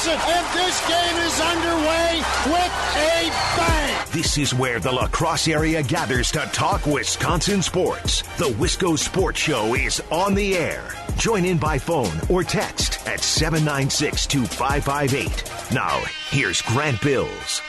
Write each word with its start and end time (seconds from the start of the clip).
hits 0.00 0.06
it, 0.06 0.28
and 0.28 0.46
this 0.58 0.88
game 0.88 1.16
is 1.26 1.40
underway 1.40 2.22
with 2.46 2.72
a 2.96 3.30
bang. 3.56 4.06
This 4.12 4.38
is 4.38 4.54
where 4.54 4.80
the 4.80 4.92
La 4.92 5.06
Crosse 5.08 5.48
area 5.48 5.82
gathers 5.82 6.30
to 6.32 6.40
talk 6.52 6.84
Wisconsin 6.86 7.62
sports. 7.62 8.22
The 8.38 8.50
Wisco 8.58 8.98
Sports 8.98 9.40
Show 9.40 9.74
is 9.74 10.00
on 10.10 10.34
the 10.34 10.56
air. 10.56 10.92
Join 11.16 11.44
in 11.44 11.58
by 11.58 11.78
phone 11.78 12.12
or 12.28 12.42
text 12.42 13.06
at 13.06 13.20
796 13.20 14.26
2558. 14.26 15.72
Now, 15.72 16.00
here's 16.30 16.62
Grant 16.62 17.00
Bills. 17.02 17.62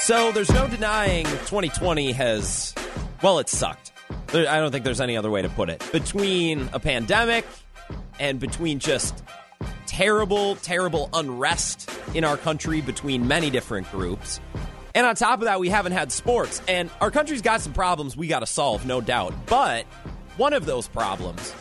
So 0.00 0.32
there's 0.32 0.50
no 0.50 0.66
denying 0.68 1.26
2020 1.26 2.12
has, 2.12 2.74
well, 3.22 3.38
it 3.40 3.48
sucked. 3.48 3.92
I 4.30 4.58
don't 4.58 4.72
think 4.72 4.84
there's 4.84 5.00
any 5.00 5.16
other 5.16 5.30
way 5.30 5.42
to 5.42 5.48
put 5.50 5.68
it. 5.68 5.84
Between 5.92 6.70
a 6.72 6.78
pandemic 6.78 7.46
and 8.18 8.40
between 8.40 8.78
just 8.78 9.22
terrible, 9.86 10.56
terrible 10.56 11.10
unrest 11.12 11.90
in 12.14 12.24
our 12.24 12.36
country 12.36 12.80
between 12.80 13.26
many 13.26 13.50
different 13.50 13.90
groups. 13.90 14.40
And 14.94 15.06
on 15.06 15.14
top 15.14 15.40
of 15.40 15.44
that, 15.44 15.60
we 15.60 15.68
haven't 15.68 15.92
had 15.92 16.12
sports. 16.12 16.62
And 16.68 16.90
our 17.00 17.10
country's 17.10 17.42
got 17.42 17.60
some 17.60 17.72
problems 17.72 18.16
we 18.16 18.26
got 18.26 18.40
to 18.40 18.46
solve, 18.46 18.86
no 18.86 19.00
doubt. 19.00 19.34
But 19.46 19.86
one 20.36 20.52
of 20.52 20.66
those 20.66 20.88
problems, 20.88 21.54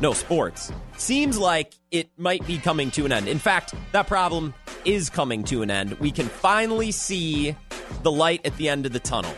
no 0.00 0.12
sports, 0.12 0.72
seems 0.96 1.38
like 1.38 1.74
it 1.90 2.10
might 2.16 2.46
be 2.46 2.58
coming 2.58 2.90
to 2.92 3.04
an 3.06 3.12
end. 3.12 3.28
In 3.28 3.38
fact, 3.38 3.74
that 3.92 4.06
problem 4.06 4.54
is 4.84 5.10
coming 5.10 5.44
to 5.44 5.62
an 5.62 5.70
end. 5.70 5.92
We 5.94 6.10
can 6.10 6.26
finally 6.26 6.90
see 6.90 7.56
the 8.02 8.12
light 8.12 8.44
at 8.44 8.56
the 8.56 8.68
end 8.68 8.86
of 8.86 8.92
the 8.92 9.00
tunnel, 9.00 9.34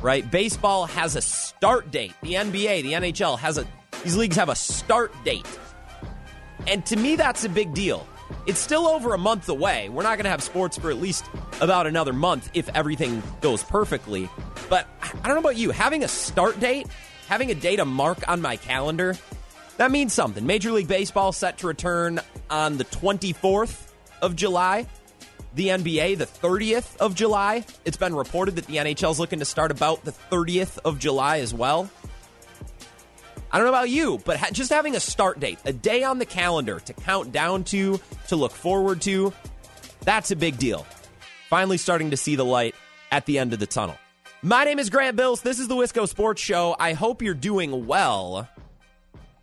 right? 0.00 0.28
Baseball 0.30 0.86
has 0.86 1.16
a 1.16 1.22
start 1.22 1.90
date. 1.90 2.14
The 2.22 2.34
NBA, 2.34 2.82
the 2.82 2.92
NHL 2.92 3.38
has 3.38 3.58
a, 3.58 3.66
these 4.02 4.16
leagues 4.16 4.36
have 4.36 4.48
a 4.48 4.56
start 4.56 5.12
date. 5.24 5.46
And 6.66 6.84
to 6.86 6.96
me, 6.96 7.16
that's 7.16 7.44
a 7.44 7.48
big 7.48 7.74
deal. 7.74 8.06
It's 8.46 8.58
still 8.58 8.86
over 8.86 9.14
a 9.14 9.18
month 9.18 9.48
away. 9.48 9.88
We're 9.88 10.02
not 10.02 10.16
going 10.16 10.24
to 10.24 10.30
have 10.30 10.42
sports 10.42 10.78
for 10.78 10.90
at 10.90 10.96
least 10.96 11.24
about 11.60 11.86
another 11.86 12.12
month 12.12 12.50
if 12.54 12.68
everything 12.70 13.22
goes 13.40 13.62
perfectly. 13.62 14.28
But 14.68 14.88
I 15.02 15.26
don't 15.26 15.34
know 15.34 15.40
about 15.40 15.56
you, 15.56 15.70
having 15.70 16.02
a 16.02 16.08
start 16.08 16.58
date, 16.58 16.86
having 17.28 17.50
a 17.50 17.54
date 17.54 17.76
to 17.76 17.84
mark 17.84 18.28
on 18.28 18.40
my 18.40 18.56
calendar, 18.56 19.16
that 19.76 19.90
means 19.90 20.12
something. 20.12 20.46
Major 20.46 20.72
League 20.72 20.88
Baseball 20.88 21.32
set 21.32 21.58
to 21.58 21.66
return 21.66 22.20
on 22.50 22.78
the 22.78 22.84
24th 22.84 23.90
of 24.20 24.36
July. 24.36 24.86
The 25.54 25.68
NBA, 25.68 26.16
the 26.16 26.26
30th 26.26 26.96
of 26.96 27.14
July. 27.14 27.64
It's 27.84 27.96
been 27.96 28.14
reported 28.14 28.56
that 28.56 28.66
the 28.66 28.76
NHL 28.76 29.10
is 29.10 29.20
looking 29.20 29.40
to 29.40 29.44
start 29.44 29.70
about 29.70 30.04
the 30.04 30.12
30th 30.12 30.78
of 30.84 30.98
July 30.98 31.40
as 31.40 31.52
well. 31.52 31.90
I 33.52 33.58
don't 33.58 33.66
know 33.66 33.72
about 33.72 33.90
you, 33.90 34.18
but 34.24 34.38
ha- 34.38 34.48
just 34.50 34.70
having 34.70 34.96
a 34.96 35.00
start 35.00 35.38
date, 35.38 35.58
a 35.66 35.74
day 35.74 36.04
on 36.04 36.18
the 36.18 36.24
calendar 36.24 36.80
to 36.80 36.92
count 36.94 37.32
down 37.32 37.64
to, 37.64 38.00
to 38.28 38.36
look 38.36 38.52
forward 38.52 39.02
to, 39.02 39.32
that's 40.00 40.30
a 40.30 40.36
big 40.36 40.56
deal. 40.56 40.86
Finally 41.50 41.76
starting 41.76 42.10
to 42.12 42.16
see 42.16 42.34
the 42.34 42.44
light 42.44 42.74
at 43.10 43.26
the 43.26 43.38
end 43.38 43.52
of 43.52 43.58
the 43.58 43.66
tunnel. 43.66 43.96
My 44.40 44.64
name 44.64 44.78
is 44.78 44.88
Grant 44.88 45.16
Bills. 45.16 45.42
This 45.42 45.58
is 45.58 45.68
the 45.68 45.74
Wisco 45.74 46.08
Sports 46.08 46.40
Show. 46.40 46.74
I 46.78 46.94
hope 46.94 47.20
you're 47.20 47.34
doing 47.34 47.86
well. 47.86 48.48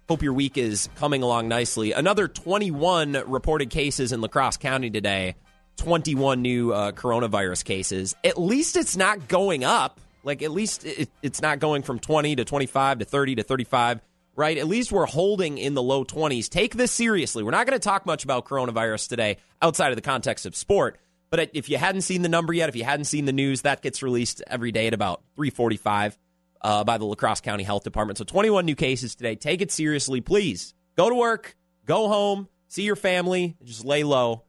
Hope 0.10 0.24
your 0.24 0.34
week 0.34 0.58
is 0.58 0.90
coming 0.96 1.22
along 1.22 1.48
nicely. 1.48 1.92
Another 1.92 2.28
21 2.28 3.14
reported 3.28 3.70
cases 3.70 4.12
in 4.12 4.22
La 4.22 4.28
Crosse 4.28 4.58
County 4.58 4.90
today. 4.90 5.36
21 5.78 6.42
new 6.42 6.74
uh, 6.74 6.92
coronavirus 6.94 7.64
cases. 7.64 8.16
At 8.24 8.40
least 8.40 8.76
it's 8.76 8.98
not 8.98 9.28
going 9.28 9.64
up. 9.64 10.00
Like, 10.30 10.44
at 10.44 10.52
least 10.52 10.86
it, 10.86 11.10
it's 11.24 11.42
not 11.42 11.58
going 11.58 11.82
from 11.82 11.98
20 11.98 12.36
to 12.36 12.46
25 12.46 13.00
to 13.00 13.06
30 13.06 13.36
to 13.38 13.44
35, 13.44 14.00
right? 14.36 14.60
At 14.60 14.68
least 14.68 14.92
we're 14.92 15.08
holding 15.08 15.58
in 15.58 15.74
the 15.74 15.82
low 15.82 16.06
20s. 16.06 16.50
Take 16.50 16.76
this 16.76 16.92
seriously. 16.92 17.42
We're 17.42 17.50
not 17.50 17.66
going 17.66 17.80
to 17.80 17.84
talk 17.84 18.06
much 18.06 18.24
about 18.24 18.46
coronavirus 18.46 19.10
today 19.10 19.38
outside 19.60 19.90
of 19.90 19.96
the 19.96 20.04
context 20.04 20.46
of 20.46 20.56
sport. 20.56 21.00
But 21.32 21.50
if 21.56 21.68
you 21.68 21.80
hadn't 21.80 22.02
seen 22.02 22.22
the 22.22 22.30
number 22.30 22.54
yet, 22.54 22.70
if 22.70 22.76
you 22.76 22.84
hadn't 22.84 23.06
seen 23.06 23.26
the 23.26 23.34
news, 23.34 23.64
that 23.64 23.82
gets 23.82 24.04
released 24.04 24.44
every 24.46 24.72
day 24.72 24.86
at 24.86 24.94
about 24.94 25.24
345 25.36 26.16
uh, 26.62 26.84
by 26.84 27.00
the 27.00 27.06
La 27.06 27.16
Crosse 27.16 27.42
County 27.42 27.64
Health 27.64 27.84
Department. 27.84 28.20
So 28.20 28.24
21 28.24 28.68
new 28.68 28.76
cases 28.76 29.16
today. 29.16 29.36
Take 29.36 29.62
it 29.62 29.72
seriously, 29.72 30.22
please. 30.22 30.76
Go 30.96 31.10
to 31.10 31.16
work, 31.16 31.58
go 31.88 32.08
home, 32.08 32.48
see 32.68 32.84
your 32.84 32.96
family, 32.96 33.58
just 33.64 33.84
lay 33.84 34.04
low 34.04 34.44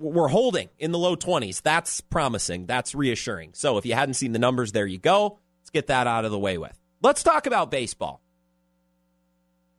we're 0.00 0.28
holding 0.28 0.70
in 0.78 0.92
the 0.92 0.98
low 0.98 1.14
20s. 1.14 1.60
That's 1.62 2.00
promising. 2.00 2.66
That's 2.66 2.94
reassuring. 2.94 3.50
So 3.52 3.76
if 3.76 3.84
you 3.84 3.94
hadn't 3.94 4.14
seen 4.14 4.32
the 4.32 4.38
numbers, 4.38 4.72
there 4.72 4.86
you 4.86 4.98
go. 4.98 5.38
Let's 5.60 5.70
get 5.70 5.88
that 5.88 6.06
out 6.06 6.24
of 6.24 6.30
the 6.30 6.38
way 6.38 6.58
with. 6.58 6.76
Let's 7.02 7.22
talk 7.22 7.46
about 7.46 7.70
baseball. 7.70 8.22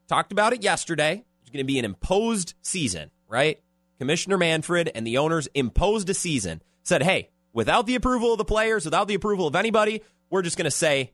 Talked 0.08 0.32
about 0.32 0.52
it 0.52 0.62
yesterday. 0.62 1.24
It's 1.40 1.50
going 1.50 1.64
to 1.64 1.64
be 1.64 1.78
an 1.78 1.84
imposed 1.84 2.54
season, 2.62 3.10
right? 3.28 3.60
Commissioner 3.98 4.38
Manfred 4.38 4.90
and 4.94 5.06
the 5.06 5.18
owners 5.18 5.48
imposed 5.54 6.08
a 6.08 6.14
season. 6.14 6.62
Said, 6.84 7.02
hey, 7.02 7.30
without 7.52 7.86
the 7.86 7.96
approval 7.96 8.32
of 8.32 8.38
the 8.38 8.44
players, 8.44 8.84
without 8.84 9.08
the 9.08 9.14
approval 9.14 9.46
of 9.46 9.56
anybody, 9.56 10.02
we're 10.30 10.42
just 10.42 10.56
going 10.56 10.64
to 10.64 10.70
say, 10.70 11.12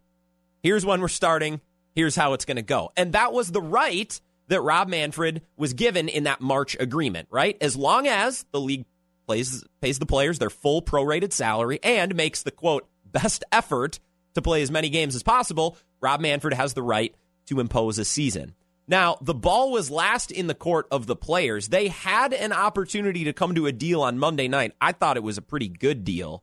here's 0.62 0.84
when 0.84 1.00
we're 1.00 1.08
starting, 1.08 1.60
here's 1.94 2.16
how 2.16 2.34
it's 2.34 2.44
going 2.44 2.56
to 2.56 2.62
go. 2.62 2.92
And 2.96 3.12
that 3.12 3.32
was 3.32 3.50
the 3.50 3.62
right 3.62 4.20
that 4.48 4.62
Rob 4.62 4.88
Manfred 4.88 5.42
was 5.56 5.75
given 5.75 6.08
in 6.08 6.25
that 6.25 6.40
March 6.40 6.76
agreement, 6.80 7.28
right? 7.30 7.56
As 7.60 7.76
long 7.76 8.06
as 8.06 8.44
the 8.50 8.60
league 8.60 8.86
plays, 9.28 9.62
pays 9.83 9.99
the 9.99 10.06
players 10.06 10.39
their 10.39 10.50
full 10.50 10.81
prorated 10.81 11.33
salary 11.33 11.78
and 11.83 12.16
makes 12.16 12.43
the 12.43 12.50
quote 12.50 12.89
best 13.05 13.44
effort 13.53 14.00
to 14.34 14.43
play 14.43 14.62
as 14.62 14.71
many 14.71 14.89
games 14.89 15.15
as 15.15 15.22
possible, 15.22 15.77
Rob 16.00 16.21
Manfred 16.21 16.55
has 16.55 16.72
the 16.72 16.83
right 16.83 17.15
to 17.47 17.61
impose 17.61 17.99
a 17.99 18.05
season. 18.05 18.55
Now, 18.87 19.19
the 19.21 19.34
ball 19.34 19.71
was 19.71 19.91
last 19.91 20.31
in 20.31 20.47
the 20.47 20.55
court 20.55 20.87
of 20.91 21.06
the 21.06 21.17
players. 21.17 21.69
They 21.69 21.88
had 21.88 22.33
an 22.33 22.53
opportunity 22.53 23.25
to 23.25 23.34
come 23.34 23.55
to 23.55 23.67
a 23.67 23.72
deal 23.72 24.00
on 24.00 24.19
Monday 24.19 24.49
night. 24.49 24.72
I 24.81 24.93
thought 24.93 25.19
it 25.19 25.22
was 25.22 25.37
a 25.37 25.43
pretty 25.43 25.69
good 25.69 26.05
deal. 26.05 26.43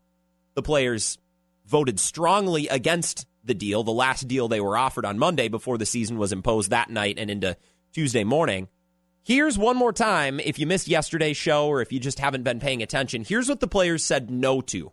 The 0.54 0.62
players 0.62 1.18
voted 1.66 2.00
strongly 2.00 2.68
against 2.68 3.26
the 3.44 3.56
deal, 3.56 3.84
the 3.84 3.92
last 3.92 4.28
deal 4.28 4.48
they 4.48 4.62
were 4.62 4.78
offered 4.78 5.06
on 5.06 5.18
Monday 5.18 5.48
before 5.48 5.78
the 5.78 5.86
season 5.86 6.18
was 6.18 6.32
imposed 6.32 6.70
that 6.70 6.90
night 6.90 7.18
and 7.18 7.32
into 7.32 7.58
Tuesday 7.94 8.24
morning. 8.24 8.68
Here's 9.26 9.58
one 9.58 9.76
more 9.76 9.92
time 9.92 10.40
if 10.40 10.60
you 10.60 10.68
missed 10.68 10.88
yesterday's 10.88 11.36
show 11.36 11.68
or 11.68 11.82
if 11.82 11.92
you 11.92 12.00
just 12.00 12.20
haven't 12.20 12.44
been 12.44 12.60
paying 12.60 12.84
attention. 12.84 13.24
Here's 13.24 13.50
what 13.50 13.60
the 13.60 13.68
players 13.68 14.04
said 14.04 14.30
no 14.30 14.62
to. 14.62 14.92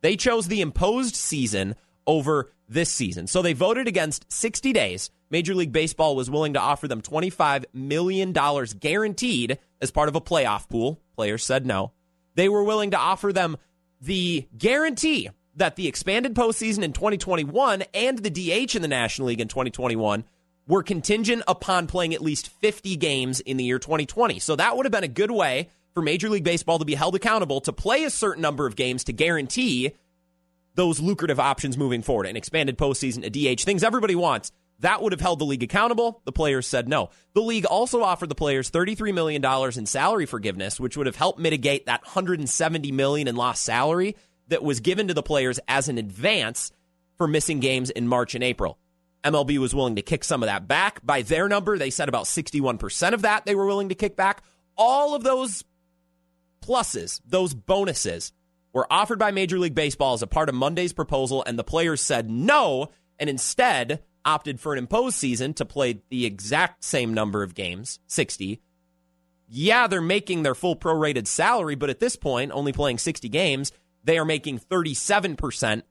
They 0.00 0.16
chose 0.16 0.48
the 0.48 0.60
imposed 0.60 1.14
season 1.14 1.76
over 2.04 2.50
this 2.68 2.90
season. 2.90 3.28
So 3.28 3.42
they 3.42 3.52
voted 3.52 3.86
against 3.86 4.26
60 4.32 4.72
days. 4.72 5.08
Major 5.30 5.54
League 5.54 5.70
Baseball 5.70 6.16
was 6.16 6.28
willing 6.28 6.54
to 6.54 6.60
offer 6.60 6.88
them 6.88 7.00
$25 7.00 7.66
million 7.72 8.32
guaranteed 8.32 9.58
as 9.80 9.92
part 9.92 10.08
of 10.08 10.16
a 10.16 10.20
playoff 10.20 10.68
pool. 10.68 11.00
Players 11.14 11.44
said 11.44 11.64
no. 11.64 11.92
They 12.34 12.48
were 12.48 12.64
willing 12.64 12.90
to 12.90 12.98
offer 12.98 13.32
them 13.32 13.56
the 14.00 14.48
guarantee 14.58 15.30
that 15.54 15.76
the 15.76 15.86
expanded 15.86 16.34
postseason 16.34 16.82
in 16.82 16.92
2021 16.92 17.84
and 17.94 18.18
the 18.18 18.30
DH 18.30 18.74
in 18.74 18.82
the 18.82 18.88
National 18.88 19.28
League 19.28 19.40
in 19.40 19.46
2021 19.46 20.24
were 20.66 20.82
contingent 20.82 21.42
upon 21.46 21.86
playing 21.86 22.14
at 22.14 22.22
least 22.22 22.48
50 22.48 22.96
games 22.96 23.40
in 23.40 23.56
the 23.56 23.64
year 23.64 23.78
2020. 23.78 24.38
So 24.38 24.56
that 24.56 24.76
would 24.76 24.86
have 24.86 24.92
been 24.92 25.04
a 25.04 25.08
good 25.08 25.30
way 25.30 25.68
for 25.92 26.02
Major 26.02 26.28
League 26.28 26.44
Baseball 26.44 26.78
to 26.78 26.84
be 26.84 26.94
held 26.94 27.14
accountable 27.14 27.60
to 27.62 27.72
play 27.72 28.04
a 28.04 28.10
certain 28.10 28.42
number 28.42 28.66
of 28.66 28.76
games 28.76 29.04
to 29.04 29.12
guarantee 29.12 29.92
those 30.74 31.00
lucrative 31.00 31.38
options 31.38 31.78
moving 31.78 32.02
forward 32.02 32.26
an 32.26 32.36
expanded 32.36 32.76
postseason, 32.76 33.24
a 33.24 33.30
DH, 33.30 33.62
things 33.62 33.84
everybody 33.84 34.14
wants. 34.14 34.50
That 34.80 35.02
would 35.02 35.12
have 35.12 35.20
held 35.20 35.38
the 35.38 35.44
league 35.44 35.62
accountable. 35.62 36.20
The 36.24 36.32
players 36.32 36.66
said 36.66 36.88
no. 36.88 37.10
The 37.32 37.40
league 37.40 37.64
also 37.64 38.02
offered 38.02 38.28
the 38.28 38.34
players 38.34 38.72
$33 38.72 39.14
million 39.14 39.44
in 39.78 39.86
salary 39.86 40.26
forgiveness, 40.26 40.80
which 40.80 40.96
would 40.96 41.06
have 41.06 41.14
helped 41.14 41.38
mitigate 41.38 41.86
that 41.86 42.02
170 42.02 42.90
million 42.90 43.28
in 43.28 43.36
lost 43.36 43.62
salary 43.62 44.16
that 44.48 44.64
was 44.64 44.80
given 44.80 45.08
to 45.08 45.14
the 45.14 45.22
players 45.22 45.60
as 45.68 45.88
an 45.88 45.96
advance 45.96 46.72
for 47.16 47.28
missing 47.28 47.60
games 47.60 47.90
in 47.90 48.08
March 48.08 48.34
and 48.34 48.42
April. 48.42 48.78
MLB 49.24 49.58
was 49.58 49.74
willing 49.74 49.96
to 49.96 50.02
kick 50.02 50.22
some 50.22 50.42
of 50.42 50.48
that 50.48 50.68
back. 50.68 51.04
By 51.04 51.22
their 51.22 51.48
number, 51.48 51.78
they 51.78 51.90
said 51.90 52.08
about 52.08 52.24
61% 52.24 53.12
of 53.12 53.22
that 53.22 53.46
they 53.46 53.54
were 53.54 53.66
willing 53.66 53.88
to 53.88 53.94
kick 53.94 54.16
back. 54.16 54.42
All 54.76 55.14
of 55.14 55.22
those 55.22 55.64
pluses, 56.62 57.20
those 57.24 57.54
bonuses, 57.54 58.32
were 58.72 58.86
offered 58.92 59.18
by 59.18 59.30
Major 59.30 59.58
League 59.58 59.74
Baseball 59.74 60.14
as 60.14 60.22
a 60.22 60.26
part 60.26 60.48
of 60.48 60.54
Monday's 60.54 60.92
proposal, 60.92 61.44
and 61.46 61.58
the 61.58 61.64
players 61.64 62.00
said 62.00 62.28
no, 62.28 62.90
and 63.18 63.30
instead 63.30 64.02
opted 64.24 64.58
for 64.58 64.72
an 64.72 64.78
imposed 64.78 65.16
season 65.16 65.54
to 65.54 65.64
play 65.64 66.02
the 66.10 66.26
exact 66.26 66.82
same 66.82 67.14
number 67.14 67.42
of 67.42 67.54
games, 67.54 68.00
60. 68.08 68.60
Yeah, 69.48 69.86
they're 69.86 70.00
making 70.00 70.42
their 70.42 70.54
full 70.54 70.76
prorated 70.76 71.26
salary, 71.26 71.74
but 71.74 71.90
at 71.90 72.00
this 72.00 72.16
point, 72.16 72.50
only 72.52 72.72
playing 72.72 72.98
60 72.98 73.28
games, 73.28 73.72
they 74.02 74.18
are 74.18 74.24
making 74.24 74.58
37% 74.58 75.82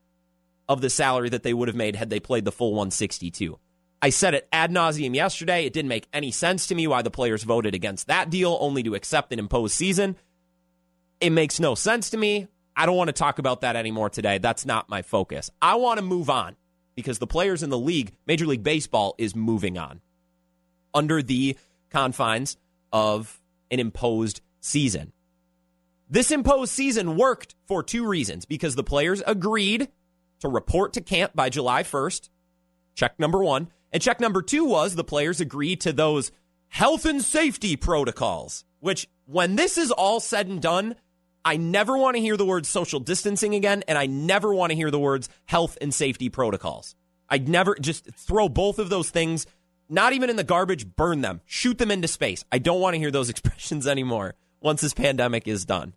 of 0.73 0.81
the 0.81 0.89
salary 0.89 1.29
that 1.29 1.43
they 1.43 1.53
would 1.53 1.69
have 1.69 1.77
made 1.77 1.95
had 1.95 2.09
they 2.09 2.19
played 2.19 2.43
the 2.43 2.51
full 2.51 2.71
162. 2.71 3.57
I 4.01 4.09
said 4.09 4.33
it 4.33 4.49
ad 4.51 4.69
nauseum 4.69 5.15
yesterday. 5.15 5.65
It 5.65 5.71
didn't 5.71 5.87
make 5.87 6.09
any 6.11 6.31
sense 6.31 6.67
to 6.67 6.75
me 6.75 6.87
why 6.87 7.03
the 7.03 7.09
players 7.09 7.43
voted 7.43 7.73
against 7.73 8.07
that 8.07 8.29
deal 8.29 8.57
only 8.59 8.83
to 8.83 8.95
accept 8.95 9.31
an 9.31 9.39
imposed 9.39 9.75
season. 9.75 10.17
It 11.21 11.29
makes 11.29 11.57
no 11.57 11.73
sense 11.73 12.09
to 12.09 12.17
me. 12.17 12.49
I 12.75 12.85
don't 12.85 12.97
want 12.97 13.07
to 13.07 13.13
talk 13.13 13.39
about 13.39 13.61
that 13.61 13.77
anymore 13.77 14.09
today. 14.09 14.39
That's 14.39 14.65
not 14.65 14.89
my 14.89 15.03
focus. 15.03 15.49
I 15.61 15.75
want 15.75 15.99
to 15.99 16.05
move 16.05 16.29
on 16.29 16.57
because 16.95 17.19
the 17.19 17.27
players 17.27 17.63
in 17.63 17.69
the 17.69 17.79
league, 17.79 18.11
Major 18.27 18.45
League 18.45 18.63
Baseball, 18.63 19.15
is 19.17 19.35
moving 19.35 19.77
on. 19.77 20.01
Under 20.93 21.21
the 21.21 21.57
confines 21.89 22.57
of 22.91 23.39
an 23.71 23.79
imposed 23.79 24.41
season. 24.59 25.13
This 26.09 26.29
imposed 26.29 26.73
season 26.73 27.15
worked 27.15 27.55
for 27.67 27.81
two 27.83 28.05
reasons 28.05 28.45
because 28.45 28.75
the 28.75 28.83
players 28.83 29.23
agreed 29.25 29.87
to 30.43 30.49
report 30.49 30.93
to 30.93 31.01
camp 31.01 31.33
by 31.33 31.49
July 31.49 31.83
1st. 31.83 32.29
Check 32.95 33.17
number 33.17 33.43
one. 33.43 33.69
And 33.91 34.01
check 34.01 34.19
number 34.19 34.41
two 34.41 34.65
was 34.65 34.95
the 34.95 35.03
players 35.03 35.39
agreed 35.39 35.81
to 35.81 35.93
those 35.93 36.31
health 36.67 37.05
and 37.05 37.21
safety 37.21 37.75
protocols, 37.75 38.65
which, 38.79 39.07
when 39.25 39.55
this 39.55 39.77
is 39.77 39.91
all 39.91 40.19
said 40.19 40.47
and 40.47 40.61
done, 40.61 40.95
I 41.45 41.57
never 41.57 41.97
want 41.97 42.15
to 42.15 42.21
hear 42.21 42.35
the 42.35 42.45
words 42.45 42.67
social 42.67 42.99
distancing 42.99 43.55
again, 43.55 43.83
and 43.87 43.97
I 43.97 44.05
never 44.05 44.53
want 44.53 44.71
to 44.71 44.75
hear 44.75 44.91
the 44.91 44.99
words 44.99 45.29
health 45.45 45.77
and 45.79 45.93
safety 45.93 46.29
protocols. 46.29 46.95
I'd 47.29 47.47
never 47.47 47.75
just 47.79 48.13
throw 48.13 48.49
both 48.49 48.79
of 48.79 48.89
those 48.89 49.09
things, 49.09 49.45
not 49.87 50.13
even 50.13 50.29
in 50.29 50.35
the 50.35 50.43
garbage, 50.43 50.95
burn 50.95 51.21
them, 51.21 51.39
shoot 51.45 51.77
them 51.77 51.91
into 51.91 52.07
space. 52.07 52.43
I 52.51 52.57
don't 52.57 52.81
want 52.81 52.95
to 52.95 52.99
hear 52.99 53.11
those 53.11 53.29
expressions 53.29 53.87
anymore 53.87 54.35
once 54.59 54.81
this 54.81 54.93
pandemic 54.93 55.47
is 55.47 55.63
done. 55.63 55.93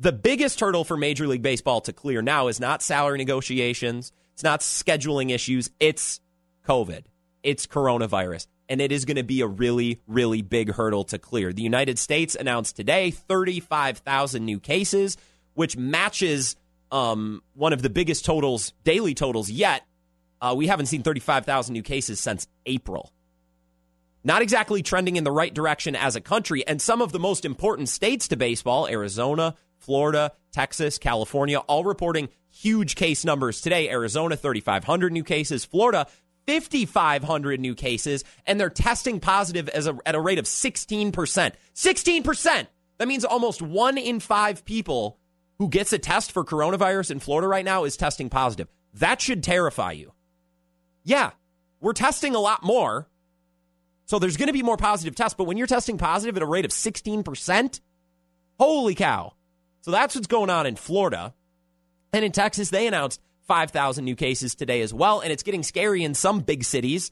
The 0.00 0.12
biggest 0.12 0.58
hurdle 0.58 0.84
for 0.84 0.96
Major 0.96 1.26
League 1.26 1.42
Baseball 1.42 1.82
to 1.82 1.92
clear 1.92 2.22
now 2.22 2.48
is 2.48 2.58
not 2.58 2.80
salary 2.80 3.18
negotiations, 3.18 4.12
it's 4.32 4.42
not 4.42 4.60
scheduling 4.60 5.30
issues, 5.30 5.68
it's 5.78 6.22
COVID, 6.66 7.04
it's 7.42 7.66
coronavirus. 7.66 8.46
And 8.70 8.80
it 8.80 8.92
is 8.92 9.04
going 9.04 9.18
to 9.18 9.22
be 9.22 9.42
a 9.42 9.46
really, 9.46 10.00
really 10.06 10.40
big 10.40 10.72
hurdle 10.72 11.04
to 11.04 11.18
clear. 11.18 11.52
The 11.52 11.60
United 11.60 11.98
States 11.98 12.34
announced 12.34 12.76
today 12.76 13.10
35,000 13.10 14.42
new 14.42 14.58
cases, 14.58 15.18
which 15.52 15.76
matches 15.76 16.56
um, 16.90 17.42
one 17.52 17.74
of 17.74 17.82
the 17.82 17.90
biggest 17.90 18.24
totals, 18.24 18.72
daily 18.84 19.12
totals 19.12 19.50
yet. 19.50 19.82
Uh, 20.40 20.54
we 20.56 20.66
haven't 20.68 20.86
seen 20.86 21.02
35,000 21.02 21.74
new 21.74 21.82
cases 21.82 22.18
since 22.20 22.46
April. 22.64 23.12
Not 24.24 24.40
exactly 24.40 24.82
trending 24.82 25.16
in 25.16 25.24
the 25.24 25.32
right 25.32 25.52
direction 25.52 25.94
as 25.94 26.16
a 26.16 26.22
country. 26.22 26.66
And 26.66 26.80
some 26.80 27.02
of 27.02 27.12
the 27.12 27.18
most 27.18 27.44
important 27.44 27.90
states 27.90 28.28
to 28.28 28.36
baseball, 28.36 28.88
Arizona, 28.88 29.56
Florida, 29.80 30.32
Texas, 30.52 30.98
California, 30.98 31.58
all 31.58 31.84
reporting 31.84 32.28
huge 32.50 32.94
case 32.94 33.24
numbers 33.24 33.60
today. 33.60 33.90
Arizona, 33.90 34.36
3,500 34.36 35.12
new 35.12 35.24
cases. 35.24 35.64
Florida, 35.64 36.06
5,500 36.46 37.60
new 37.60 37.74
cases, 37.74 38.24
and 38.46 38.58
they're 38.58 38.70
testing 38.70 39.20
positive 39.20 39.68
as 39.68 39.86
a, 39.86 39.96
at 40.06 40.14
a 40.14 40.20
rate 40.20 40.38
of 40.38 40.46
16%. 40.46 41.12
16%! 41.12 42.66
That 42.98 43.08
means 43.08 43.24
almost 43.24 43.62
one 43.62 43.96
in 43.96 44.20
five 44.20 44.64
people 44.64 45.18
who 45.58 45.68
gets 45.68 45.92
a 45.92 45.98
test 45.98 46.32
for 46.32 46.44
coronavirus 46.44 47.12
in 47.12 47.20
Florida 47.20 47.48
right 47.48 47.64
now 47.64 47.84
is 47.84 47.96
testing 47.96 48.28
positive. 48.28 48.68
That 48.94 49.20
should 49.20 49.42
terrify 49.42 49.92
you. 49.92 50.12
Yeah, 51.04 51.30
we're 51.80 51.92
testing 51.92 52.34
a 52.34 52.40
lot 52.40 52.62
more. 52.62 53.08
So 54.06 54.18
there's 54.18 54.36
going 54.36 54.48
to 54.48 54.52
be 54.52 54.62
more 54.62 54.76
positive 54.76 55.14
tests, 55.14 55.36
but 55.38 55.44
when 55.44 55.56
you're 55.56 55.66
testing 55.66 55.96
positive 55.96 56.36
at 56.36 56.42
a 56.42 56.46
rate 56.46 56.64
of 56.64 56.72
16%, 56.72 57.80
holy 58.58 58.94
cow. 58.94 59.34
So 59.82 59.90
that's 59.90 60.14
what's 60.14 60.26
going 60.26 60.50
on 60.50 60.66
in 60.66 60.76
Florida. 60.76 61.34
And 62.12 62.24
in 62.24 62.32
Texas, 62.32 62.70
they 62.70 62.86
announced 62.86 63.20
5,000 63.46 64.04
new 64.04 64.16
cases 64.16 64.54
today 64.54 64.80
as 64.82 64.92
well. 64.92 65.20
And 65.20 65.32
it's 65.32 65.42
getting 65.42 65.62
scary 65.62 66.04
in 66.04 66.14
some 66.14 66.40
big 66.40 66.64
cities. 66.64 67.10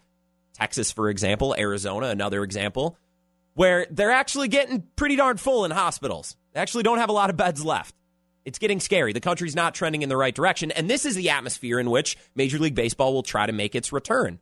Texas, 0.54 0.90
for 0.92 1.08
example, 1.08 1.54
Arizona, 1.58 2.08
another 2.08 2.42
example, 2.42 2.98
where 3.54 3.86
they're 3.90 4.10
actually 4.10 4.48
getting 4.48 4.84
pretty 4.96 5.16
darn 5.16 5.36
full 5.36 5.64
in 5.64 5.70
hospitals. 5.70 6.36
They 6.52 6.60
actually 6.60 6.82
don't 6.82 6.98
have 6.98 7.10
a 7.10 7.12
lot 7.12 7.30
of 7.30 7.36
beds 7.36 7.64
left. 7.64 7.94
It's 8.44 8.58
getting 8.58 8.80
scary. 8.80 9.12
The 9.12 9.20
country's 9.20 9.54
not 9.54 9.74
trending 9.74 10.02
in 10.02 10.08
the 10.08 10.16
right 10.16 10.34
direction. 10.34 10.70
And 10.70 10.88
this 10.88 11.04
is 11.04 11.14
the 11.14 11.30
atmosphere 11.30 11.78
in 11.78 11.90
which 11.90 12.16
Major 12.34 12.58
League 12.58 12.74
Baseball 12.74 13.12
will 13.12 13.22
try 13.22 13.46
to 13.46 13.52
make 13.52 13.74
its 13.74 13.92
return. 13.92 14.40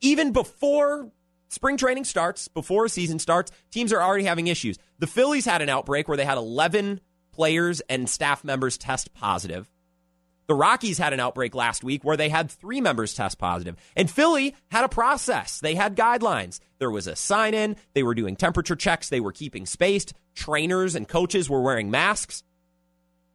Even 0.00 0.32
before 0.32 1.10
spring 1.48 1.76
training 1.76 2.04
starts, 2.04 2.48
before 2.48 2.84
a 2.84 2.88
season 2.88 3.18
starts, 3.18 3.50
teams 3.70 3.92
are 3.92 4.02
already 4.02 4.24
having 4.24 4.46
issues. 4.46 4.78
The 4.98 5.06
Phillies 5.06 5.44
had 5.44 5.62
an 5.62 5.68
outbreak 5.68 6.08
where 6.08 6.16
they 6.16 6.24
had 6.24 6.38
11 6.38 7.00
players 7.32 7.80
and 7.88 8.08
staff 8.08 8.44
members 8.44 8.78
test 8.78 9.12
positive. 9.14 9.68
The 10.48 10.54
Rockies 10.54 10.96
had 10.96 11.12
an 11.12 11.20
outbreak 11.20 11.54
last 11.54 11.84
week 11.84 12.02
where 12.04 12.16
they 12.16 12.30
had 12.30 12.50
three 12.50 12.80
members 12.80 13.12
test 13.12 13.38
positive. 13.38 13.76
And 13.94 14.10
Philly 14.10 14.54
had 14.70 14.84
a 14.84 14.88
process. 14.88 15.60
They 15.60 15.74
had 15.74 15.94
guidelines. 15.94 16.58
There 16.78 16.90
was 16.90 17.06
a 17.06 17.16
sign 17.16 17.52
in. 17.52 17.76
They 17.92 18.02
were 18.02 18.14
doing 18.14 18.34
temperature 18.34 18.74
checks. 18.74 19.10
They 19.10 19.20
were 19.20 19.32
keeping 19.32 19.66
spaced. 19.66 20.14
Trainers 20.34 20.94
and 20.94 21.06
coaches 21.06 21.50
were 21.50 21.60
wearing 21.60 21.90
masks. 21.90 22.44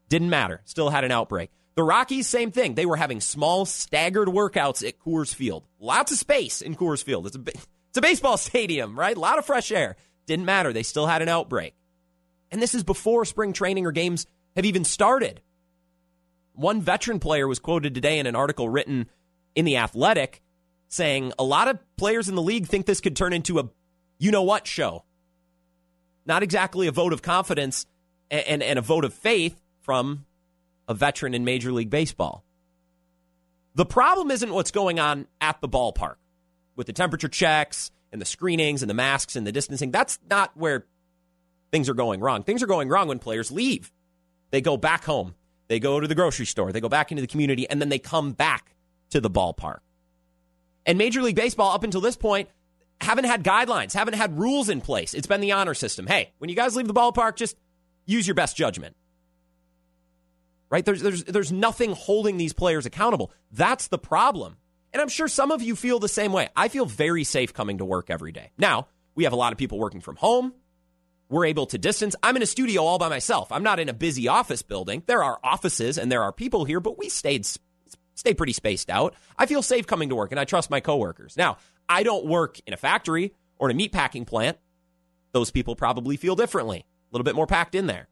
Didn't 0.10 0.32
matter. 0.32 0.62
Still 0.66 0.90
had 0.90 1.04
an 1.04 1.12
outbreak. 1.12 1.52
The 1.76 1.84
Rockies, 1.84 2.28
same 2.28 2.52
thing. 2.52 2.74
They 2.76 2.86
were 2.86 2.98
having 2.98 3.22
small, 3.22 3.66
staggered 3.66 4.28
workouts 4.28 4.88
at 4.88 5.00
Coors 5.00 5.34
Field. 5.34 5.68
Lots 5.80 6.12
of 6.12 6.18
space 6.18 6.62
in 6.62 6.76
Coors 6.76 7.04
Field. 7.04 7.28
It's 7.28 7.36
a, 7.36 7.42
it's 7.94 8.00
a 8.00 8.02
baseball 8.02 8.38
stadium, 8.38 8.98
right? 8.98 9.16
A 9.16 9.20
lot 9.20 9.38
of 9.38 9.46
fresh 9.46 9.72
air. 9.72 9.96
Didn't 10.26 10.46
matter. 10.46 10.74
They 10.74 10.84
still 10.84 11.06
had 11.06 11.22
an 11.22 11.30
outbreak. 11.30 11.76
And 12.50 12.62
this 12.62 12.74
is 12.74 12.84
before 12.84 13.24
spring 13.26 13.54
training 13.54 13.86
or 13.86 13.92
games 13.92 14.26
have 14.56 14.66
even 14.66 14.84
started. 14.84 15.42
One 16.54 16.82
veteran 16.82 17.20
player 17.20 17.48
was 17.48 17.60
quoted 17.60 17.94
today 17.94 18.18
in 18.20 18.26
an 18.26 18.36
article 18.36 18.68
written 18.68 19.08
in 19.56 19.66
The 19.66 19.78
Athletic 19.78 20.42
saying 20.88 21.34
a 21.40 21.44
lot 21.44 21.68
of 21.68 21.80
players 21.98 22.30
in 22.30 22.36
the 22.36 22.42
league 22.42 22.68
think 22.68 22.86
this 22.86 23.02
could 23.02 23.16
turn 23.16 23.34
into 23.34 23.60
a 23.60 23.70
you 24.20 24.32
know 24.32 24.44
what 24.44 24.68
show. 24.68 25.04
Not 26.26 26.44
exactly 26.44 26.88
a 26.88 26.92
vote 26.92 27.14
of 27.14 27.22
confidence 27.22 27.86
and, 28.30 28.46
and, 28.46 28.64
and 28.64 28.80
a 28.80 28.82
vote 28.82 29.04
of 29.04 29.14
faith 29.14 29.60
from 29.82 30.26
a 30.88 30.94
veteran 30.94 31.34
in 31.34 31.44
Major 31.44 31.72
League 31.72 31.90
Baseball. 31.90 32.44
The 33.76 33.86
problem 33.86 34.30
isn't 34.32 34.54
what's 34.54 34.72
going 34.72 35.00
on 35.00 35.28
at 35.42 35.60
the 35.62 35.70
ballpark 35.70 36.16
with 36.76 36.88
the 36.88 36.94
temperature 36.94 37.28
checks 37.28 37.92
and 38.12 38.22
the 38.22 38.26
screenings 38.26 38.82
and 38.82 38.90
the 38.90 38.96
masks 38.96 39.36
and 39.36 39.46
the 39.46 39.52
distancing. 39.52 39.92
That's 39.92 40.20
not 40.30 40.56
where 40.56 40.86
things 41.72 41.90
are 41.90 41.94
going 41.94 42.20
wrong. 42.20 42.44
Things 42.44 42.64
are 42.64 42.68
going 42.68 42.90
wrong 42.90 43.08
when 43.08 43.20
players 43.20 43.52
leave. 43.52 43.92
They 44.52 44.62
go 44.62 44.78
back 44.78 45.04
home 45.04 45.36
they 45.68 45.80
go 45.80 46.00
to 46.00 46.08
the 46.08 46.16
grocery 46.16 46.46
store, 46.46 46.72
they 46.72 46.82
go 46.82 46.90
back 46.90 47.12
into 47.12 47.22
the 47.22 47.28
community, 47.28 47.68
and 47.70 47.82
then 47.82 47.90
they 47.90 48.00
come 48.00 48.34
back 48.34 48.76
to 49.10 49.22
the 49.22 49.30
ballpark. 49.30 49.80
And 50.86 50.98
Major 50.98 51.22
League 51.22 51.36
Baseball, 51.36 51.72
up 51.72 51.84
until 51.84 52.02
this 52.02 52.18
point, 52.18 52.50
haven't 53.00 53.26
had 53.26 53.44
guidelines, 53.44 53.94
haven't 53.94 54.16
had 54.16 54.38
rules 54.38 54.70
in 54.70 54.82
place. 54.82 55.14
It's 55.14 55.28
been 55.28 55.42
the 55.42 55.54
honor 55.54 55.74
system. 55.74 56.06
Hey, 56.06 56.34
when 56.38 56.50
you 56.50 56.56
guys 56.56 56.76
leave 56.76 56.88
the 56.88 56.94
ballpark, 56.94 57.38
just 57.38 57.58
use 58.06 58.28
your 58.28 58.36
best 58.36 58.58
judgment. 58.58 58.96
Right? 60.70 60.84
There's, 60.84 61.02
there's, 61.02 61.24
there's 61.24 61.52
nothing 61.52 61.94
holding 61.94 62.38
these 62.38 62.54
players 62.54 62.86
accountable. 62.86 63.32
That's 63.52 63.88
the 63.88 63.98
problem. 64.00 64.58
And 64.94 65.02
I'm 65.02 65.10
sure 65.10 65.28
some 65.28 65.52
of 65.52 65.62
you 65.62 65.76
feel 65.76 66.00
the 66.00 66.08
same 66.08 66.32
way. 66.32 66.50
I 66.56 66.68
feel 66.68 66.86
very 66.86 67.24
safe 67.24 67.54
coming 67.54 67.80
to 67.80 67.86
work 67.86 68.10
every 68.10 68.32
day. 68.32 68.52
Now, 68.58 68.88
we 69.16 69.24
have 69.24 69.34
a 69.34 69.38
lot 69.38 69.52
of 69.52 69.58
people 69.58 69.80
working 69.80 70.02
from 70.02 70.16
home. 70.18 70.54
We're 71.30 71.46
able 71.46 71.66
to 71.68 71.80
distance. 71.80 72.16
I'm 72.22 72.36
in 72.36 72.44
a 72.44 72.48
studio 72.48 72.84
all 72.84 73.00
by 73.00 73.10
myself. 73.10 73.52
I'm 73.52 73.64
not 73.64 73.80
in 73.80 73.90
a 73.90 73.94
busy 73.94 74.28
office 74.28 74.62
building. 74.62 75.02
There 75.08 75.24
are 75.24 75.40
offices 75.44 75.98
and 75.98 76.12
there 76.12 76.22
are 76.22 76.32
people 76.32 76.66
here, 76.66 76.80
but 76.80 76.98
we 76.98 77.10
stayed 77.10 77.48
stay 78.16 78.34
pretty 78.36 78.54
spaced 78.54 78.92
out. 78.92 79.16
I 79.38 79.48
feel 79.48 79.64
safe 79.64 79.88
coming 79.88 80.10
to 80.10 80.16
work 80.16 80.32
and 80.32 80.40
I 80.40 80.46
trust 80.46 80.70
my 80.70 80.80
coworkers. 80.80 81.36
Now, 81.36 81.58
I 81.90 82.04
don't 82.04 82.26
work 82.26 82.60
in 82.68 82.74
a 82.74 82.78
factory 82.78 83.34
or 83.58 83.70
in 83.70 83.76
a 83.76 83.80
meatpacking 83.80 84.28
plant. 84.28 84.60
Those 85.32 85.50
people 85.50 85.76
probably 85.76 86.18
feel 86.18 86.36
differently. 86.36 86.80
A 86.80 86.86
little 87.12 87.24
bit 87.24 87.36
more 87.36 87.48
packed 87.48 87.74
in 87.74 87.88
there. 87.88 88.08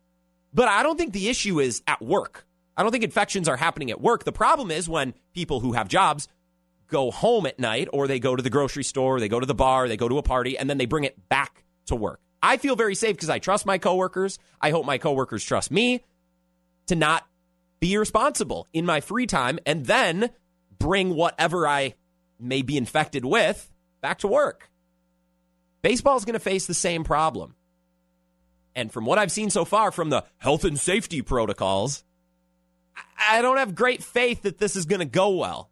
But 0.53 0.67
I 0.67 0.81
don't 0.81 0.97
think 0.97 1.13
the 1.13 1.29
issue 1.29 1.59
is 1.59 1.83
at 1.87 2.01
work. 2.01 2.47
I 2.75 2.83
don't 2.83 2.91
think 2.91 3.03
infections 3.03 3.47
are 3.47 3.57
happening 3.57 3.91
at 3.91 4.01
work. 4.01 4.23
The 4.23 4.31
problem 4.31 4.71
is 4.71 4.89
when 4.89 5.13
people 5.33 5.59
who 5.59 5.73
have 5.73 5.87
jobs 5.87 6.27
go 6.91 7.09
home 7.09 7.47
at 7.47 7.57
night 7.57 7.87
or 7.91 8.07
they 8.07 8.19
go 8.19 8.35
to 8.35 8.43
the 8.43 8.49
grocery 8.49 8.83
store, 8.83 9.19
they 9.19 9.29
go 9.29 9.39
to 9.39 9.45
the 9.45 9.55
bar, 9.55 9.87
they 9.87 9.97
go 9.97 10.09
to 10.09 10.19
a 10.19 10.23
party, 10.23 10.57
and 10.57 10.69
then 10.69 10.77
they 10.77 10.85
bring 10.85 11.05
it 11.05 11.29
back 11.29 11.63
to 11.87 11.95
work. 11.95 12.19
I 12.43 12.57
feel 12.57 12.75
very 12.75 12.95
safe 12.95 13.15
because 13.15 13.29
I 13.29 13.39
trust 13.39 13.65
my 13.65 13.77
coworkers. 13.77 14.37
I 14.59 14.71
hope 14.71 14.85
my 14.85 14.97
coworkers 14.97 15.43
trust 15.43 15.71
me 15.71 16.03
to 16.87 16.95
not 16.95 17.27
be 17.79 17.93
irresponsible 17.93 18.67
in 18.73 18.85
my 18.85 19.01
free 19.01 19.25
time 19.25 19.59
and 19.65 19.85
then 19.85 20.29
bring 20.77 21.15
whatever 21.15 21.67
I 21.67 21.95
may 22.39 22.61
be 22.61 22.77
infected 22.77 23.25
with 23.25 23.71
back 24.01 24.19
to 24.19 24.27
work. 24.27 24.69
Baseball 25.81 26.17
is 26.17 26.25
going 26.25 26.33
to 26.33 26.39
face 26.39 26.67
the 26.67 26.73
same 26.73 27.03
problem. 27.03 27.55
And 28.75 28.91
from 28.91 29.05
what 29.05 29.17
I've 29.17 29.31
seen 29.31 29.49
so 29.49 29.65
far 29.65 29.91
from 29.91 30.09
the 30.09 30.23
health 30.37 30.63
and 30.63 30.79
safety 30.79 31.21
protocols, 31.21 32.03
I 33.29 33.41
don't 33.41 33.57
have 33.57 33.75
great 33.75 34.03
faith 34.03 34.43
that 34.43 34.57
this 34.57 34.75
is 34.75 34.85
going 34.85 34.99
to 34.99 35.05
go 35.05 35.29
well. 35.31 35.70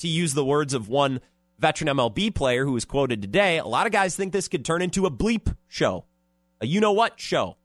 To 0.00 0.08
use 0.08 0.34
the 0.34 0.44
words 0.44 0.74
of 0.74 0.88
one 0.88 1.20
veteran 1.58 1.94
MLB 1.94 2.34
player 2.34 2.64
who 2.64 2.72
was 2.72 2.84
quoted 2.86 3.20
today, 3.20 3.58
a 3.58 3.66
lot 3.66 3.86
of 3.86 3.92
guys 3.92 4.16
think 4.16 4.32
this 4.32 4.48
could 4.48 4.64
turn 4.64 4.80
into 4.80 5.04
a 5.04 5.10
bleep 5.10 5.54
show, 5.68 6.06
a 6.60 6.66
you 6.66 6.80
know 6.80 6.92
what 6.92 7.20
show. 7.20 7.56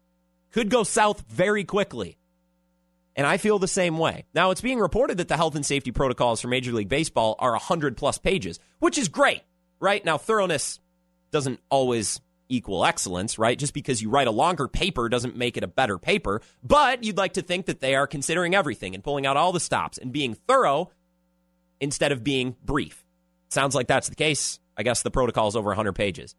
Could 0.52 0.70
go 0.70 0.84
south 0.84 1.24
very 1.30 1.64
quickly. 1.64 2.18
And 3.16 3.26
I 3.26 3.38
feel 3.38 3.58
the 3.58 3.68
same 3.68 3.98
way. 3.98 4.26
Now, 4.34 4.52
it's 4.52 4.60
being 4.60 4.80
reported 4.80 5.18
that 5.18 5.30
the 5.30 5.38
health 5.38 5.56
and 5.56 5.66
safety 5.66 5.92
protocols 5.92 6.42
for 6.42 6.50
Major 6.50 6.74
League 6.74 6.90
Baseball 6.90 7.36
are 7.40 7.52
100 7.52 7.96
plus 7.96 8.18
pages, 8.18 8.60
which 8.80 8.98
is 8.98 9.08
great, 9.08 9.42
right? 9.80 10.04
Now, 10.04 10.18
thoroughness 10.18 10.82
doesn't 11.32 11.62
always 11.70 12.20
equal 12.50 12.86
excellence, 12.86 13.40
right? 13.40 13.58
Just 13.58 13.74
because 13.74 14.02
you 14.02 14.10
write 14.10 14.28
a 14.28 14.32
longer 14.32 14.68
paper 14.68 15.08
doesn't 15.08 15.38
make 15.38 15.56
it 15.56 15.64
a 15.64 15.68
better 15.68 15.98
paper, 15.98 16.42
but 16.62 17.04
you'd 17.04 17.18
like 17.18 17.34
to 17.34 17.42
think 17.42 17.68
that 17.68 17.80
they 17.80 17.96
are 17.96 18.08
considering 18.08 18.54
everything 18.54 18.94
and 18.94 19.04
pulling 19.04 19.26
out 19.26 19.38
all 19.38 19.54
the 19.54 19.60
stops 19.62 19.98
and 19.98 20.12
being 20.12 20.34
thorough 20.34 20.92
instead 21.80 22.12
of 22.12 22.24
being 22.24 22.56
brief. 22.64 23.04
Sounds 23.50 23.76
like 23.76 23.88
that's 23.88 24.10
the 24.10 24.16
case 24.16 24.60
I 24.78 24.84
guess 24.84 25.02
the 25.02 25.12
protocol 25.12 25.48
is 25.48 25.56
over 25.56 25.70
100 25.70 25.94
pages. 25.94 26.36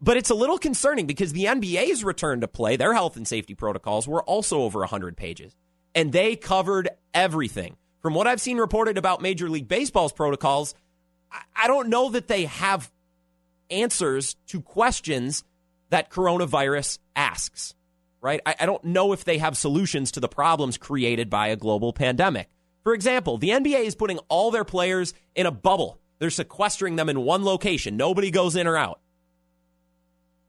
But 0.00 0.16
it's 0.16 0.30
a 0.30 0.34
little 0.34 0.58
concerning 0.58 1.06
because 1.06 1.32
the 1.32 1.44
NBA's 1.44 2.02
return 2.02 2.40
to 2.40 2.48
play, 2.48 2.76
their 2.76 2.92
health 2.92 3.16
and 3.16 3.26
safety 3.26 3.54
protocols 3.54 4.08
were 4.08 4.22
also 4.24 4.62
over 4.62 4.80
100 4.80 5.16
pages. 5.16 5.56
And 5.94 6.12
they 6.12 6.34
covered 6.34 6.88
everything. 7.14 7.76
From 8.00 8.14
what 8.14 8.26
I've 8.26 8.40
seen 8.40 8.58
reported 8.58 8.98
about 8.98 9.22
Major 9.22 9.48
League 9.48 9.68
Baseball's 9.68 10.12
protocols, 10.12 10.74
I 11.54 11.68
don't 11.68 11.88
know 11.88 12.10
that 12.10 12.26
they 12.26 12.46
have 12.46 12.90
answers 13.70 14.34
to 14.48 14.60
questions 14.60 15.44
that 15.90 16.10
coronavirus 16.10 16.98
asks, 17.14 17.74
right? 18.20 18.40
I, 18.44 18.66
don't 18.66 18.84
know 18.84 19.12
if 19.12 19.24
they 19.24 19.38
have 19.38 19.56
solutions 19.56 20.12
to 20.12 20.20
the 20.20 20.28
problems 20.28 20.78
created 20.78 21.30
by 21.30 21.48
a 21.48 21.56
global 21.56 21.92
pandemic. 21.92 22.48
For 22.82 22.94
example, 22.94 23.38
the 23.38 23.50
NBA 23.50 23.84
is 23.84 23.94
putting 23.94 24.18
all 24.28 24.50
their 24.50 24.64
players 24.64 25.14
in 25.34 25.46
a 25.46 25.52
bubble. 25.52 26.00
They're 26.18 26.30
sequestering 26.30 26.96
them 26.96 27.08
in 27.08 27.20
one 27.20 27.44
location. 27.44 27.96
Nobody 27.96 28.30
goes 28.30 28.56
in 28.56 28.66
or 28.66 28.76
out. 28.76 29.00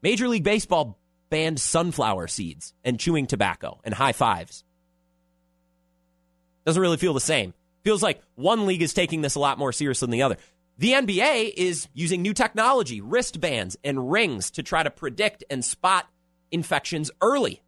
Major 0.02 0.28
League 0.28 0.44
Baseball 0.44 0.98
banned 1.30 1.60
sunflower 1.60 2.28
seeds 2.28 2.74
and 2.84 2.98
chewing 2.98 3.26
tobacco 3.26 3.80
and 3.84 3.94
high 3.94 4.12
fives. 4.12 4.64
Doesn't 6.64 6.80
really 6.80 6.96
feel 6.96 7.14
the 7.14 7.20
same. 7.20 7.54
Feels 7.84 8.02
like 8.02 8.20
one 8.34 8.66
league 8.66 8.82
is 8.82 8.94
taking 8.94 9.20
this 9.20 9.34
a 9.34 9.40
lot 9.40 9.58
more 9.58 9.72
seriously 9.72 10.06
than 10.06 10.12
the 10.12 10.22
other. 10.22 10.36
The 10.78 10.92
NBA 10.92 11.52
is 11.56 11.88
using 11.92 12.22
new 12.22 12.34
technology, 12.34 13.00
wristbands 13.00 13.76
and 13.84 14.10
rings 14.10 14.50
to 14.52 14.62
try 14.62 14.82
to 14.82 14.90
predict 14.90 15.44
and 15.50 15.64
spot 15.64 16.08
infections 16.50 17.10
early. 17.20 17.62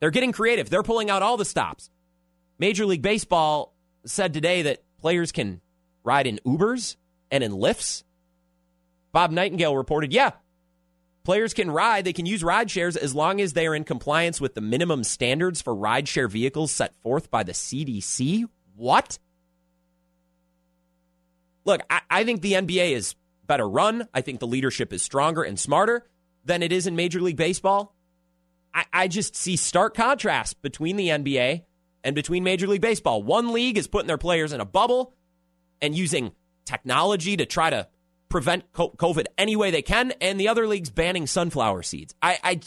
They're 0.00 0.10
getting 0.10 0.32
creative. 0.32 0.70
They're 0.70 0.82
pulling 0.82 1.10
out 1.10 1.22
all 1.22 1.36
the 1.36 1.44
stops. 1.44 1.90
Major 2.58 2.86
League 2.86 3.02
Baseball 3.02 3.73
said 4.06 4.34
today 4.34 4.62
that 4.62 4.82
players 4.98 5.32
can 5.32 5.60
ride 6.02 6.26
in 6.26 6.40
Ubers 6.46 6.96
and 7.30 7.42
in 7.42 7.52
Lyfts. 7.52 8.04
Bob 9.12 9.30
Nightingale 9.30 9.76
reported, 9.76 10.12
yeah, 10.12 10.32
Players 11.24 11.54
can 11.54 11.70
ride, 11.70 12.04
they 12.04 12.12
can 12.12 12.26
use 12.26 12.44
ride 12.44 12.70
shares 12.70 12.98
as 12.98 13.14
long 13.14 13.40
as 13.40 13.54
they 13.54 13.66
are 13.66 13.74
in 13.74 13.84
compliance 13.84 14.42
with 14.42 14.54
the 14.54 14.60
minimum 14.60 15.02
standards 15.02 15.62
for 15.62 15.74
ride 15.74 16.06
share 16.06 16.28
vehicles 16.28 16.70
set 16.70 16.94
forth 16.96 17.30
by 17.30 17.42
the 17.42 17.52
CDC. 17.52 18.44
What? 18.76 19.18
Look, 21.64 21.80
I, 21.88 22.02
I 22.10 22.24
think 22.24 22.42
the 22.42 22.52
NBA 22.52 22.90
is 22.90 23.14
better 23.46 23.66
run. 23.66 24.06
I 24.12 24.20
think 24.20 24.38
the 24.38 24.46
leadership 24.46 24.92
is 24.92 25.02
stronger 25.02 25.42
and 25.42 25.58
smarter 25.58 26.06
than 26.44 26.62
it 26.62 26.72
is 26.72 26.86
in 26.86 26.94
Major 26.94 27.22
League 27.22 27.38
Baseball. 27.38 27.94
I, 28.74 28.84
I 28.92 29.08
just 29.08 29.34
see 29.34 29.56
stark 29.56 29.94
contrast 29.94 30.60
between 30.60 30.96
the 30.96 31.08
NBA 31.08 31.62
and 32.04 32.14
between 32.14 32.44
Major 32.44 32.68
League 32.68 32.82
Baseball. 32.82 33.22
One 33.22 33.52
league 33.52 33.78
is 33.78 33.88
putting 33.88 34.06
their 34.06 34.18
players 34.18 34.52
in 34.52 34.60
a 34.60 34.64
bubble 34.64 35.14
and 35.80 35.96
using 35.96 36.32
technology 36.64 37.36
to 37.36 37.46
try 37.46 37.70
to 37.70 37.88
prevent 38.28 38.70
COVID 38.72 39.24
any 39.38 39.56
way 39.56 39.70
they 39.70 39.82
can, 39.82 40.12
and 40.20 40.38
the 40.38 40.48
other 40.48 40.66
league's 40.66 40.90
banning 40.90 41.26
sunflower 41.26 41.82
seeds. 41.82 42.14
I, 42.20 42.38
I 42.42 42.60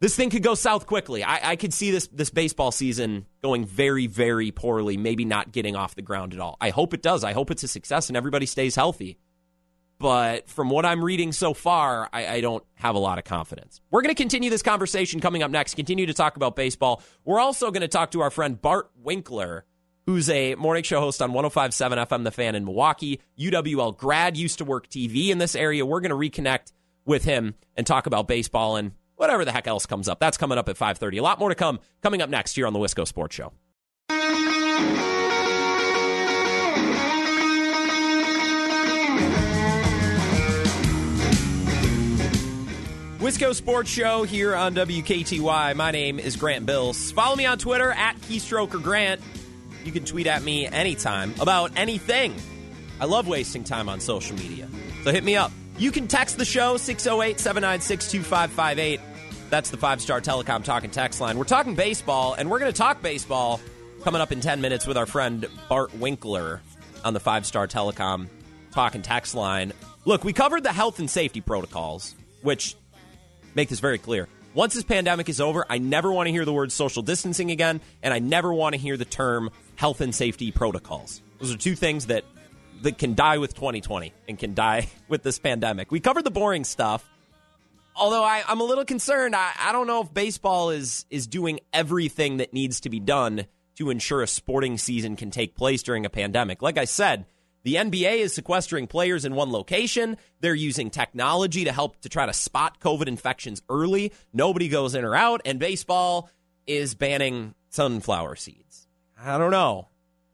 this 0.00 0.16
thing 0.16 0.28
could 0.28 0.42
go 0.42 0.54
south 0.54 0.86
quickly. 0.86 1.24
I, 1.24 1.52
I 1.52 1.56
could 1.56 1.72
see 1.72 1.90
this 1.90 2.08
this 2.08 2.30
baseball 2.30 2.70
season 2.70 3.26
going 3.42 3.64
very, 3.64 4.06
very 4.06 4.50
poorly, 4.50 4.96
maybe 4.96 5.24
not 5.24 5.50
getting 5.50 5.76
off 5.76 5.94
the 5.94 6.02
ground 6.02 6.34
at 6.34 6.40
all. 6.40 6.56
I 6.60 6.70
hope 6.70 6.94
it 6.94 7.02
does. 7.02 7.24
I 7.24 7.32
hope 7.32 7.50
it's 7.50 7.62
a 7.62 7.68
success 7.68 8.08
and 8.08 8.16
everybody 8.16 8.46
stays 8.46 8.76
healthy. 8.76 9.18
But 9.98 10.48
from 10.48 10.70
what 10.70 10.84
I'm 10.84 11.04
reading 11.04 11.32
so 11.32 11.54
far, 11.54 12.08
I, 12.12 12.26
I 12.26 12.40
don't 12.40 12.64
have 12.74 12.94
a 12.94 12.98
lot 12.98 13.18
of 13.18 13.24
confidence. 13.24 13.80
We're 13.90 14.02
going 14.02 14.14
to 14.14 14.20
continue 14.20 14.50
this 14.50 14.62
conversation 14.62 15.20
coming 15.20 15.42
up 15.42 15.50
next, 15.50 15.74
continue 15.74 16.06
to 16.06 16.14
talk 16.14 16.36
about 16.36 16.56
baseball. 16.56 17.02
We're 17.24 17.40
also 17.40 17.70
going 17.70 17.82
to 17.82 17.88
talk 17.88 18.10
to 18.10 18.20
our 18.20 18.30
friend 18.30 18.60
Bart 18.60 18.90
Winkler 18.96 19.64
who's 20.06 20.28
a 20.28 20.54
morning 20.56 20.82
show 20.82 21.00
host 21.00 21.22
on 21.22 21.32
1057 21.32 21.98
FM 21.98 22.24
The 22.24 22.30
Fan 22.30 22.54
in 22.54 22.64
Milwaukee. 22.64 23.20
UWL 23.38 23.96
grad, 23.96 24.36
used 24.36 24.58
to 24.58 24.64
work 24.64 24.88
TV 24.88 25.28
in 25.28 25.38
this 25.38 25.56
area. 25.56 25.84
We're 25.84 26.00
going 26.00 26.10
to 26.10 26.16
reconnect 26.42 26.72
with 27.04 27.24
him 27.24 27.54
and 27.76 27.86
talk 27.86 28.06
about 28.06 28.28
baseball 28.28 28.76
and 28.76 28.92
whatever 29.16 29.44
the 29.44 29.52
heck 29.52 29.66
else 29.66 29.86
comes 29.86 30.08
up. 30.08 30.20
That's 30.20 30.36
coming 30.36 30.58
up 30.58 30.68
at 30.68 30.76
5:30. 30.76 31.18
A 31.18 31.22
lot 31.22 31.38
more 31.38 31.48
to 31.48 31.54
come 31.54 31.80
coming 32.02 32.22
up 32.22 32.30
next 32.30 32.54
here 32.54 32.66
on 32.66 32.72
the 32.72 32.78
Wisco 32.78 33.06
Sports 33.06 33.36
Show. 33.36 33.52
Wisco 43.24 43.54
Sports 43.54 43.88
Show 43.88 44.24
here 44.24 44.54
on 44.54 44.74
WKTY. 44.74 45.74
My 45.76 45.90
name 45.90 46.18
is 46.18 46.36
Grant 46.36 46.66
Bills. 46.66 47.10
Follow 47.12 47.34
me 47.34 47.46
on 47.46 47.56
Twitter 47.56 47.90
at 47.90 48.20
Keystroker 48.20 48.82
Grant. 48.82 49.18
You 49.82 49.92
can 49.92 50.04
tweet 50.04 50.26
at 50.26 50.42
me 50.42 50.66
anytime 50.66 51.34
about 51.40 51.70
anything. 51.74 52.34
I 53.00 53.06
love 53.06 53.26
wasting 53.26 53.64
time 53.64 53.88
on 53.88 54.00
social 54.00 54.36
media. 54.36 54.68
So 55.04 55.10
hit 55.10 55.24
me 55.24 55.36
up. 55.36 55.52
You 55.78 55.90
can 55.90 56.06
text 56.06 56.36
the 56.36 56.44
show 56.44 56.76
608 56.76 57.40
796 57.40 58.10
2558. 58.12 59.00
That's 59.48 59.70
the 59.70 59.78
five 59.78 60.02
star 60.02 60.20
telecom 60.20 60.62
talking 60.62 60.90
text 60.90 61.18
line. 61.18 61.38
We're 61.38 61.44
talking 61.44 61.74
baseball, 61.74 62.34
and 62.34 62.50
we're 62.50 62.58
going 62.58 62.72
to 62.72 62.76
talk 62.76 63.00
baseball 63.00 63.58
coming 64.02 64.20
up 64.20 64.32
in 64.32 64.42
10 64.42 64.60
minutes 64.60 64.86
with 64.86 64.98
our 64.98 65.06
friend 65.06 65.46
Bart 65.70 65.94
Winkler 65.94 66.60
on 67.06 67.14
the 67.14 67.20
five 67.20 67.46
star 67.46 67.66
telecom 67.66 68.28
talking 68.72 69.00
text 69.00 69.34
line. 69.34 69.72
Look, 70.04 70.24
we 70.24 70.34
covered 70.34 70.62
the 70.62 70.74
health 70.74 70.98
and 70.98 71.08
safety 71.08 71.40
protocols, 71.40 72.14
which 72.42 72.76
make 73.54 73.68
this 73.68 73.80
very 73.80 73.98
clear. 73.98 74.28
Once 74.54 74.74
this 74.74 74.84
pandemic 74.84 75.28
is 75.28 75.40
over, 75.40 75.66
I 75.68 75.78
never 75.78 76.12
want 76.12 76.28
to 76.28 76.30
hear 76.30 76.44
the 76.44 76.52
word 76.52 76.70
social 76.70 77.02
distancing 77.02 77.50
again, 77.50 77.80
and 78.02 78.14
I 78.14 78.20
never 78.20 78.54
want 78.54 78.74
to 78.74 78.80
hear 78.80 78.96
the 78.96 79.04
term 79.04 79.50
health 79.74 80.00
and 80.00 80.14
safety 80.14 80.52
protocols. 80.52 81.22
Those 81.40 81.52
are 81.52 81.58
two 81.58 81.74
things 81.74 82.06
that 82.06 82.24
that 82.82 82.98
can 82.98 83.14
die 83.14 83.38
with 83.38 83.54
2020 83.54 84.12
and 84.28 84.38
can 84.38 84.54
die 84.54 84.88
with 85.08 85.22
this 85.22 85.38
pandemic. 85.38 85.90
We 85.90 86.00
covered 86.00 86.24
the 86.24 86.30
boring 86.30 86.64
stuff. 86.64 87.08
Although 87.96 88.24
I, 88.24 88.42
am 88.48 88.60
a 88.60 88.64
little 88.64 88.84
concerned, 88.84 89.36
I, 89.36 89.52
I 89.58 89.72
don't 89.72 89.86
know 89.86 90.02
if 90.02 90.12
baseball 90.12 90.70
is 90.70 91.04
is 91.10 91.26
doing 91.26 91.60
everything 91.72 92.36
that 92.38 92.52
needs 92.52 92.80
to 92.80 92.90
be 92.90 93.00
done 93.00 93.46
to 93.76 93.90
ensure 93.90 94.22
a 94.22 94.26
sporting 94.26 94.78
season 94.78 95.16
can 95.16 95.30
take 95.30 95.56
place 95.56 95.82
during 95.82 96.06
a 96.06 96.10
pandemic. 96.10 96.62
Like 96.62 96.78
I 96.78 96.84
said, 96.84 97.26
the 97.64 97.76
NBA 97.76 98.18
is 98.18 98.34
sequestering 98.34 98.86
players 98.86 99.24
in 99.24 99.34
one 99.34 99.50
location. 99.50 100.18
They're 100.40 100.54
using 100.54 100.90
technology 100.90 101.64
to 101.64 101.72
help 101.72 102.00
to 102.02 102.10
try 102.10 102.26
to 102.26 102.32
spot 102.32 102.78
COVID 102.78 103.08
infections 103.08 103.62
early. 103.70 104.12
Nobody 104.32 104.68
goes 104.68 104.94
in 104.94 105.04
or 105.04 105.16
out, 105.16 105.40
and 105.46 105.58
baseball 105.58 106.30
is 106.66 106.94
banning 106.94 107.54
sunflower 107.70 108.36
seeds. 108.36 108.86
I 109.18 109.38
don't 109.38 109.50
know. 109.50 109.88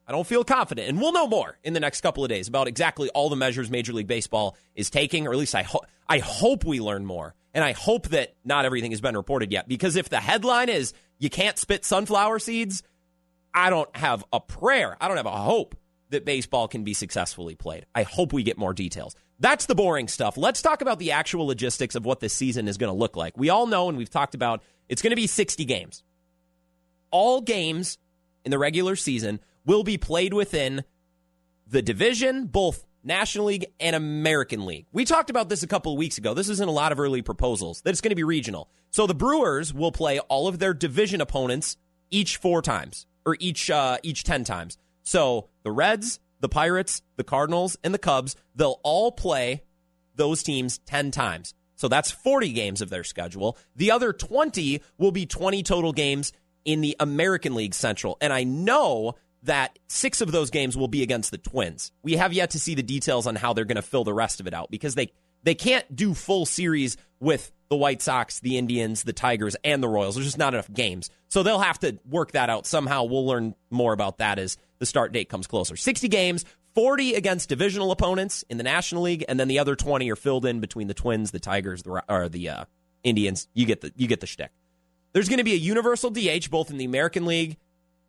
I 0.09 0.13
don't 0.13 0.27
feel 0.27 0.43
confident. 0.43 0.89
And 0.89 1.01
we'll 1.01 1.13
know 1.13 1.29
more 1.29 1.57
in 1.63 1.73
the 1.73 1.79
next 1.79 2.01
couple 2.01 2.25
of 2.25 2.31
days 2.31 2.49
about 2.49 2.67
exactly 2.67 3.09
all 3.11 3.31
the 3.31 3.37
measures 3.37 3.71
Major 3.71 3.93
League 3.93 4.09
Baseball 4.09 4.57
is 4.75 4.91
taking, 4.91 5.29
or 5.29 5.33
at 5.33 5.39
least 5.39 5.55
I, 5.55 5.63
ho- 5.63 5.85
I 6.09 6.19
hope 6.19 6.65
we 6.65 6.81
learn 6.81 7.07
more. 7.07 7.37
And 7.55 7.63
I 7.63 7.73
hope 7.73 8.09
that 8.09 8.35
not 8.45 8.65
everything 8.65 8.91
has 8.91 9.01
been 9.01 9.17
reported 9.17 9.53
yet. 9.53 9.69
Because 9.69 9.95
if 9.95 10.09
the 10.09 10.19
headline 10.19 10.69
is 10.69 10.95
you 11.19 11.31
can't 11.31 11.57
spit 11.59 11.85
sunflower 11.85 12.41
seeds, 12.41 12.83
I 13.55 13.71
don't 13.71 13.95
have 13.97 14.25
a 14.33 14.41
prayer. 14.41 14.97
I 15.01 15.07
don't 15.07 15.17
have 15.17 15.27
a 15.27 15.31
hope 15.31 15.77
that 16.11 16.25
baseball 16.25 16.69
can 16.69 16.85
be 16.85 16.95
successfully 16.95 17.55
played. 17.55 17.87
I 17.95 18.02
hope 18.02 18.33
we 18.33 18.43
get 18.43 18.59
more 18.59 18.75
details. 18.75 19.14
That's 19.38 19.67
the 19.67 19.75
boring 19.75 20.09
stuff. 20.09 20.37
Let's 20.37 20.61
talk 20.61 20.83
about 20.83 20.99
the 20.99 21.12
actual 21.12 21.47
logistics 21.47 21.95
of 21.95 22.05
what 22.05 22.21
this 22.21 22.33
season 22.33 22.69
is 22.69 22.76
going 22.76 22.93
to 22.93 22.99
look 22.99 23.17
like. 23.17 23.38
We 23.38 23.49
all 23.49 23.67
know, 23.67 23.88
and 23.88 23.97
we've 23.97 24.11
talked 24.11 24.35
about, 24.35 24.62
it's 24.88 25.02
going 25.02 25.12
to 25.12 25.17
be 25.17 25.26
60 25.26 25.64
games. 25.64 26.02
All 27.11 27.40
games 27.40 27.99
in 28.45 28.50
the 28.50 28.59
regular 28.59 28.97
season 28.97 29.40
will 29.64 29.83
be 29.83 29.99
played 29.99 30.35
within 30.35 30.85
the 31.67 31.83
division, 31.83 32.47
both 32.47 32.85
National 33.02 33.47
League 33.47 33.67
and 33.79 33.97
American 33.97 34.67
League. 34.67 34.87
We 34.93 35.05
talked 35.05 35.31
about 35.31 35.49
this 35.49 35.62
a 35.62 35.67
couple 35.67 35.93
of 35.93 35.99
weeks 35.99 36.19
ago. 36.19 36.35
This 36.35 36.49
is 36.49 36.61
in 36.61 36.69
a 36.69 36.73
lot 36.73 36.93
of 36.93 37.00
early 37.00 37.23
proposals 37.23 37.81
that 37.83 37.90
it's 37.90 38.00
going 38.00 38.11
to 38.11 38.17
be 38.17 38.25
regional. 38.25 38.69
So 38.90 39.07
the 39.07 39.14
Brewers 39.14 39.73
will 39.73 39.93
play 39.93 40.19
all 40.19 40.49
of 40.49 40.59
their 40.59 40.75
division 40.75 41.21
opponents 41.21 41.76
each 42.11 42.37
four 42.37 42.61
times 42.61 43.07
or 43.25 43.37
each 43.40 43.71
uh, 43.71 43.99
each 44.02 44.25
ten 44.25 44.45
times. 44.45 44.76
So 45.11 45.49
the 45.64 45.73
Reds, 45.73 46.21
the 46.38 46.49
Pirates, 46.49 47.02
the 47.17 47.25
Cardinals, 47.25 47.76
and 47.83 47.93
the 47.93 47.99
Cubs 47.99 48.37
they'll 48.55 48.79
all 48.85 49.11
play 49.11 49.64
those 50.14 50.45
teams 50.45 50.79
ten 50.87 51.11
times. 51.11 51.52
So 51.75 51.88
that's 51.88 52.12
40 52.12 52.52
games 52.52 52.81
of 52.81 52.90
their 52.90 53.02
schedule. 53.02 53.59
The 53.75 53.90
other 53.90 54.12
20 54.12 54.81
will 54.99 55.11
be 55.11 55.26
20 55.26 55.64
total 55.64 55.93
games 55.93 56.33
in 56.64 56.81
the 56.81 56.95
American 57.00 57.57
League 57.57 57.75
Central. 57.75 58.19
And 58.21 58.33
I 58.33 58.45
know 58.45 59.17
that 59.43 59.81
six 59.88 60.21
of 60.21 60.31
those 60.31 60.50
games 60.50 60.76
will 60.76 60.87
be 60.87 61.02
against 61.02 61.33
the 61.33 61.38
Twins. 61.38 61.90
We 62.05 62.12
have 62.12 62.33
yet 62.33 62.50
to 62.50 62.61
see 62.61 62.76
the 62.76 62.83
details 62.85 63.26
on 63.26 63.35
how 63.35 63.52
they're 63.52 63.64
going 63.64 63.76
to 63.76 63.83
fill 63.83 64.05
the 64.05 64.14
rest 64.14 64.38
of 64.38 64.47
it 64.47 64.55
out 64.55 64.71
because 64.71 64.95
they 64.95 65.11
they 65.43 65.57
can't 65.57 65.97
do 65.97 66.14
full 66.14 66.47
series 66.47 66.97
with 67.19 67.50
the 67.69 67.76
White 67.76 68.00
Sox, 68.00 68.38
the 68.38 68.59
Indians, 68.59 69.02
the 69.02 69.12
Tigers, 69.12 69.57
and 69.64 69.83
the 69.83 69.88
Royals. 69.88 70.14
There's 70.14 70.26
just 70.26 70.38
not 70.38 70.55
enough 70.55 70.73
games. 70.73 71.11
So 71.29 71.43
they'll 71.43 71.59
have 71.59 71.81
to 71.81 71.99
work 72.09 72.33
that 72.33 72.49
out 72.49 72.67
somehow. 72.67 73.05
We'll 73.05 73.26
learn 73.26 73.57
more 73.71 73.93
about 73.93 74.19
that 74.19 74.38
as 74.38 74.57
the 74.81 74.87
start 74.87 75.13
date 75.13 75.29
comes 75.29 75.47
closer. 75.47 75.77
60 75.77 76.09
games, 76.09 76.45
40 76.75 77.15
against 77.15 77.49
divisional 77.49 77.93
opponents 77.93 78.45
in 78.51 78.57
the 78.57 78.65
National 78.65 79.03
League, 79.03 79.25
and 79.29 79.39
then 79.39 79.47
the 79.47 79.61
other 79.61 79.77
20 79.77 80.11
are 80.11 80.17
filled 80.17 80.45
in 80.45 80.59
between 80.59 80.89
the 80.89 80.95
Twins, 80.95 81.31
the 81.31 81.39
Tigers, 81.39 81.85
the, 81.85 82.03
or 82.09 82.29
the 82.29 82.49
uh, 82.49 82.65
Indians. 83.05 83.47
You 83.55 83.67
get 83.67 83.83
the 83.83 83.93
you 83.97 84.09
get 84.09 84.21
the 84.21 84.27
shtick. 84.27 84.51
There's 85.13 85.29
going 85.29 85.39
to 85.39 85.45
be 85.45 85.53
a 85.53 85.57
universal 85.57 86.11
DH 86.11 86.51
both 86.51 86.71
in 86.71 86.79
the 86.79 86.85
American 86.85 87.27
League 87.27 87.59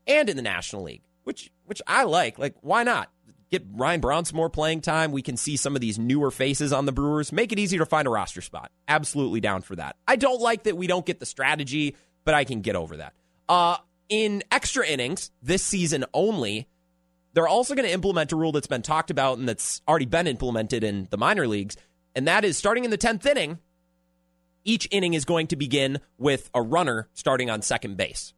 and 0.07 0.29
in 0.29 0.35
the 0.35 0.41
National 0.41 0.83
League, 0.83 1.03
which 1.23 1.51
which 1.65 1.81
I 1.85 2.03
like. 2.03 2.39
Like, 2.39 2.55
why 2.61 2.83
not? 2.83 3.11
Get 3.49 3.65
Ryan 3.73 3.99
Braun 3.99 4.23
some 4.23 4.37
more 4.37 4.49
playing 4.49 4.79
time. 4.79 5.11
We 5.11 5.21
can 5.21 5.35
see 5.35 5.57
some 5.57 5.75
of 5.75 5.81
these 5.81 5.99
newer 5.99 6.31
faces 6.31 6.71
on 6.71 6.85
the 6.85 6.93
Brewers. 6.93 7.33
Make 7.33 7.51
it 7.51 7.59
easier 7.59 7.79
to 7.79 7.85
find 7.85 8.07
a 8.07 8.09
roster 8.09 8.41
spot. 8.41 8.71
Absolutely 8.87 9.41
down 9.41 9.61
for 9.61 9.75
that. 9.75 9.97
I 10.07 10.15
don't 10.15 10.39
like 10.39 10.63
that 10.63 10.77
we 10.77 10.87
don't 10.87 11.05
get 11.05 11.19
the 11.19 11.25
strategy, 11.25 11.97
but 12.23 12.33
I 12.33 12.45
can 12.45 12.61
get 12.61 12.77
over 12.77 12.97
that. 12.97 13.13
Uh, 13.49 13.75
in 14.11 14.43
extra 14.51 14.85
innings 14.85 15.31
this 15.41 15.63
season 15.63 16.05
only, 16.13 16.67
they're 17.33 17.47
also 17.47 17.73
going 17.73 17.87
to 17.87 17.93
implement 17.93 18.33
a 18.33 18.35
rule 18.35 18.51
that's 18.51 18.67
been 18.67 18.81
talked 18.81 19.09
about 19.09 19.37
and 19.39 19.47
that's 19.47 19.81
already 19.87 20.05
been 20.05 20.27
implemented 20.27 20.83
in 20.83 21.07
the 21.09 21.17
minor 21.17 21.47
leagues, 21.47 21.77
and 22.13 22.27
that 22.27 22.43
is 22.43 22.57
starting 22.57 22.83
in 22.83 22.91
the 22.91 22.97
10th 22.97 23.25
inning, 23.25 23.57
each 24.65 24.87
inning 24.91 25.13
is 25.13 25.23
going 25.25 25.47
to 25.47 25.55
begin 25.55 25.99
with 26.17 26.49
a 26.53 26.61
runner 26.61 27.07
starting 27.13 27.49
on 27.49 27.61
second 27.61 27.95
base. 27.95 28.33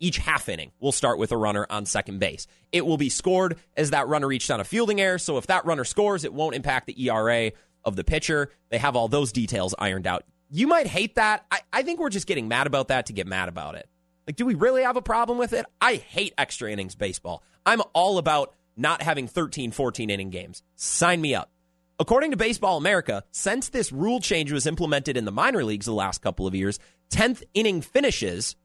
Each 0.00 0.18
half 0.18 0.48
inning 0.48 0.72
will 0.80 0.90
start 0.90 1.16
with 1.16 1.30
a 1.30 1.36
runner 1.36 1.64
on 1.70 1.86
second 1.86 2.18
base. 2.18 2.48
It 2.72 2.84
will 2.84 2.98
be 2.98 3.08
scored 3.08 3.56
as 3.76 3.90
that 3.90 4.08
runner 4.08 4.26
reached 4.26 4.50
on 4.50 4.58
a 4.58 4.64
fielding 4.64 5.00
error. 5.00 5.18
So 5.18 5.38
if 5.38 5.46
that 5.46 5.64
runner 5.64 5.84
scores, 5.84 6.24
it 6.24 6.34
won't 6.34 6.56
impact 6.56 6.88
the 6.88 7.08
ERA 7.08 7.52
of 7.84 7.94
the 7.94 8.02
pitcher. 8.02 8.50
They 8.70 8.78
have 8.78 8.96
all 8.96 9.06
those 9.06 9.30
details 9.30 9.76
ironed 9.78 10.08
out. 10.08 10.24
You 10.50 10.66
might 10.66 10.88
hate 10.88 11.14
that. 11.14 11.46
I, 11.52 11.60
I 11.72 11.82
think 11.84 12.00
we're 12.00 12.10
just 12.10 12.26
getting 12.26 12.48
mad 12.48 12.66
about 12.66 12.88
that 12.88 13.06
to 13.06 13.12
get 13.12 13.28
mad 13.28 13.48
about 13.48 13.76
it. 13.76 13.88
Like, 14.26 14.36
do 14.36 14.46
we 14.46 14.54
really 14.54 14.82
have 14.82 14.96
a 14.96 15.02
problem 15.02 15.38
with 15.38 15.52
it? 15.52 15.66
I 15.80 15.94
hate 15.94 16.34
extra 16.38 16.70
innings 16.70 16.94
baseball. 16.94 17.42
I'm 17.66 17.82
all 17.92 18.18
about 18.18 18.54
not 18.76 19.02
having 19.02 19.28
13, 19.28 19.72
14 19.72 20.10
inning 20.10 20.30
games. 20.30 20.62
Sign 20.76 21.20
me 21.20 21.34
up. 21.34 21.50
According 21.98 22.30
to 22.32 22.36
Baseball 22.36 22.78
America, 22.78 23.22
since 23.30 23.68
this 23.68 23.92
rule 23.92 24.20
change 24.20 24.50
was 24.50 24.66
implemented 24.66 25.16
in 25.16 25.24
the 25.24 25.30
minor 25.32 25.62
leagues 25.62 25.86
the 25.86 25.92
last 25.92 26.22
couple 26.22 26.46
of 26.46 26.54
years, 26.54 26.78
10th 27.10 27.42
inning 27.54 27.80
finishes 27.80 28.56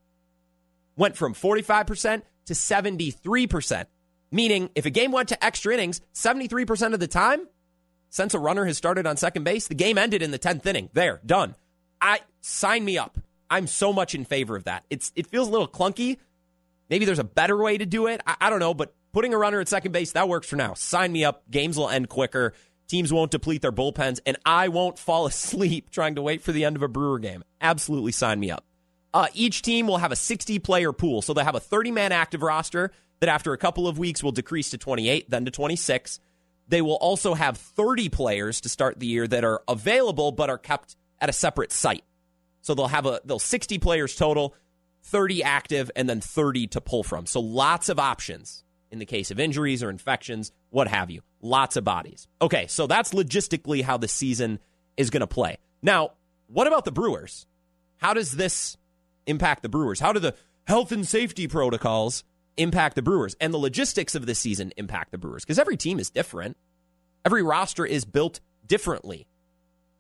went 0.96 1.16
from 1.16 1.34
45% 1.34 2.24
to 2.46 2.54
73%. 2.54 3.86
Meaning, 4.32 4.70
if 4.76 4.86
a 4.86 4.90
game 4.90 5.12
went 5.12 5.30
to 5.30 5.46
extra 5.46 5.74
innings 5.74 6.02
73% 6.14 6.94
of 6.94 7.00
the 7.00 7.08
time, 7.08 7.48
since 8.10 8.34
a 8.34 8.40
runner 8.40 8.66
has 8.66 8.78
started 8.78 9.06
on 9.06 9.18
second 9.18 9.44
base, 9.44 9.68
the 9.68 9.76
game 9.76 9.98
ended 9.98 10.22
in 10.22 10.32
the 10.32 10.40
10th 10.40 10.66
inning. 10.66 10.90
There, 10.94 11.22
done. 11.26 11.56
I 12.02 12.22
sign 12.42 12.84
me 12.86 12.98
up. 12.98 13.20
I'm 13.50 13.68
so 13.68 13.94
much 13.94 14.16
in 14.16 14.26
favor 14.26 14.56
of 14.56 14.66
that. 14.66 14.86
It's 14.90 15.12
it 15.16 15.28
feels 15.28 15.48
a 15.48 15.52
little 15.52 15.68
clunky. 15.68 16.18
Maybe 16.90 17.06
there's 17.06 17.20
a 17.20 17.24
better 17.24 17.58
way 17.58 17.78
to 17.78 17.86
do 17.86 18.08
it. 18.08 18.22
I, 18.26 18.36
I 18.42 18.50
don't 18.50 18.60
know, 18.60 18.74
but 18.74 18.94
putting 19.14 19.34
a 19.34 19.38
runner 19.38 19.60
at 19.60 19.68
second 19.68 19.92
base 19.92 20.14
that 20.14 20.30
works 20.30 20.48
for 20.48 20.56
now. 20.56 20.74
Sign 20.74 21.12
me 21.12 21.24
up. 21.26 21.50
Games 21.50 21.78
will 21.78 21.90
end 21.90 22.10
quicker. 22.10 22.54
Teams 22.88 23.12
won't 23.12 23.32
deplete 23.32 23.62
their 23.62 23.72
bullpens, 23.72 24.20
and 24.26 24.38
I 24.46 24.70
won't 24.70 24.98
fall 25.00 25.26
asleep 25.26 25.90
trying 25.90 26.16
to 26.16 26.22
wait 26.22 26.42
for 26.42 26.52
the 26.52 26.66
end 26.66 26.76
of 26.76 26.82
a 26.82 26.88
Brewer 26.88 27.20
game. 27.20 27.44
Absolutely 27.62 28.12
sign 28.12 28.40
me 28.40 28.52
up. 28.52 28.64
Uh, 29.14 29.28
each 29.34 29.62
team 29.62 29.88
will 29.88 29.98
have 29.98 30.12
a 30.12 30.16
60 30.16 30.60
player 30.60 30.94
pool. 30.94 31.22
So 31.22 31.34
they'll 31.34 31.46
have 31.46 31.56
a 31.56 31.60
30 31.60 31.92
man 31.92 32.12
active 32.12 32.42
roster 32.42 32.92
that 33.20 33.30
after 33.30 33.54
a 33.54 33.58
couple 33.58 33.88
of 33.88 33.98
weeks 33.98 34.22
will 34.24 34.32
decrease 34.32 34.70
to 34.72 34.78
28, 34.78 35.30
then 35.30 35.46
to 35.46 35.52
26. 35.52 36.20
They 36.68 36.82
will 36.82 36.96
also 36.96 37.34
have 37.34 37.58
30 37.58 38.10
players 38.10 38.62
to 38.62 38.70
start 38.70 39.00
the 39.00 39.08
year 39.08 39.28
that 39.28 39.44
are 39.44 39.64
available 39.68 40.32
but 40.32 40.50
are 40.50 40.58
kept 40.58 40.96
at 41.20 41.30
a 41.30 41.34
separate 41.34 41.72
site. 41.72 42.04
So 42.68 42.76
they'll 42.76 42.90
have 42.90 43.06
a 43.06 43.22
they'll 43.24 43.40
60 43.40 43.78
players 43.78 44.14
total, 44.14 44.54
30 45.04 45.42
active 45.42 45.90
and 45.96 46.10
then 46.10 46.20
30 46.20 46.68
to 46.68 46.82
pull 46.82 47.02
from. 47.02 47.26
So 47.26 47.40
lots 47.40 47.88
of 47.88 47.98
options 47.98 48.66
in 48.92 49.00
the 49.00 49.06
case 49.06 49.32
of 49.32 49.40
injuries 49.40 49.82
or 49.82 49.90
infections, 49.90 50.52
what 50.70 50.90
have 50.90 51.10
you. 51.10 51.22
Lots 51.40 51.78
of 51.78 51.86
bodies. 51.86 52.28
Okay, 52.42 52.68
so 52.68 52.86
that's 52.86 53.14
logistically 53.14 53.84
how 53.84 53.96
the 53.96 54.10
season 54.10 54.60
is 54.98 55.10
going 55.10 55.22
to 55.22 55.28
play. 55.28 55.60
Now, 55.82 56.12
what 56.48 56.68
about 56.68 56.84
the 56.84 56.92
Brewers? 56.92 57.48
How 57.98 58.14
does 58.14 58.34
this 58.34 58.76
impact 59.28 59.64
the 59.64 59.70
Brewers? 59.70 60.02
How 60.02 60.12
do 60.12 60.20
the 60.20 60.36
health 60.66 60.92
and 60.92 61.08
safety 61.08 61.48
protocols 61.48 62.26
impact 62.58 62.96
the 62.96 63.02
Brewers 63.02 63.34
and 63.40 63.54
the 63.54 63.58
logistics 63.58 64.14
of 64.14 64.26
this 64.26 64.40
season 64.40 64.74
impact 64.76 65.12
the 65.12 65.18
Brewers? 65.18 65.46
Because 65.46 65.60
every 65.60 65.78
team 65.78 66.00
is 66.00 66.10
different. 66.10 66.58
Every 67.24 67.44
roster 67.44 67.86
is 67.86 68.04
built 68.04 68.42
differently. 68.66 69.26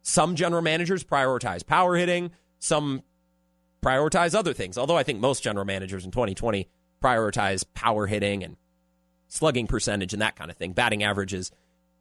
Some 0.01 0.35
general 0.35 0.61
managers 0.61 1.05
prioritize 1.05 1.65
power 1.65 1.95
hitting, 1.95 2.31
some 2.59 3.03
prioritize 3.81 4.35
other 4.35 4.53
things. 4.53 4.77
Although 4.77 4.97
I 4.97 5.03
think 5.03 5.19
most 5.19 5.43
general 5.43 5.65
managers 5.65 6.05
in 6.05 6.11
2020 6.11 6.67
prioritize 7.01 7.63
power 7.73 8.07
hitting 8.07 8.43
and 8.43 8.57
slugging 9.27 9.67
percentage 9.67 10.13
and 10.13 10.21
that 10.21 10.35
kind 10.35 10.49
of 10.49 10.57
thing. 10.57 10.73
Batting 10.73 11.03
averages 11.03 11.51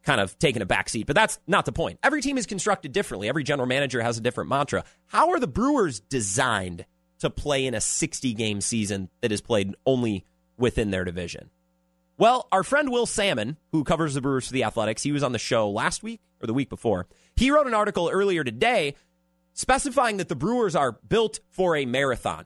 kind 0.03 0.21
of 0.21 0.37
taking 0.39 0.61
a 0.61 0.65
backseat, 0.65 1.05
but 1.05 1.15
that's 1.15 1.39
not 1.47 1.65
the 1.65 1.71
point. 1.71 1.99
Every 2.01 2.21
team 2.21 2.37
is 2.37 2.45
constructed 2.45 2.93
differently. 2.93 3.27
Every 3.27 3.43
general 3.43 3.67
manager 3.67 4.01
has 4.01 4.17
a 4.17 4.21
different 4.21 4.49
mantra. 4.49 4.83
How 5.07 5.31
are 5.31 5.39
the 5.39 5.47
Brewers 5.47 5.99
designed 5.99 6.85
to 7.19 7.29
play 7.29 7.65
in 7.65 7.73
a 7.73 7.81
60 7.81 8.33
game 8.33 8.61
season 8.61 9.09
that 9.21 9.31
is 9.31 9.41
played 9.41 9.75
only 9.85 10.25
within 10.57 10.91
their 10.91 11.03
division? 11.03 11.49
Well, 12.17 12.47
our 12.51 12.63
friend 12.63 12.91
Will 12.91 13.05
Sammon, 13.05 13.57
who 13.71 13.83
covers 13.83 14.13
the 14.13 14.21
Brewers 14.21 14.47
for 14.47 14.53
the 14.53 14.63
Athletics, 14.63 15.03
he 15.03 15.11
was 15.11 15.23
on 15.23 15.33
the 15.33 15.39
show 15.39 15.69
last 15.69 16.01
week 16.01 16.21
or 16.41 16.47
the 16.47 16.53
week 16.53 16.69
before. 16.69 17.05
He 17.35 17.51
wrote 17.51 17.67
an 17.67 17.75
article 17.75 18.09
earlier 18.11 18.43
today 18.43 18.95
specifying 19.57 20.17
that 20.17 20.29
the 20.29 20.35
Brewers 20.35 20.75
are 20.75 20.99
built 21.09 21.39
for 21.49 21.75
a 21.75 21.85
marathon. 21.85 22.45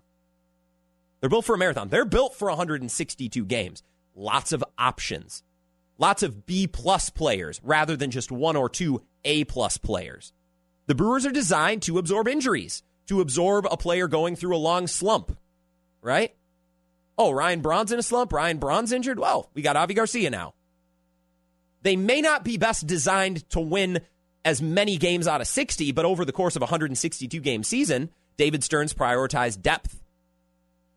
They're 1.19 1.30
built 1.30 1.45
for 1.45 1.56
a 1.56 1.58
marathon. 1.58 1.89
They're 1.89 2.06
built 2.06 2.36
for 2.36 2.47
162 2.47 3.45
games. 3.45 3.84
Lots 4.15 4.54
of 4.54 4.63
options. 4.78 5.43
Lots 5.97 6.24
of 6.24 6.45
B 6.45 6.67
plus 6.67 7.10
players 7.10 7.60
rather 7.63 7.97
than 7.97 8.12
just 8.12 8.32
one 8.32 8.56
or 8.56 8.69
two 8.69 9.04
A 9.26 9.43
plus 9.43 9.78
players. 9.78 10.32
The 10.88 10.95
Brewers 10.95 11.26
are 11.26 11.32
designed 11.32 11.84
to 11.84 11.97
absorb 11.97 12.30
injuries, 12.30 12.82
to 13.08 13.19
absorb 13.19 13.67
a 13.69 13.78
player 13.78 14.08
going 14.08 14.38
through 14.38 14.56
a 14.56 14.58
long 14.58 14.88
slump, 14.88 15.38
right? 16.02 16.34
Oh, 17.17 17.32
Ryan 17.32 17.60
Braun's 17.60 17.91
in 17.91 18.00
a 18.00 18.04
slump. 18.04 18.32
Ryan 18.32 18.58
Braun's 18.58 18.93
injured. 18.93 19.19
Well, 19.19 19.50
we 19.54 19.62
got 19.62 19.76
Avi 19.76 19.93
Garcia 19.93 20.30
now. 20.30 20.54
They 21.82 21.97
may 21.97 22.21
not 22.21 22.45
be 22.45 22.58
best 22.58 22.88
designed 22.88 23.47
to 23.50 23.60
win 23.60 24.00
as 24.43 24.62
many 24.62 24.97
games 24.97 25.27
out 25.27 25.41
of 25.41 25.47
60, 25.47 25.91
but 25.91 26.06
over 26.06 26.25
the 26.25 26.32
course 26.32 26.56
of 26.56 26.62
a 26.62 26.65
162 26.65 27.39
game 27.39 27.63
season, 27.63 28.10
David 28.38 28.63
Stearns 28.63 28.93
prioritized 28.93 29.62
depth 29.62 30.01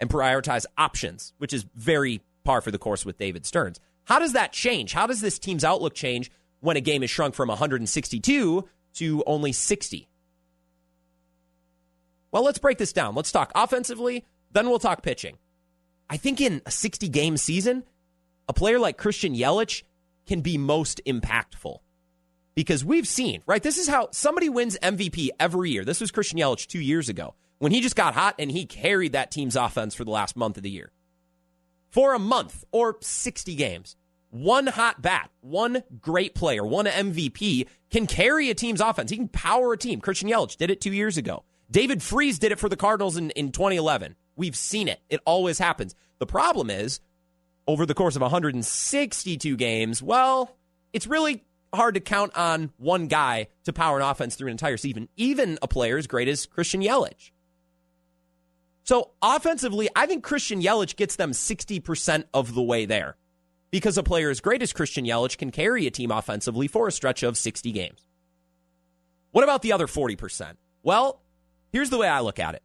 and 0.00 0.08
prioritized 0.08 0.66
options, 0.78 1.32
which 1.38 1.52
is 1.52 1.66
very 1.74 2.22
par 2.44 2.60
for 2.60 2.70
the 2.70 2.78
course 2.78 3.04
with 3.04 3.18
David 3.18 3.44
Stearns. 3.46 3.80
How 4.04 4.18
does 4.18 4.32
that 4.32 4.52
change? 4.52 4.92
How 4.92 5.06
does 5.06 5.20
this 5.20 5.38
team's 5.38 5.64
outlook 5.64 5.94
change 5.94 6.30
when 6.60 6.76
a 6.76 6.80
game 6.80 7.02
is 7.02 7.10
shrunk 7.10 7.34
from 7.34 7.48
162 7.48 8.68
to 8.94 9.24
only 9.26 9.52
60? 9.52 10.08
Well, 12.30 12.44
let's 12.44 12.58
break 12.58 12.78
this 12.78 12.92
down. 12.92 13.14
Let's 13.14 13.32
talk 13.32 13.52
offensively, 13.54 14.24
then 14.52 14.68
we'll 14.68 14.78
talk 14.78 15.02
pitching. 15.02 15.38
I 16.10 16.16
think 16.16 16.40
in 16.40 16.62
a 16.66 16.70
60 16.70 17.08
game 17.08 17.36
season, 17.36 17.84
a 18.48 18.52
player 18.52 18.78
like 18.78 18.98
Christian 18.98 19.34
Yelich 19.34 19.84
can 20.26 20.40
be 20.40 20.58
most 20.58 21.00
impactful 21.06 21.78
because 22.54 22.84
we've 22.84 23.08
seen, 23.08 23.42
right? 23.46 23.62
This 23.62 23.78
is 23.78 23.88
how 23.88 24.08
somebody 24.12 24.48
wins 24.48 24.78
MVP 24.82 25.30
every 25.38 25.70
year. 25.70 25.84
This 25.84 26.00
was 26.00 26.10
Christian 26.10 26.38
Yelich 26.38 26.66
two 26.66 26.80
years 26.80 27.08
ago 27.08 27.34
when 27.58 27.72
he 27.72 27.80
just 27.80 27.96
got 27.96 28.14
hot 28.14 28.36
and 28.38 28.50
he 28.50 28.66
carried 28.66 29.12
that 29.12 29.30
team's 29.30 29.56
offense 29.56 29.94
for 29.94 30.04
the 30.04 30.10
last 30.10 30.36
month 30.36 30.56
of 30.56 30.62
the 30.62 30.70
year. 30.70 30.92
For 31.90 32.14
a 32.14 32.18
month 32.18 32.64
or 32.72 32.96
60 33.00 33.54
games, 33.54 33.96
one 34.30 34.66
hot 34.66 35.00
bat, 35.00 35.30
one 35.40 35.84
great 36.00 36.34
player, 36.34 36.64
one 36.64 36.86
MVP 36.86 37.68
can 37.90 38.06
carry 38.06 38.50
a 38.50 38.54
team's 38.54 38.80
offense. 38.80 39.10
He 39.10 39.16
can 39.16 39.28
power 39.28 39.72
a 39.72 39.78
team. 39.78 40.00
Christian 40.00 40.28
Yelich 40.28 40.56
did 40.56 40.70
it 40.70 40.80
two 40.80 40.92
years 40.92 41.16
ago. 41.16 41.44
David 41.70 42.02
Freese 42.02 42.38
did 42.38 42.52
it 42.52 42.58
for 42.58 42.68
the 42.68 42.76
Cardinals 42.76 43.16
in, 43.16 43.30
in 43.30 43.52
2011. 43.52 44.16
We've 44.36 44.56
seen 44.56 44.88
it. 44.88 45.00
It 45.08 45.20
always 45.24 45.58
happens. 45.58 45.94
The 46.18 46.26
problem 46.26 46.68
is, 46.68 47.00
over 47.66 47.86
the 47.86 47.94
course 47.94 48.16
of 48.16 48.22
162 48.22 49.56
games, 49.56 50.02
well, 50.02 50.56
it's 50.92 51.06
really 51.06 51.44
hard 51.74 51.94
to 51.94 52.00
count 52.00 52.36
on 52.36 52.72
one 52.76 53.06
guy 53.06 53.48
to 53.64 53.72
power 53.72 53.98
an 53.98 54.02
offense 54.02 54.36
through 54.36 54.48
an 54.48 54.52
entire 54.52 54.76
season, 54.76 55.08
even 55.16 55.58
a 55.62 55.68
player 55.68 55.98
as 55.98 56.06
great 56.06 56.28
as 56.28 56.46
Christian 56.46 56.82
Yelich. 56.82 57.30
So 58.84 59.12
offensively, 59.22 59.88
I 59.96 60.06
think 60.06 60.22
Christian 60.22 60.62
Yelich 60.62 60.96
gets 60.96 61.16
them 61.16 61.32
60% 61.32 62.24
of 62.34 62.54
the 62.54 62.62
way 62.62 62.84
there 62.84 63.16
because 63.70 63.98
a 63.98 64.02
player 64.02 64.30
as 64.30 64.40
great 64.40 64.62
as 64.62 64.72
Christian 64.72 65.06
Yelich 65.06 65.38
can 65.38 65.50
carry 65.50 65.86
a 65.86 65.90
team 65.90 66.10
offensively 66.10 66.68
for 66.68 66.86
a 66.86 66.92
stretch 66.92 67.22
of 67.22 67.36
60 67.36 67.72
games. 67.72 68.04
What 69.32 69.42
about 69.42 69.62
the 69.62 69.72
other 69.72 69.86
40%? 69.86 70.54
Well, 70.82 71.22
here's 71.72 71.90
the 71.90 71.98
way 71.98 72.06
I 72.06 72.20
look 72.20 72.38
at 72.38 72.54
it. 72.54 72.62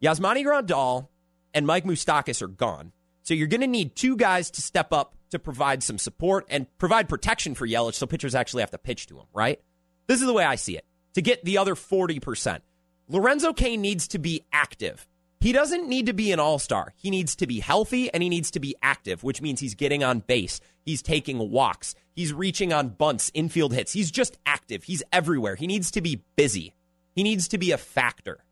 Yasmani 0.00 0.44
Grandal 0.44 1.08
and 1.52 1.66
Mike 1.66 1.84
Moustakas 1.84 2.40
are 2.40 2.48
gone. 2.48 2.92
So 3.22 3.34
you're 3.34 3.48
going 3.48 3.60
to 3.60 3.66
need 3.66 3.94
two 3.94 4.16
guys 4.16 4.50
to 4.52 4.62
step 4.62 4.92
up 4.92 5.14
to 5.30 5.38
provide 5.38 5.82
some 5.82 5.98
support 5.98 6.46
and 6.48 6.66
provide 6.78 7.08
protection 7.08 7.54
for 7.54 7.66
Yelich 7.66 7.94
so 7.94 8.06
pitchers 8.06 8.34
actually 8.34 8.62
have 8.62 8.70
to 8.70 8.78
pitch 8.78 9.06
to 9.06 9.18
him, 9.18 9.26
right? 9.32 9.60
This 10.06 10.20
is 10.20 10.26
the 10.26 10.32
way 10.32 10.44
I 10.44 10.56
see 10.56 10.76
it. 10.76 10.84
To 11.14 11.22
get 11.22 11.44
the 11.44 11.58
other 11.58 11.74
40%, 11.74 12.60
Lorenzo 13.08 13.52
Cain 13.52 13.80
needs 13.80 14.08
to 14.08 14.18
be 14.18 14.44
active. 14.52 15.06
He 15.40 15.52
doesn't 15.52 15.88
need 15.88 16.06
to 16.06 16.12
be 16.12 16.32
an 16.32 16.40
all 16.40 16.58
star. 16.58 16.92
He 16.96 17.10
needs 17.10 17.34
to 17.36 17.46
be 17.46 17.60
healthy 17.60 18.12
and 18.12 18.22
he 18.22 18.28
needs 18.28 18.50
to 18.52 18.60
be 18.60 18.76
active, 18.82 19.24
which 19.24 19.40
means 19.40 19.60
he's 19.60 19.74
getting 19.74 20.04
on 20.04 20.20
base. 20.20 20.60
He's 20.84 21.02
taking 21.02 21.50
walks. 21.50 21.94
He's 22.12 22.32
reaching 22.32 22.72
on 22.72 22.90
bunts, 22.90 23.30
infield 23.32 23.72
hits. 23.72 23.92
He's 23.92 24.10
just 24.10 24.38
active. 24.44 24.84
He's 24.84 25.02
everywhere. 25.12 25.56
He 25.56 25.66
needs 25.66 25.90
to 25.92 26.02
be 26.02 26.22
busy. 26.36 26.74
He 27.14 27.22
needs 27.22 27.48
to 27.48 27.58
be 27.58 27.72
a 27.72 27.78
factor. 27.78 28.44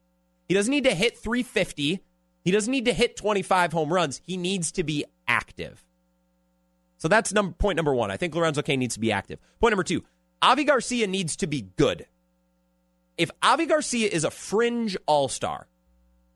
He 0.48 0.54
doesn't 0.54 0.70
need 0.70 0.84
to 0.84 0.94
hit 0.94 1.18
350. 1.18 2.00
He 2.42 2.50
doesn't 2.50 2.70
need 2.70 2.86
to 2.86 2.94
hit 2.94 3.16
25 3.16 3.72
home 3.72 3.92
runs. 3.92 4.22
He 4.24 4.38
needs 4.38 4.72
to 4.72 4.82
be 4.82 5.04
active. 5.26 5.84
So 6.98 7.08
that's 7.08 7.32
number 7.32 7.52
point 7.52 7.76
number 7.76 7.94
one. 7.94 8.10
I 8.10 8.16
think 8.16 8.34
Lorenzo 8.34 8.62
Cain 8.62 8.80
needs 8.80 8.94
to 8.94 9.00
be 9.00 9.12
active. 9.12 9.38
Point 9.60 9.72
number 9.72 9.84
two, 9.84 10.04
Avi 10.42 10.64
Garcia 10.64 11.06
needs 11.06 11.36
to 11.36 11.46
be 11.46 11.62
good. 11.76 12.06
If 13.16 13.30
Avi 13.42 13.66
Garcia 13.66 14.08
is 14.08 14.24
a 14.24 14.30
fringe 14.30 14.96
all 15.06 15.28
star, 15.28 15.66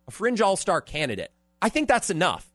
a 0.09 0.11
fringe 0.11 0.41
all 0.41 0.57
star 0.57 0.81
candidate, 0.81 1.33
I 1.61 1.69
think 1.69 1.89
that's 1.89 2.11
enough. 2.11 2.49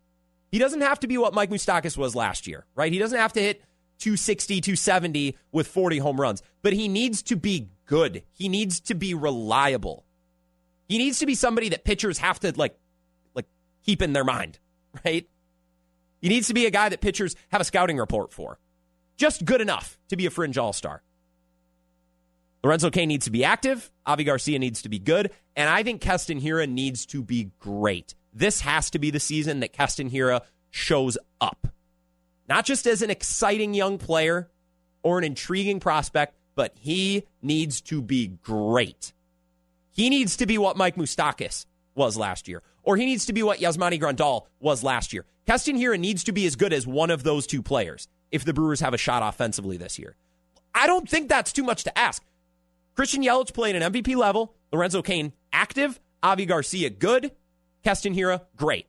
He 0.52 0.60
doesn't 0.60 0.82
have 0.82 1.00
to 1.02 1.08
be 1.08 1.17
what 1.17 1.34
Mike 1.34 1.50
Moustakas 1.50 1.98
was 1.98 2.15
last 2.15 2.48
year, 2.48 2.65
right? 2.76 2.91
He 2.91 3.00
doesn't 3.00 3.20
have 3.20 3.34
to 3.34 3.41
hit 3.41 3.62
260, 4.00 4.62
270 4.62 5.38
with 5.52 5.67
40 5.67 5.98
home 5.98 6.20
runs, 6.20 6.41
but 6.62 6.74
he 6.74 6.88
needs 6.88 7.22
to 7.24 7.36
be 7.36 7.70
good. 7.86 8.24
He 8.34 8.48
needs 8.48 8.80
to 8.82 8.96
be 8.96 9.13
reliable. 9.13 10.06
He 10.88 10.98
needs 10.98 11.20
to 11.20 11.26
be 11.26 11.36
somebody 11.36 11.70
that 11.70 11.84
pitchers 11.84 12.20
have 12.20 12.39
to 12.41 12.54
like 12.56 12.78
like 13.34 13.46
keep 13.86 14.02
in 14.02 14.13
their 14.13 14.24
mind, 14.24 14.60
right? 15.06 15.28
He 16.21 16.30
needs 16.30 16.47
to 16.47 16.53
be 16.53 16.65
a 16.65 16.71
guy 16.71 16.89
that 16.89 17.01
pitchers 17.01 17.36
have 17.49 17.62
a 17.62 17.65
scouting 17.65 17.97
report 17.97 18.34
for. 18.34 18.60
Just 19.17 19.45
good 19.45 19.62
enough 19.62 19.97
to 20.10 20.17
be 20.17 20.25
a 20.25 20.30
fringe 20.30 20.58
all-star. 20.58 21.01
Lorenzo 22.63 22.89
Cain 22.89 23.08
needs 23.08 23.25
to 23.25 23.32
be 23.32 23.43
active. 23.43 23.91
Avi 24.06 24.23
Garcia 24.23 24.60
needs 24.60 24.82
to 24.82 24.89
be 24.89 24.99
good. 24.99 25.32
And 25.56 25.69
I 25.69 25.84
think 25.84 26.01
Keston 26.01 26.41
Hiura 26.41 26.67
needs 26.67 27.06
to 27.08 27.21
be 27.21 27.51
great. 27.60 28.15
This 28.34 28.62
has 28.62 28.89
to 28.91 28.99
be 28.99 29.12
the 29.12 29.19
season 29.19 29.62
that 29.62 29.73
Keston 29.73 30.10
Hiura 30.10 30.41
shows 30.69 31.17
up. 31.39 31.67
Not 32.49 32.65
just 32.65 32.88
as 32.88 33.01
an 33.01 33.10
exciting 33.10 33.73
young 33.73 33.97
player 33.97 34.49
or 35.03 35.17
an 35.17 35.23
intriguing 35.23 35.80
prospect, 35.80 36.36
but 36.56 36.73
he 36.80 37.23
needs 37.41 37.82
to 37.82 38.01
be 38.01 38.27
great. 38.27 39.13
He 39.91 40.10
needs 40.10 40.38
to 40.38 40.45
be 40.45 40.58
what 40.58 40.77
Mike 40.77 40.95
Moustakas 40.95 41.65
was 41.95 42.17
last 42.17 42.47
year, 42.47 42.62
or 42.88 42.95
he 42.95 43.06
needs 43.06 43.26
to 43.26 43.34
be 43.34 43.43
what 43.43 43.60
Yasmani 43.60 44.00
Grandal 44.00 44.47
was 44.62 44.82
last 44.82 45.12
year. 45.12 45.26
Keston 45.45 45.78
Hiura 45.78 46.00
needs 46.00 46.23
to 46.23 46.32
be 46.32 46.45
as 46.45 46.56
good 46.56 46.71
as 46.71 46.88
one 46.88 47.12
of 47.12 47.21
those 47.21 47.45
two 47.45 47.62
players 47.62 48.08
if 48.32 48.45
the 48.45 48.54
Brewers 48.54 48.80
have 48.80 48.93
a 48.93 48.97
shot 48.97 49.21
offensively 49.21 49.76
this 49.76 50.00
year. 50.00 50.15
I 50.73 50.88
don't 50.88 51.08
think 51.08 51.28
that's 51.28 51.52
too 51.52 51.63
much 51.63 51.84
to 51.84 51.97
ask. 51.97 52.23
Christian 52.95 53.21
Yelich 53.21 53.54
playing 53.54 53.76
an 53.76 53.91
MVP 53.91 54.15
level, 54.15 54.56
Lorenzo 54.71 55.02
Cain 55.02 55.34
active, 55.52 56.00
Avi 56.23 56.45
Garcia 56.45 56.89
good, 56.89 57.32
Keston 57.84 58.15
Hiura 58.15 58.43
great. 58.56 58.88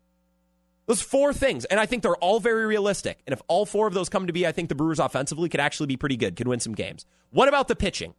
Those 0.87 1.03
four 1.03 1.33
things, 1.33 1.65
and 1.65 1.81
I 1.81 1.87
think 1.87 2.05
they're 2.05 2.17
all 2.17 2.39
very 2.39 2.67
realistic. 2.67 3.19
And 3.27 3.33
if 3.33 3.43
all 3.49 3.67
four 3.67 3.89
of 3.89 3.95
those 3.95 4.09
come 4.09 4.29
to 4.29 4.33
be, 4.33 4.47
I 4.47 4.53
think 4.53 4.69
the 4.69 4.77
Brewers 4.77 5.01
offensively 5.01 5.49
could 5.49 5.61
actually 5.61 5.89
be 5.89 5.97
pretty 5.97 6.17
good, 6.17 6.37
could 6.37 6.47
win 6.47 6.61
some 6.61 6.73
games. 6.73 7.05
What 7.31 7.49
about 7.49 7.67
the 7.67 7.75
pitching? 7.75 8.15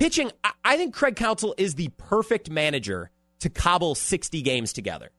Pitching, 0.00 0.32
I 0.64 0.76
think 0.76 0.94
Craig 0.94 1.14
Counsell 1.14 1.54
is 1.56 1.76
the 1.76 1.90
perfect 1.96 2.50
manager 2.50 3.10
to 3.40 3.50
cobble 3.50 3.94
60 3.94 4.42
games 4.42 4.72
together 4.72 5.10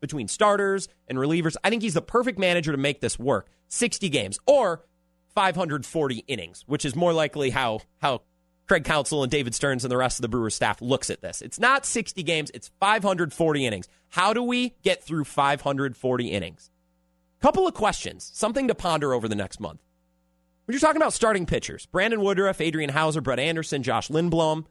between 0.00 0.28
starters 0.28 0.88
and 1.08 1.18
relievers. 1.18 1.56
I 1.62 1.70
think 1.70 1.82
he's 1.82 1.94
the 1.94 2.02
perfect 2.02 2.38
manager 2.38 2.72
to 2.72 2.78
make 2.78 3.00
this 3.00 3.18
work. 3.18 3.48
60 3.68 4.08
games 4.08 4.38
or 4.46 4.82
540 5.34 6.24
innings, 6.26 6.64
which 6.66 6.84
is 6.84 6.96
more 6.96 7.12
likely 7.12 7.50
how 7.50 7.80
how 8.00 8.22
Craig 8.66 8.84
Counsell 8.84 9.22
and 9.22 9.30
David 9.30 9.54
Stearns 9.54 9.84
and 9.84 9.90
the 9.90 9.96
rest 9.96 10.18
of 10.18 10.22
the 10.22 10.28
Brewers 10.28 10.54
staff 10.54 10.80
looks 10.80 11.10
at 11.10 11.20
this. 11.20 11.42
It's 11.42 11.58
not 11.58 11.84
60 11.84 12.22
games, 12.22 12.50
it's 12.54 12.70
540 12.80 13.66
innings. 13.66 13.88
How 14.10 14.32
do 14.32 14.42
we 14.42 14.74
get 14.82 15.02
through 15.02 15.24
540 15.24 16.28
innings? 16.28 16.70
Couple 17.40 17.66
of 17.66 17.74
questions, 17.74 18.30
something 18.34 18.68
to 18.68 18.74
ponder 18.74 19.14
over 19.14 19.26
the 19.26 19.34
next 19.34 19.60
month. 19.60 19.80
When 20.64 20.74
you're 20.74 20.80
talking 20.80 21.00
about 21.00 21.14
starting 21.14 21.46
pitchers, 21.46 21.86
Brandon 21.86 22.20
Woodruff, 22.20 22.60
Adrian 22.60 22.90
Houser, 22.90 23.20
Brett 23.20 23.40
Anderson, 23.40 23.82
Josh 23.82 24.08
Lindblom, 24.08 24.66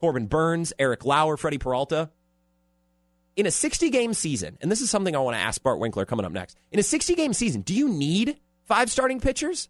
Corbin 0.00 0.26
Burnes, 0.26 0.72
Eric 0.78 1.04
Lauer, 1.04 1.36
Freddy 1.36 1.58
Peralta. 1.58 2.10
In 3.38 3.46
a 3.46 3.52
60 3.52 3.90
game 3.90 4.14
season, 4.14 4.58
and 4.60 4.68
this 4.68 4.80
is 4.80 4.90
something 4.90 5.14
I 5.14 5.20
want 5.20 5.36
to 5.36 5.40
ask 5.40 5.62
Bart 5.62 5.78
Winkler 5.78 6.04
coming 6.04 6.26
up 6.26 6.32
next. 6.32 6.58
In 6.72 6.80
a 6.80 6.82
60 6.82 7.14
game 7.14 7.32
season, 7.32 7.60
do 7.60 7.72
you 7.72 7.88
need 7.88 8.36
five 8.64 8.90
starting 8.90 9.20
pitchers? 9.20 9.68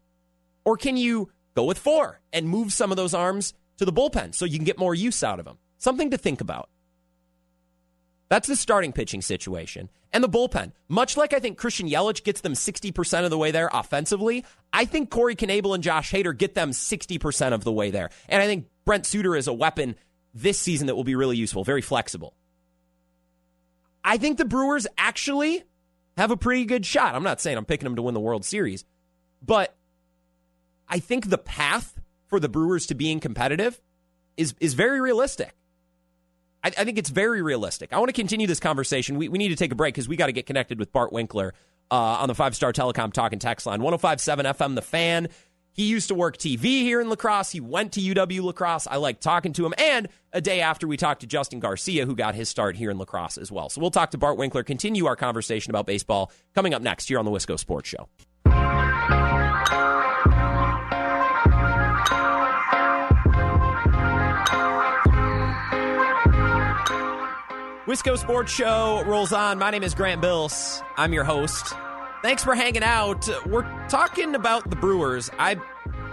Or 0.64 0.78
can 0.78 0.96
you 0.96 1.30
go 1.54 1.64
with 1.64 1.76
four 1.76 2.22
and 2.32 2.48
move 2.48 2.72
some 2.72 2.90
of 2.90 2.96
those 2.96 3.12
arms 3.12 3.52
to 3.76 3.84
the 3.84 3.92
bullpen 3.92 4.34
so 4.34 4.46
you 4.46 4.56
can 4.56 4.64
get 4.64 4.78
more 4.78 4.94
use 4.94 5.22
out 5.22 5.38
of 5.38 5.44
them? 5.44 5.58
Something 5.76 6.12
to 6.12 6.16
think 6.16 6.40
about. 6.40 6.70
That's 8.30 8.48
the 8.48 8.56
starting 8.56 8.94
pitching 8.94 9.20
situation. 9.20 9.90
And 10.14 10.24
the 10.24 10.30
bullpen, 10.30 10.72
much 10.88 11.18
like 11.18 11.34
I 11.34 11.38
think 11.38 11.58
Christian 11.58 11.90
Yelich 11.90 12.24
gets 12.24 12.40
them 12.40 12.54
60% 12.54 13.24
of 13.24 13.30
the 13.30 13.36
way 13.36 13.50
there 13.50 13.68
offensively, 13.70 14.46
I 14.72 14.86
think 14.86 15.10
Corey 15.10 15.36
Knebel 15.36 15.74
and 15.74 15.84
Josh 15.84 16.10
Hader 16.10 16.34
get 16.34 16.54
them 16.54 16.70
60% 16.70 17.52
of 17.52 17.64
the 17.64 17.72
way 17.72 17.90
there. 17.90 18.08
And 18.30 18.42
I 18.42 18.46
think 18.46 18.64
Brent 18.86 19.04
Suter 19.04 19.36
is 19.36 19.46
a 19.46 19.52
weapon 19.52 19.94
this 20.32 20.58
season 20.58 20.86
that 20.86 20.94
will 20.94 21.04
be 21.04 21.16
really 21.16 21.36
useful, 21.36 21.64
very 21.64 21.82
flexible. 21.82 22.32
I 24.08 24.16
think 24.16 24.38
the 24.38 24.46
Brewers 24.46 24.86
actually 24.96 25.64
have 26.16 26.30
a 26.30 26.36
pretty 26.36 26.64
good 26.64 26.86
shot. 26.86 27.14
I'm 27.14 27.22
not 27.22 27.42
saying 27.42 27.58
I'm 27.58 27.66
picking 27.66 27.84
them 27.84 27.94
to 27.96 28.02
win 28.02 28.14
the 28.14 28.20
World 28.20 28.42
Series, 28.42 28.86
but 29.44 29.76
I 30.88 30.98
think 30.98 31.28
the 31.28 31.36
path 31.36 32.00
for 32.26 32.40
the 32.40 32.48
Brewers 32.48 32.86
to 32.86 32.94
being 32.94 33.20
competitive 33.20 33.82
is 34.38 34.54
is 34.60 34.72
very 34.72 35.02
realistic. 35.02 35.54
I, 36.64 36.68
I 36.68 36.84
think 36.84 36.96
it's 36.96 37.10
very 37.10 37.42
realistic. 37.42 37.92
I 37.92 37.98
want 37.98 38.08
to 38.08 38.14
continue 38.14 38.46
this 38.46 38.60
conversation. 38.60 39.18
We, 39.18 39.28
we 39.28 39.36
need 39.36 39.50
to 39.50 39.56
take 39.56 39.72
a 39.72 39.74
break 39.74 39.92
because 39.92 40.08
we 40.08 40.16
got 40.16 40.26
to 40.26 40.32
get 40.32 40.46
connected 40.46 40.78
with 40.78 40.90
Bart 40.90 41.12
Winkler 41.12 41.52
uh, 41.90 41.94
on 41.94 42.28
the 42.28 42.34
five 42.34 42.56
star 42.56 42.72
telecom 42.72 43.12
talking 43.12 43.38
text 43.38 43.66
line 43.66 43.82
1057 43.82 44.46
FM, 44.46 44.74
the 44.74 44.80
fan. 44.80 45.28
He 45.78 45.84
used 45.84 46.08
to 46.08 46.14
work 46.16 46.38
TV 46.38 46.80
here 46.80 47.00
in 47.00 47.08
La 47.08 47.14
Crosse. 47.14 47.52
He 47.52 47.60
went 47.60 47.92
to 47.92 48.00
UW 48.00 48.42
La 48.42 48.50
Crosse. 48.50 48.88
I 48.88 48.96
like 48.96 49.20
talking 49.20 49.52
to 49.52 49.64
him. 49.64 49.74
And 49.78 50.08
a 50.32 50.40
day 50.40 50.60
after, 50.60 50.88
we 50.88 50.96
talked 50.96 51.20
to 51.20 51.28
Justin 51.28 51.60
Garcia, 51.60 52.04
who 52.04 52.16
got 52.16 52.34
his 52.34 52.48
start 52.48 52.74
here 52.74 52.90
in 52.90 52.98
La 52.98 53.04
Crosse 53.04 53.38
as 53.38 53.52
well. 53.52 53.68
So 53.68 53.80
we'll 53.80 53.92
talk 53.92 54.10
to 54.10 54.18
Bart 54.18 54.36
Winkler, 54.36 54.64
continue 54.64 55.06
our 55.06 55.14
conversation 55.14 55.70
about 55.70 55.86
baseball 55.86 56.32
coming 56.52 56.74
up 56.74 56.82
next 56.82 57.06
here 57.06 57.20
on 57.20 57.24
the 57.24 57.30
Wisco 57.30 57.56
Sports 57.56 57.88
Show. 57.90 58.08
Wisco 67.86 68.18
Sports 68.18 68.50
Show 68.52 69.04
rolls 69.06 69.32
on. 69.32 69.60
My 69.60 69.70
name 69.70 69.84
is 69.84 69.94
Grant 69.94 70.20
Bills. 70.20 70.82
I'm 70.96 71.12
your 71.12 71.22
host. 71.22 71.72
Thanks 72.22 72.42
for 72.42 72.54
hanging 72.54 72.82
out. 72.82 73.28
We're 73.46 73.62
talking 73.88 74.34
about 74.34 74.68
the 74.68 74.76
Brewers. 74.76 75.30
I 75.38 75.56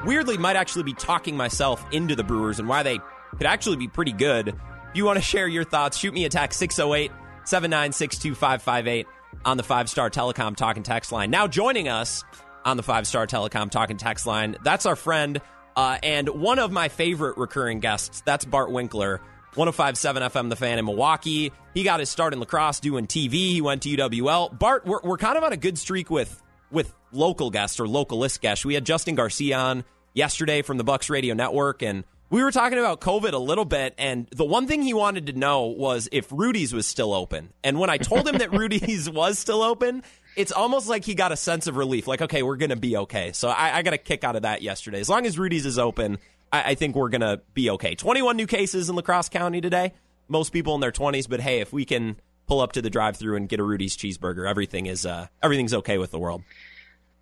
weirdly 0.05 0.37
might 0.37 0.55
actually 0.55 0.83
be 0.83 0.93
talking 0.93 1.35
myself 1.35 1.83
into 1.91 2.15
the 2.15 2.23
Brewers 2.23 2.59
and 2.59 2.69
why 2.69 2.83
they 2.83 2.99
could 3.37 3.47
actually 3.47 3.77
be 3.77 3.87
pretty 3.87 4.11
good. 4.11 4.49
If 4.49 4.55
you 4.93 5.05
want 5.05 5.17
to 5.17 5.23
share 5.23 5.47
your 5.47 5.63
thoughts, 5.63 5.97
shoot 5.97 6.13
me 6.13 6.25
a 6.25 6.29
text 6.29 6.59
608 6.59 7.11
796 7.45 8.19
2558 8.19 9.07
on 9.45 9.57
the 9.57 9.63
five 9.63 9.89
star 9.89 10.09
telecom 10.09 10.55
talking 10.55 10.83
text 10.83 11.11
line. 11.11 11.31
Now 11.31 11.47
joining 11.47 11.87
us 11.87 12.23
on 12.63 12.77
the 12.77 12.83
five 12.83 13.07
star 13.07 13.25
telecom 13.25 13.71
talking 13.71 13.97
text 13.97 14.27
line, 14.27 14.57
that's 14.63 14.85
our 14.85 14.95
friend 14.95 15.41
uh, 15.75 15.97
and 16.03 16.29
one 16.29 16.59
of 16.59 16.71
my 16.71 16.87
favorite 16.87 17.37
recurring 17.37 17.79
guests. 17.79 18.21
That's 18.21 18.45
Bart 18.45 18.71
Winkler 18.71 19.21
1057 19.55 20.21
FM 20.23 20.49
The 20.49 20.55
Fan 20.57 20.79
in 20.79 20.85
Milwaukee. 20.85 21.51
He 21.73 21.83
got 21.83 22.01
his 22.01 22.09
start 22.09 22.33
in 22.33 22.39
La 22.39 22.45
Crosse 22.45 22.81
doing 22.81 23.07
TV. 23.07 23.31
He 23.31 23.61
went 23.61 23.83
to 23.83 23.89
UWL. 23.89 24.57
Bart, 24.59 24.85
we're, 24.85 24.99
we're 25.01 25.17
kind 25.17 25.37
of 25.37 25.43
on 25.43 25.53
a 25.53 25.57
good 25.57 25.77
streak 25.77 26.09
with 26.09 26.41
with 26.71 26.93
local 27.13 27.49
guests 27.51 27.79
or 27.79 27.85
localist 27.85 28.41
guests. 28.41 28.65
We 28.65 28.73
had 28.73 28.85
Justin 28.85 29.15
Garcia 29.15 29.57
on 29.57 29.83
yesterday 30.13 30.61
from 30.61 30.77
the 30.77 30.83
Bucks 30.83 31.09
Radio 31.09 31.33
Network, 31.33 31.81
and 31.81 32.03
we 32.29 32.43
were 32.43 32.51
talking 32.51 32.77
about 32.77 32.99
COVID 32.99 33.31
a 33.31 33.37
little 33.37 33.63
bit. 33.63 33.93
And 33.97 34.27
the 34.27 34.43
one 34.43 34.67
thing 34.67 34.81
he 34.81 34.93
wanted 34.93 35.27
to 35.27 35.33
know 35.33 35.67
was 35.67 36.09
if 36.11 36.29
Rudy's 36.31 36.73
was 36.73 36.85
still 36.85 37.13
open. 37.13 37.53
And 37.63 37.79
when 37.79 37.89
I 37.89 37.97
told 37.97 38.27
him 38.27 38.39
that 38.39 38.51
Rudy's 38.57 39.09
was 39.09 39.39
still 39.39 39.61
open, 39.61 40.03
it's 40.35 40.51
almost 40.51 40.89
like 40.89 41.05
he 41.05 41.15
got 41.15 41.31
a 41.31 41.37
sense 41.37 41.67
of 41.67 41.77
relief. 41.77 42.07
Like, 42.07 42.21
okay, 42.21 42.43
we're 42.43 42.57
going 42.57 42.71
to 42.71 42.75
be 42.75 42.97
okay. 42.97 43.31
So 43.31 43.47
I, 43.47 43.77
I 43.77 43.81
got 43.83 43.93
a 43.93 43.97
kick 43.97 44.23
out 44.23 44.35
of 44.35 44.41
that 44.41 44.61
yesterday. 44.61 44.99
As 44.99 45.07
long 45.07 45.25
as 45.25 45.39
Rudy's 45.39 45.65
is 45.65 45.79
open, 45.79 46.17
I, 46.51 46.71
I 46.71 46.75
think 46.75 46.95
we're 46.95 47.09
going 47.09 47.21
to 47.21 47.41
be 47.53 47.69
okay. 47.71 47.95
21 47.95 48.35
new 48.35 48.47
cases 48.47 48.89
in 48.89 48.95
La 48.95 49.01
Crosse 49.01 49.29
County 49.29 49.61
today. 49.61 49.93
Most 50.27 50.51
people 50.51 50.73
in 50.75 50.81
their 50.81 50.91
20s, 50.91 51.29
but 51.29 51.39
hey, 51.39 51.59
if 51.59 51.71
we 51.71 51.85
can 51.85 52.17
pull 52.47 52.61
up 52.61 52.71
to 52.73 52.81
the 52.81 52.89
drive-through 52.89 53.35
and 53.35 53.49
get 53.49 53.59
a 53.59 53.63
Rudy's 53.63 53.95
cheeseburger, 53.95 54.49
everything 54.49 54.85
is 54.85 55.05
uh, 55.05 55.27
everything's 55.43 55.73
okay 55.73 55.97
with 55.97 56.11
the 56.11 56.19
world. 56.19 56.43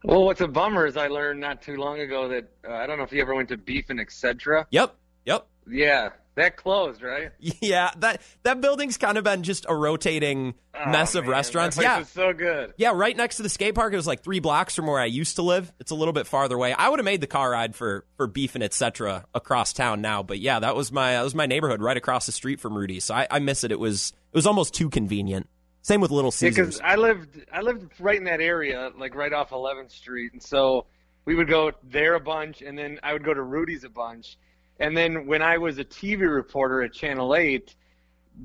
Well, 0.03 0.23
what's 0.25 0.41
a 0.41 0.47
bummer 0.47 0.85
is 0.85 0.97
I 0.97 1.07
learned 1.07 1.39
not 1.39 1.61
too 1.61 1.77
long 1.77 1.99
ago 1.99 2.27
that 2.27 2.49
uh, 2.67 2.73
I 2.73 2.87
don't 2.87 2.97
know 2.97 3.03
if 3.03 3.11
you 3.11 3.21
ever 3.21 3.33
went 3.35 3.49
to 3.49 3.57
Beef 3.57 3.89
and 3.89 3.99
Etc. 3.99 4.67
Yep, 4.69 4.95
yep. 5.25 5.47
Yeah, 5.69 6.09
that 6.35 6.57
closed, 6.57 7.01
right? 7.01 7.31
Yeah, 7.39 7.91
that 7.97 8.21
that 8.43 8.61
building's 8.61 8.97
kind 8.97 9.17
of 9.17 9.23
been 9.23 9.43
just 9.43 9.65
a 9.69 9.75
rotating 9.75 10.55
oh, 10.73 10.89
mess 10.89 11.15
of 11.15 11.23
man, 11.23 11.31
restaurants. 11.31 11.75
That 11.77 11.83
yeah, 11.83 11.99
is 11.99 12.09
so 12.09 12.33
good. 12.33 12.73
Yeah, 12.77 12.91
right 12.93 13.15
next 13.15 13.37
to 13.37 13.43
the 13.43 13.49
skate 13.49 13.75
park. 13.75 13.93
It 13.93 13.95
was 13.95 14.07
like 14.07 14.21
three 14.21 14.39
blocks 14.39 14.75
from 14.75 14.87
where 14.87 14.99
I 14.99 15.05
used 15.05 15.37
to 15.37 15.41
live. 15.43 15.71
It's 15.79 15.91
a 15.91 15.95
little 15.95 16.13
bit 16.13 16.27
farther 16.27 16.55
away. 16.55 16.73
I 16.73 16.89
would 16.89 16.99
have 16.99 17.05
made 17.05 17.21
the 17.21 17.27
car 17.27 17.51
ride 17.51 17.75
for 17.75 18.05
for 18.17 18.27
beef 18.27 18.55
and 18.55 18.63
etc. 18.63 19.25
across 19.33 19.73
town 19.73 20.01
now, 20.01 20.23
but 20.23 20.39
yeah, 20.39 20.59
that 20.59 20.75
was 20.75 20.91
my 20.91 21.13
that 21.13 21.23
was 21.23 21.35
my 21.35 21.45
neighborhood 21.45 21.81
right 21.81 21.97
across 21.97 22.25
the 22.25 22.31
street 22.31 22.59
from 22.59 22.75
Rudy's. 22.75 23.05
So 23.05 23.15
I, 23.15 23.27
I 23.29 23.39
miss 23.39 23.63
it. 23.63 23.71
It 23.71 23.79
was 23.79 24.13
it 24.31 24.35
was 24.35 24.47
almost 24.47 24.73
too 24.73 24.89
convenient. 24.89 25.47
Same 25.81 25.99
with 25.99 26.11
Little 26.11 26.31
Caesars. 26.31 26.77
Because 26.77 26.81
I 26.81 26.95
lived 26.95 27.45
I 27.51 27.61
lived 27.61 27.91
right 27.99 28.17
in 28.17 28.23
that 28.25 28.41
area, 28.41 28.91
like 28.97 29.15
right 29.15 29.33
off 29.33 29.51
11th 29.51 29.91
Street, 29.91 30.33
and 30.33 30.41
so 30.41 30.85
we 31.25 31.35
would 31.35 31.47
go 31.47 31.71
there 31.83 32.15
a 32.15 32.19
bunch, 32.19 32.61
and 32.61 32.77
then 32.77 32.99
I 33.03 33.13
would 33.13 33.23
go 33.23 33.33
to 33.33 33.41
Rudy's 33.41 33.83
a 33.83 33.89
bunch 33.89 34.37
and 34.79 34.95
then 34.95 35.25
when 35.27 35.41
I 35.41 35.57
was 35.57 35.77
a 35.77 35.85
TV 35.85 36.21
reporter 36.21 36.81
at 36.81 36.93
Channel 36.93 37.35
8, 37.35 37.75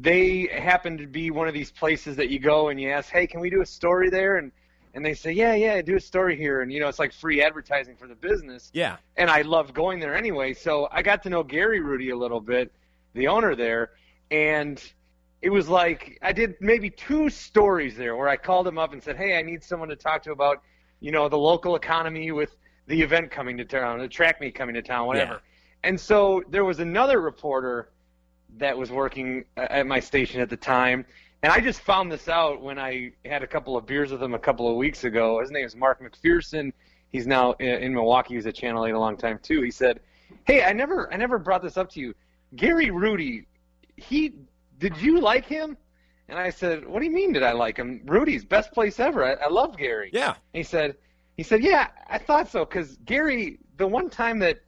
they 0.00 0.48
happened 0.52 0.98
to 0.98 1.06
be 1.06 1.30
one 1.30 1.48
of 1.48 1.54
these 1.54 1.70
places 1.70 2.16
that 2.16 2.28
you 2.28 2.38
go 2.38 2.68
and 2.68 2.80
you 2.80 2.90
ask, 2.90 3.10
"Hey, 3.10 3.26
can 3.26 3.40
we 3.40 3.50
do 3.50 3.62
a 3.62 3.66
story 3.66 4.10
there?" 4.10 4.36
and 4.36 4.52
and 4.94 5.04
they 5.04 5.14
say, 5.14 5.30
yeah, 5.32 5.54
yeah, 5.54 5.80
do 5.82 5.96
a 5.96 6.00
story 6.00 6.36
here, 6.36 6.60
and 6.60 6.72
you 6.72 6.80
know, 6.80 6.88
it's 6.88 6.98
like 6.98 7.12
free 7.12 7.42
advertising 7.42 7.96
for 7.96 8.08
the 8.08 8.14
business. 8.14 8.70
Yeah. 8.74 8.96
And 9.16 9.30
I 9.30 9.42
loved 9.42 9.74
going 9.74 10.00
there 10.00 10.16
anyway, 10.16 10.54
so 10.54 10.88
I 10.90 11.02
got 11.02 11.22
to 11.24 11.30
know 11.30 11.42
Gary 11.42 11.80
Rudy 11.80 12.10
a 12.10 12.16
little 12.16 12.40
bit, 12.40 12.72
the 13.14 13.28
owner 13.28 13.54
there, 13.54 13.92
and 14.30 14.82
it 15.40 15.50
was 15.50 15.68
like 15.68 16.18
I 16.22 16.32
did 16.32 16.56
maybe 16.60 16.90
two 16.90 17.30
stories 17.30 17.96
there 17.96 18.16
where 18.16 18.28
I 18.28 18.36
called 18.36 18.66
him 18.66 18.76
up 18.76 18.92
and 18.92 19.02
said, 19.02 19.16
hey, 19.16 19.38
I 19.38 19.42
need 19.42 19.62
someone 19.62 19.88
to 19.88 19.96
talk 19.96 20.22
to 20.24 20.32
about, 20.32 20.62
you 21.00 21.12
know, 21.12 21.28
the 21.28 21.38
local 21.38 21.76
economy 21.76 22.32
with 22.32 22.56
the 22.86 23.00
event 23.00 23.30
coming 23.30 23.56
to 23.58 23.64
town, 23.64 24.00
the 24.00 24.08
track 24.08 24.40
meet 24.40 24.54
coming 24.54 24.74
to 24.74 24.82
town, 24.82 25.06
whatever. 25.06 25.34
Yeah. 25.34 25.38
And 25.84 25.98
so 25.98 26.42
there 26.50 26.64
was 26.64 26.80
another 26.80 27.20
reporter 27.20 27.90
that 28.56 28.76
was 28.76 28.90
working 28.90 29.44
uh, 29.56 29.66
at 29.70 29.86
my 29.86 30.00
station 30.00 30.40
at 30.40 30.50
the 30.50 30.56
time. 30.56 31.04
And 31.42 31.52
I 31.52 31.60
just 31.60 31.80
found 31.80 32.10
this 32.10 32.28
out 32.28 32.60
when 32.60 32.78
I 32.78 33.12
had 33.24 33.42
a 33.42 33.46
couple 33.46 33.76
of 33.76 33.86
beers 33.86 34.10
with 34.10 34.22
him 34.22 34.34
a 34.34 34.38
couple 34.38 34.68
of 34.68 34.76
weeks 34.76 35.04
ago. 35.04 35.40
His 35.40 35.50
name 35.50 35.64
is 35.64 35.76
Mark 35.76 36.00
McPherson. 36.02 36.72
He's 37.10 37.26
now 37.26 37.52
uh, 37.52 37.64
in 37.64 37.94
Milwaukee. 37.94 38.34
He's 38.34 38.46
at 38.46 38.54
Channel 38.54 38.86
8 38.86 38.90
a 38.92 38.98
long 38.98 39.16
time 39.16 39.38
too. 39.42 39.62
He 39.62 39.70
said, 39.70 40.00
"Hey, 40.44 40.64
I 40.64 40.72
never, 40.72 41.12
I 41.12 41.16
never 41.16 41.38
brought 41.38 41.62
this 41.62 41.76
up 41.76 41.90
to 41.90 42.00
you. 42.00 42.14
Gary 42.56 42.90
Rudy, 42.90 43.46
he, 43.96 44.34
did 44.78 44.96
you 44.98 45.20
like 45.20 45.46
him?" 45.46 45.76
And 46.28 46.38
I 46.38 46.50
said, 46.50 46.86
"What 46.86 46.98
do 46.98 47.06
you 47.06 47.12
mean? 47.12 47.32
Did 47.32 47.44
I 47.44 47.52
like 47.52 47.76
him? 47.76 48.02
Rudy's 48.04 48.44
best 48.44 48.72
place 48.72 48.98
ever. 48.98 49.24
I, 49.24 49.44
I 49.44 49.48
love 49.48 49.76
Gary." 49.76 50.10
Yeah. 50.12 50.30
And 50.30 50.36
he 50.52 50.62
said, 50.62 50.96
he 51.36 51.44
said, 51.44 51.62
"Yeah, 51.62 51.88
I 52.10 52.18
thought 52.18 52.50
so." 52.50 52.64
Because 52.64 52.98
Gary, 53.04 53.60
the 53.76 53.86
one 53.86 54.10
time 54.10 54.40
that 54.40 54.58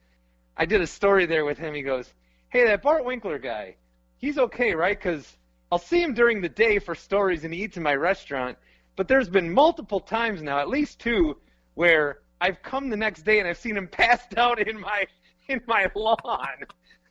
I 0.60 0.66
did 0.66 0.82
a 0.82 0.86
story 0.86 1.24
there 1.24 1.46
with 1.46 1.56
him, 1.56 1.72
he 1.72 1.80
goes, 1.80 2.12
"Hey, 2.50 2.66
that 2.66 2.82
Bart 2.82 3.02
Winkler 3.06 3.38
guy, 3.38 3.76
he's 4.18 4.36
okay, 4.36 4.74
right? 4.74 4.96
Because 4.96 5.38
I'll 5.72 5.78
see 5.78 6.02
him 6.02 6.12
during 6.12 6.42
the 6.42 6.50
day 6.50 6.78
for 6.78 6.94
stories, 6.94 7.44
and 7.44 7.54
he 7.54 7.62
eats 7.62 7.78
in 7.78 7.82
my 7.82 7.94
restaurant. 7.94 8.58
But 8.94 9.08
there's 9.08 9.30
been 9.30 9.50
multiple 9.50 10.00
times 10.00 10.42
now, 10.42 10.58
at 10.58 10.68
least 10.68 11.00
two, 11.00 11.38
where 11.76 12.18
I've 12.42 12.62
come 12.62 12.90
the 12.90 12.96
next 12.98 13.22
day 13.22 13.38
and 13.38 13.48
I've 13.48 13.56
seen 13.56 13.74
him 13.74 13.88
passed 14.02 14.36
out 14.36 14.60
in 14.60 14.78
my 14.78 15.06
in 15.48 15.62
my 15.66 15.90
lawn. 15.94 16.46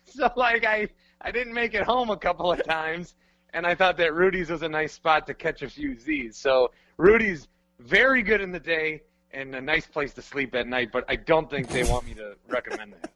So 0.05 0.31
like 0.35 0.63
I 0.63 0.87
I 1.21 1.31
didn't 1.31 1.53
make 1.53 1.73
it 1.73 1.83
home 1.83 2.11
a 2.11 2.17
couple 2.17 2.51
of 2.51 2.63
times, 2.63 3.15
and 3.53 3.65
I 3.65 3.73
thought 3.73 3.97
that 3.97 4.13
Rudy's 4.13 4.51
was 4.51 4.61
a 4.61 4.69
nice 4.69 4.93
spot 4.93 5.25
to 5.25 5.33
catch 5.33 5.63
a 5.63 5.69
few 5.69 5.97
Z's. 5.97 6.37
So 6.37 6.71
Rudy's 6.97 7.47
very 7.79 8.21
good 8.21 8.41
in 8.41 8.51
the 8.51 8.59
day 8.59 9.01
and 9.31 9.55
a 9.55 9.61
nice 9.61 9.87
place 9.87 10.13
to 10.15 10.21
sleep 10.21 10.53
at 10.53 10.67
night, 10.67 10.89
but 10.91 11.03
I 11.07 11.15
don't 11.15 11.49
think 11.49 11.69
they 11.69 11.83
want 11.83 12.05
me 12.05 12.13
to 12.15 12.35
recommend 12.47 12.93
that. 12.93 13.11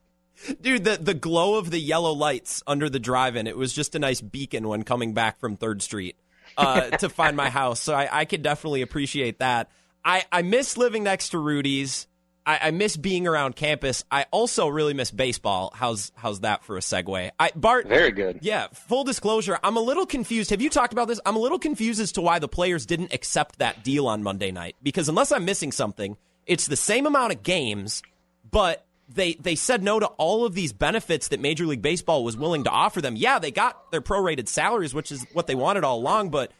Dude, 0.61 0.83
the, 0.83 0.97
the 0.97 1.13
glow 1.13 1.55
of 1.55 1.71
the 1.71 1.79
yellow 1.79 2.11
lights 2.11 2.63
under 2.67 2.89
the 2.89 2.99
drive 2.99 3.35
in, 3.35 3.47
it 3.47 3.57
was 3.57 3.73
just 3.73 3.95
a 3.95 3.99
nice 3.99 4.21
beacon 4.21 4.67
when 4.67 4.83
coming 4.83 5.13
back 5.13 5.39
from 5.39 5.57
3rd 5.57 5.81
Street 5.81 6.15
uh, 6.57 6.89
to 6.97 7.09
find 7.09 7.37
my 7.37 7.49
house. 7.49 7.79
So 7.79 7.93
I, 7.93 8.09
I 8.11 8.25
could 8.25 8.41
definitely 8.41 8.81
appreciate 8.81 9.39
that. 9.39 9.69
I, 10.03 10.25
I 10.31 10.41
miss 10.41 10.77
living 10.77 11.03
next 11.03 11.29
to 11.29 11.39
Rudy's. 11.39 12.07
I, 12.45 12.59
I 12.63 12.71
miss 12.71 12.97
being 12.97 13.25
around 13.25 13.55
campus. 13.55 14.03
I 14.11 14.25
also 14.31 14.67
really 14.67 14.93
miss 14.93 15.11
baseball. 15.11 15.71
How's 15.73 16.11
how's 16.15 16.41
that 16.41 16.63
for 16.65 16.75
a 16.75 16.81
segue? 16.81 17.31
I 17.39 17.51
Bart 17.55 17.87
Very 17.87 18.11
good. 18.11 18.39
Yeah, 18.41 18.67
full 18.73 19.05
disclosure, 19.05 19.57
I'm 19.63 19.77
a 19.77 19.81
little 19.81 20.05
confused. 20.05 20.49
Have 20.49 20.61
you 20.61 20.69
talked 20.69 20.91
about 20.91 21.07
this? 21.07 21.21
I'm 21.25 21.37
a 21.37 21.39
little 21.39 21.59
confused 21.59 22.01
as 22.01 22.11
to 22.13 22.21
why 22.21 22.39
the 22.39 22.49
players 22.49 22.85
didn't 22.85 23.13
accept 23.13 23.59
that 23.59 23.83
deal 23.83 24.07
on 24.07 24.23
Monday 24.23 24.51
night. 24.51 24.75
Because 24.83 25.07
unless 25.07 25.31
I'm 25.31 25.45
missing 25.45 25.71
something, 25.71 26.17
it's 26.45 26.67
the 26.67 26.75
same 26.75 27.05
amount 27.05 27.31
of 27.31 27.43
games, 27.43 28.03
but 28.49 28.85
they 29.09 29.33
they 29.33 29.55
said 29.55 29.83
no 29.83 29.99
to 29.99 30.07
all 30.17 30.45
of 30.45 30.53
these 30.53 30.73
benefits 30.73 31.27
that 31.29 31.39
Major 31.39 31.65
League 31.65 31.81
Baseball 31.81 32.23
was 32.23 32.37
willing 32.37 32.63
to 32.63 32.69
offer 32.69 33.01
them. 33.01 33.15
Yeah, 33.15 33.39
they 33.39 33.51
got 33.51 33.91
their 33.91 34.01
prorated 34.01 34.47
salaries, 34.47 34.93
which 34.93 35.11
is 35.11 35.25
what 35.33 35.47
they 35.47 35.55
wanted 35.55 35.83
all 35.83 35.97
along, 35.97 36.29
but 36.29 36.51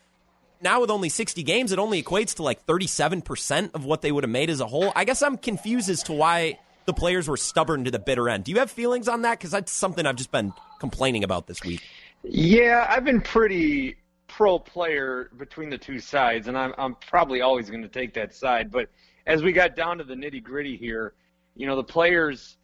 now 0.61 0.79
with 0.79 0.89
only 0.89 1.09
60 1.09 1.43
games, 1.43 1.71
it 1.71 1.79
only 1.79 2.01
equates 2.01 2.35
to 2.35 2.43
like 2.43 2.65
37% 2.65 3.71
of 3.73 3.83
what 3.83 4.01
they 4.01 4.11
would 4.11 4.23
have 4.23 4.31
made 4.31 4.49
as 4.49 4.61
a 4.61 4.65
whole. 4.65 4.93
I 4.95 5.03
guess 5.03 5.21
I'm 5.21 5.37
confused 5.37 5.89
as 5.89 6.03
to 6.03 6.13
why 6.13 6.59
the 6.85 6.93
players 6.93 7.27
were 7.27 7.37
stubborn 7.37 7.83
to 7.83 7.91
the 7.91 7.99
bitter 7.99 8.29
end. 8.29 8.45
Do 8.45 8.51
you 8.51 8.59
have 8.59 8.71
feelings 8.71 9.07
on 9.07 9.23
that? 9.23 9.39
Because 9.39 9.51
that's 9.51 9.71
something 9.71 10.05
I've 10.05 10.15
just 10.15 10.31
been 10.31 10.53
complaining 10.79 11.23
about 11.23 11.47
this 11.47 11.63
week. 11.63 11.81
Yeah, 12.23 12.85
I've 12.89 13.03
been 13.03 13.21
pretty 13.21 13.97
pro 14.27 14.57
player 14.57 15.29
between 15.37 15.69
the 15.69 15.77
two 15.77 15.99
sides, 15.99 16.47
and 16.47 16.57
I'm 16.57 16.73
I'm 16.77 16.95
probably 16.95 17.41
always 17.41 17.69
going 17.69 17.83
to 17.83 17.89
take 17.89 18.13
that 18.13 18.33
side. 18.33 18.71
But 18.71 18.89
as 19.27 19.43
we 19.43 19.51
got 19.51 19.75
down 19.75 19.97
to 19.97 20.03
the 20.03 20.15
nitty 20.15 20.41
gritty 20.43 20.77
here, 20.77 21.13
you 21.55 21.67
know, 21.67 21.75
the 21.75 21.83
players 21.83 22.57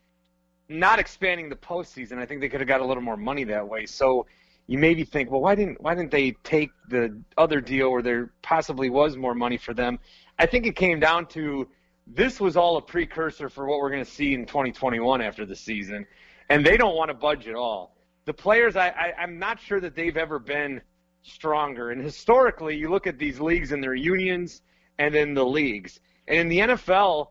not 0.68 1.00
expanding 1.00 1.50
the 1.50 1.56
postseason, 1.56 2.18
I 2.18 2.26
think 2.26 2.42
they 2.42 2.50
could 2.50 2.60
have 2.60 2.68
got 2.68 2.82
a 2.82 2.86
little 2.86 3.04
more 3.04 3.18
money 3.18 3.44
that 3.46 3.68
way. 3.68 3.86
So 3.86 4.28
you 4.68 4.78
maybe 4.78 5.04
think, 5.04 5.32
well, 5.32 5.42
why 5.42 5.56
didn't 5.56 5.82
why 5.82 5.96
didn't 5.96 6.12
they 6.12 6.32
take 6.44 6.70
the 6.90 7.20
other 7.38 7.60
deal 7.60 7.92
where 7.92 8.04
there 8.04 8.32
possibly 8.44 8.90
was 8.90 9.18
more 9.18 9.34
money 9.34 9.58
for 9.58 9.74
them? 9.74 10.00
I 10.38 10.46
think 10.46 10.68
it 10.68 10.76
came 10.76 11.00
down 11.00 11.26
to 11.28 11.68
this 12.06 12.40
was 12.40 12.56
all 12.56 12.78
a 12.78 12.82
precursor 12.82 13.50
for 13.50 13.66
what 13.66 13.80
we're 13.80 13.90
going 13.90 14.06
to 14.06 14.10
see 14.10 14.34
in 14.34 14.46
2021 14.46 15.22
after 15.22 15.46
the 15.46 15.56
season, 15.56 16.06
and 16.50 16.66
they 16.66 16.78
don't 16.78 16.96
want 16.96 17.10
to 17.10 17.16
budge 17.16 17.48
at 17.48 17.56
all. 17.56 17.96
The 18.26 18.34
players, 18.34 18.76
I, 18.76 18.90
I 18.90 19.14
I'm 19.20 19.40
not 19.40 19.60
sure 19.60 19.80
that 19.80 19.96
they've 19.96 20.18
ever 20.18 20.38
been 20.38 20.82
stronger. 21.24 21.90
And 21.90 22.02
historically, 22.02 22.78
you 22.78 22.90
look 22.90 23.08
at 23.08 23.18
these 23.18 23.40
leagues 23.40 23.72
and 23.72 23.84
their 23.84 23.96
unions, 23.96 24.62
and 25.00 25.14
then 25.14 25.34
the 25.34 25.46
leagues, 25.46 26.00
and 26.28 26.38
in 26.38 26.48
the 26.48 26.60
NFL 26.60 27.30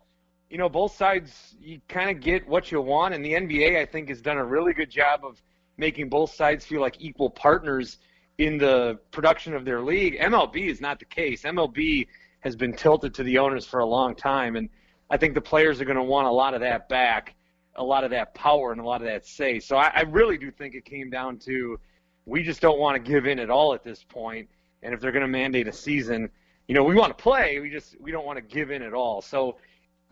you 0.50 0.58
know, 0.58 0.68
both 0.68 0.94
sides, 0.96 1.54
you 1.60 1.80
kind 1.88 2.10
of 2.10 2.20
get 2.20 2.48
what 2.48 2.72
you 2.72 2.80
want. 2.80 3.14
And 3.14 3.24
the 3.24 3.32
NBA, 3.34 3.78
I 3.78 3.84
think, 3.84 4.08
has 4.08 4.22
done 4.22 4.38
a 4.38 4.44
really 4.44 4.72
good 4.72 4.90
job 4.90 5.24
of 5.24 5.42
making 5.76 6.08
both 6.08 6.34
sides 6.34 6.64
feel 6.64 6.80
like 6.80 6.96
equal 7.00 7.30
partners 7.30 7.98
in 8.38 8.56
the 8.56 8.98
production 9.10 9.54
of 9.54 9.64
their 9.64 9.82
league. 9.82 10.18
MLB 10.18 10.68
is 10.68 10.80
not 10.80 10.98
the 10.98 11.04
case. 11.04 11.42
MLB 11.42 12.06
has 12.40 12.56
been 12.56 12.72
tilted 12.72 13.14
to 13.14 13.22
the 13.22 13.38
owners 13.38 13.66
for 13.66 13.80
a 13.80 13.86
long 13.86 14.14
time. 14.14 14.56
And 14.56 14.68
I 15.10 15.16
think 15.16 15.34
the 15.34 15.40
players 15.40 15.80
are 15.80 15.84
going 15.84 15.96
to 15.96 16.02
want 16.02 16.26
a 16.26 16.30
lot 16.30 16.54
of 16.54 16.60
that 16.60 16.88
back, 16.88 17.34
a 17.76 17.84
lot 17.84 18.04
of 18.04 18.10
that 18.10 18.34
power, 18.34 18.72
and 18.72 18.80
a 18.80 18.84
lot 18.84 19.02
of 19.02 19.06
that 19.08 19.26
say. 19.26 19.58
So 19.58 19.76
I, 19.76 19.90
I 19.94 20.00
really 20.02 20.38
do 20.38 20.50
think 20.50 20.74
it 20.74 20.84
came 20.84 21.10
down 21.10 21.38
to 21.40 21.78
we 22.26 22.42
just 22.42 22.60
don't 22.60 22.78
want 22.78 23.02
to 23.02 23.10
give 23.10 23.26
in 23.26 23.38
at 23.38 23.50
all 23.50 23.74
at 23.74 23.82
this 23.82 24.04
point. 24.04 24.48
And 24.82 24.94
if 24.94 25.00
they're 25.00 25.12
going 25.12 25.22
to 25.22 25.28
mandate 25.28 25.66
a 25.66 25.72
season, 25.72 26.30
you 26.68 26.74
know, 26.74 26.84
we 26.84 26.94
want 26.94 27.16
to 27.16 27.20
play. 27.20 27.58
We 27.58 27.70
just 27.70 28.00
we 28.00 28.12
don't 28.12 28.26
want 28.26 28.36
to 28.36 28.42
give 28.42 28.70
in 28.70 28.82
at 28.82 28.92
all. 28.92 29.22
So 29.22 29.56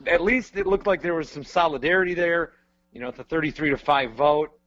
at 0.06 0.22
least 0.22 0.56
it 0.56 0.66
looked 0.66 0.86
like 0.86 1.00
there 1.00 1.14
was 1.14 1.28
some 1.28 1.44
solidarity 1.44 2.14
there. 2.14 2.52
You 2.92 3.00
know, 3.00 3.08
it's 3.08 3.18
a 3.18 3.24
33 3.24 3.70
to 3.70 3.76
5 3.76 4.12
vote. 4.12 4.58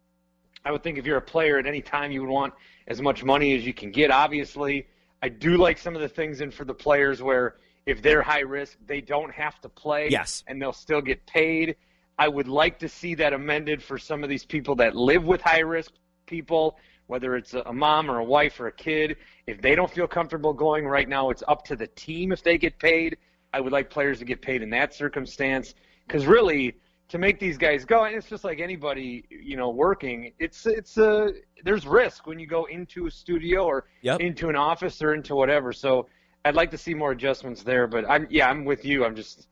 I 0.65 0.71
would 0.71 0.83
think 0.83 0.97
if 0.97 1.05
you're 1.05 1.17
a 1.17 1.21
player 1.21 1.57
at 1.57 1.65
any 1.65 1.81
time, 1.81 2.11
you 2.11 2.21
would 2.21 2.29
want 2.29 2.53
as 2.87 3.01
much 3.01 3.23
money 3.23 3.55
as 3.55 3.65
you 3.65 3.73
can 3.73 3.91
get, 3.91 4.11
obviously. 4.11 4.87
I 5.21 5.29
do 5.29 5.57
like 5.57 5.77
some 5.77 5.95
of 5.95 6.01
the 6.01 6.09
things 6.09 6.41
in 6.41 6.51
for 6.51 6.65
the 6.65 6.73
players 6.73 7.21
where 7.21 7.57
if 7.85 8.01
they're 8.01 8.21
high 8.21 8.41
risk, 8.41 8.77
they 8.85 9.01
don't 9.01 9.31
have 9.31 9.59
to 9.61 9.69
play. 9.69 10.09
Yes. 10.09 10.43
And 10.47 10.61
they'll 10.61 10.73
still 10.73 11.01
get 11.01 11.25
paid. 11.25 11.75
I 12.17 12.27
would 12.27 12.47
like 12.47 12.79
to 12.79 12.89
see 12.89 13.15
that 13.15 13.33
amended 13.33 13.81
for 13.81 13.97
some 13.97 14.23
of 14.23 14.29
these 14.29 14.45
people 14.45 14.75
that 14.75 14.95
live 14.95 15.23
with 15.23 15.41
high 15.41 15.59
risk 15.59 15.93
people, 16.25 16.77
whether 17.07 17.35
it's 17.35 17.53
a 17.53 17.73
mom 17.73 18.11
or 18.11 18.19
a 18.19 18.23
wife 18.23 18.59
or 18.59 18.67
a 18.67 18.71
kid. 18.71 19.15
If 19.47 19.61
they 19.61 19.75
don't 19.75 19.89
feel 19.89 20.07
comfortable 20.07 20.53
going 20.53 20.85
right 20.85 21.07
now, 21.07 21.29
it's 21.29 21.43
up 21.47 21.63
to 21.65 21.75
the 21.75 21.87
team 21.87 22.31
if 22.31 22.43
they 22.43 22.57
get 22.57 22.77
paid. 22.77 23.17
I 23.53 23.59
would 23.59 23.71
like 23.71 23.89
players 23.89 24.19
to 24.19 24.25
get 24.25 24.41
paid 24.41 24.61
in 24.61 24.69
that 24.71 24.93
circumstance 24.93 25.75
because 26.07 26.25
really 26.25 26.75
to 27.09 27.17
make 27.17 27.39
these 27.39 27.57
guys 27.57 27.85
go, 27.85 28.03
and 28.03 28.15
it's 28.15 28.29
just 28.29 28.43
like 28.43 28.59
anybody 28.59 29.25
you 29.29 29.57
know 29.57 29.69
working. 29.69 30.31
It's 30.39 30.65
it's 30.65 30.97
a 30.97 31.31
there's 31.63 31.85
risk 31.87 32.27
when 32.27 32.39
you 32.39 32.47
go 32.47 32.65
into 32.65 33.07
a 33.07 33.11
studio 33.11 33.65
or 33.65 33.85
Yep. 34.01 34.21
into 34.21 34.49
an 34.49 34.55
office 34.55 35.01
or 35.01 35.13
into 35.13 35.35
whatever. 35.35 35.73
So 35.73 36.07
I'd 36.45 36.55
like 36.55 36.71
to 36.71 36.77
see 36.77 36.93
more 36.93 37.11
adjustments 37.11 37.63
there. 37.63 37.87
But 37.87 38.09
I'm 38.09 38.27
yeah 38.29 38.49
I'm 38.49 38.63
with 38.65 38.85
you. 38.85 39.05
I'm 39.05 39.15
just 39.15 39.47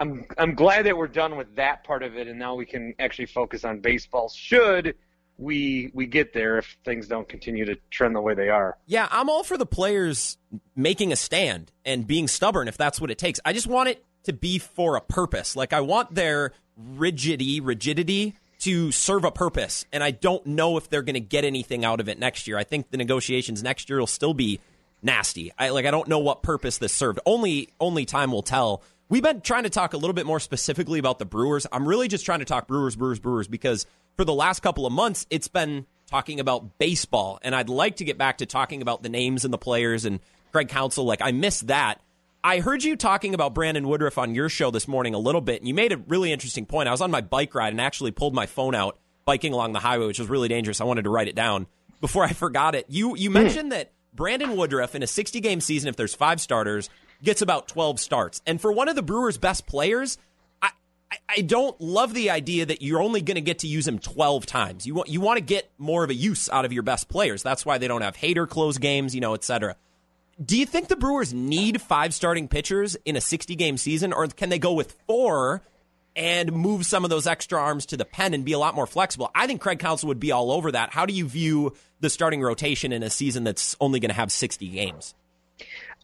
I'm 0.00 0.26
I'm 0.36 0.54
glad 0.54 0.86
that 0.86 0.96
we're 0.96 1.06
done 1.06 1.36
with 1.36 1.54
that 1.56 1.84
part 1.84 2.02
of 2.02 2.16
it, 2.16 2.26
and 2.26 2.38
now 2.38 2.54
we 2.56 2.66
can 2.66 2.94
actually 2.98 3.26
focus 3.26 3.64
on 3.64 3.80
baseball. 3.80 4.28
Should 4.28 4.94
we 5.38 5.90
we 5.94 6.06
get 6.06 6.32
there 6.32 6.58
if 6.58 6.76
things 6.84 7.06
don't 7.06 7.28
continue 7.28 7.64
to 7.64 7.76
trend 7.90 8.14
the 8.14 8.20
way 8.20 8.34
they 8.34 8.48
are? 8.48 8.76
Yeah, 8.86 9.08
I'm 9.10 9.30
all 9.30 9.44
for 9.44 9.56
the 9.56 9.66
players 9.66 10.36
making 10.74 11.12
a 11.12 11.16
stand 11.16 11.70
and 11.84 12.06
being 12.06 12.28
stubborn 12.28 12.68
if 12.68 12.76
that's 12.76 13.00
what 13.00 13.10
it 13.10 13.18
takes. 13.18 13.40
I 13.44 13.52
just 13.52 13.68
want 13.68 13.88
it 13.88 14.04
to 14.24 14.32
be 14.32 14.58
for 14.58 14.96
a 14.96 15.00
purpose. 15.00 15.56
Like 15.56 15.72
I 15.72 15.80
want 15.80 16.14
their 16.14 16.52
rigidity, 16.76 17.60
rigidity 17.60 18.34
to 18.60 18.90
serve 18.90 19.24
a 19.24 19.30
purpose, 19.30 19.86
and 19.92 20.02
I 20.02 20.10
don't 20.10 20.44
know 20.44 20.76
if 20.76 20.90
they're 20.90 21.02
going 21.02 21.14
to 21.14 21.20
get 21.20 21.44
anything 21.44 21.84
out 21.84 22.00
of 22.00 22.08
it 22.08 22.18
next 22.18 22.48
year. 22.48 22.58
I 22.58 22.64
think 22.64 22.90
the 22.90 22.96
negotiations 22.96 23.62
next 23.62 23.88
year 23.88 24.00
will 24.00 24.08
still 24.08 24.34
be 24.34 24.58
nasty. 25.02 25.52
I 25.56 25.68
like 25.70 25.86
I 25.86 25.92
don't 25.92 26.08
know 26.08 26.18
what 26.18 26.42
purpose 26.42 26.78
this 26.78 26.92
served. 26.92 27.20
Only 27.24 27.68
only 27.78 28.04
time 28.04 28.32
will 28.32 28.42
tell. 28.42 28.82
We've 29.08 29.22
been 29.22 29.40
trying 29.40 29.62
to 29.62 29.70
talk 29.70 29.94
a 29.94 29.96
little 29.96 30.12
bit 30.12 30.26
more 30.26 30.40
specifically 30.40 30.98
about 30.98 31.18
the 31.18 31.24
Brewers. 31.24 31.66
I'm 31.72 31.88
really 31.88 32.08
just 32.08 32.26
trying 32.26 32.40
to 32.40 32.44
talk 32.44 32.68
Brewers, 32.68 32.94
Brewers, 32.94 33.18
Brewers 33.18 33.48
because 33.48 33.86
for 34.18 34.24
the 34.24 34.34
last 34.34 34.60
couple 34.60 34.84
of 34.84 34.92
months 34.92 35.26
it's 35.30 35.48
been 35.48 35.86
talking 36.10 36.40
about 36.40 36.78
baseball, 36.78 37.38
and 37.42 37.54
I'd 37.54 37.68
like 37.68 37.96
to 37.96 38.04
get 38.04 38.18
back 38.18 38.38
to 38.38 38.46
talking 38.46 38.82
about 38.82 39.02
the 39.02 39.08
names 39.08 39.44
and 39.44 39.54
the 39.54 39.58
players 39.58 40.04
and 40.04 40.20
Craig 40.52 40.68
Counsell. 40.68 41.04
Like 41.04 41.22
I 41.22 41.30
miss 41.30 41.60
that. 41.60 42.02
I 42.42 42.58
heard 42.60 42.82
you 42.82 42.96
talking 42.96 43.34
about 43.34 43.54
Brandon 43.54 43.86
Woodruff 43.86 44.18
on 44.18 44.34
your 44.34 44.48
show 44.48 44.70
this 44.70 44.88
morning 44.88 45.14
a 45.14 45.18
little 45.18 45.40
bit, 45.40 45.60
and 45.60 45.68
you 45.68 45.74
made 45.74 45.92
a 45.92 45.96
really 45.96 46.32
interesting 46.32 46.66
point. 46.66 46.88
I 46.88 46.92
was 46.92 47.00
on 47.00 47.10
my 47.10 47.20
bike 47.20 47.54
ride 47.54 47.72
and 47.72 47.80
actually 47.80 48.10
pulled 48.10 48.34
my 48.34 48.46
phone 48.46 48.74
out 48.74 48.98
biking 49.24 49.52
along 49.52 49.72
the 49.72 49.80
highway, 49.80 50.06
which 50.06 50.18
was 50.18 50.28
really 50.28 50.48
dangerous. 50.48 50.80
I 50.80 50.84
wanted 50.84 51.02
to 51.02 51.10
write 51.10 51.28
it 51.28 51.36
down 51.36 51.68
before 52.00 52.24
I 52.24 52.32
forgot 52.32 52.74
it. 52.74 52.86
You 52.88 53.16
you 53.16 53.28
hmm. 53.28 53.34
mentioned 53.34 53.72
that 53.72 53.92
Brandon 54.12 54.56
Woodruff 54.56 54.96
in 54.96 55.04
a 55.04 55.06
60 55.06 55.38
game 55.40 55.60
season, 55.60 55.88
if 55.88 55.94
there's 55.94 56.14
five 56.14 56.40
starters, 56.40 56.90
gets 57.22 57.40
about 57.40 57.68
12 57.68 58.00
starts. 58.00 58.42
And 58.46 58.60
for 58.60 58.72
one 58.72 58.88
of 58.88 58.96
the 58.96 59.02
Brewers' 59.02 59.38
best 59.38 59.66
players, 59.66 60.18
I, 61.28 61.40
don't 61.40 61.80
love 61.80 62.12
the 62.12 62.30
idea 62.30 62.66
that 62.66 62.82
you're 62.82 63.00
only 63.00 63.22
going 63.22 63.36
to 63.36 63.40
get 63.40 63.60
to 63.60 63.66
use 63.66 63.88
him 63.88 63.98
12 63.98 64.44
times. 64.44 64.86
You 64.86 64.94
want 64.94 65.08
you 65.08 65.20
want 65.20 65.38
to 65.38 65.44
get 65.44 65.70
more 65.78 66.04
of 66.04 66.10
a 66.10 66.14
use 66.14 66.50
out 66.50 66.64
of 66.64 66.72
your 66.72 66.82
best 66.82 67.08
players. 67.08 67.42
That's 67.42 67.64
why 67.64 67.78
they 67.78 67.88
don't 67.88 68.02
have 68.02 68.16
Hader 68.16 68.48
close 68.48 68.78
games, 68.78 69.14
you 69.14 69.20
know, 69.20 69.34
et 69.34 69.44
cetera. 69.44 69.76
Do 70.44 70.56
you 70.56 70.66
think 70.66 70.88
the 70.88 70.96
Brewers 70.96 71.34
need 71.34 71.80
five 71.80 72.14
starting 72.14 72.46
pitchers 72.46 72.96
in 73.04 73.16
a 73.16 73.20
60 73.20 73.56
game 73.56 73.76
season, 73.76 74.12
or 74.12 74.26
can 74.28 74.50
they 74.50 74.58
go 74.58 74.72
with 74.72 74.92
four 75.06 75.62
and 76.14 76.52
move 76.52 76.84
some 76.86 77.04
of 77.04 77.10
those 77.10 77.26
extra 77.26 77.60
arms 77.60 77.86
to 77.86 77.96
the 77.96 78.04
pen 78.04 78.34
and 78.34 78.44
be 78.44 78.52
a 78.52 78.58
lot 78.58 78.74
more 78.74 78.86
flexible? 78.86 79.30
I 79.34 79.46
think 79.46 79.60
Craig 79.60 79.78
Counsell 79.78 80.08
would 80.08 80.20
be 80.20 80.30
all 80.30 80.52
over 80.52 80.72
that. 80.72 80.92
How 80.92 81.06
do 81.06 81.14
you 81.14 81.26
view 81.26 81.74
the 82.00 82.10
starting 82.10 82.40
rotation 82.42 82.92
in 82.92 83.02
a 83.02 83.10
season 83.10 83.44
that's 83.44 83.76
only 83.80 83.98
going 83.98 84.10
to 84.10 84.14
have 84.14 84.30
60 84.30 84.68
games? 84.68 85.14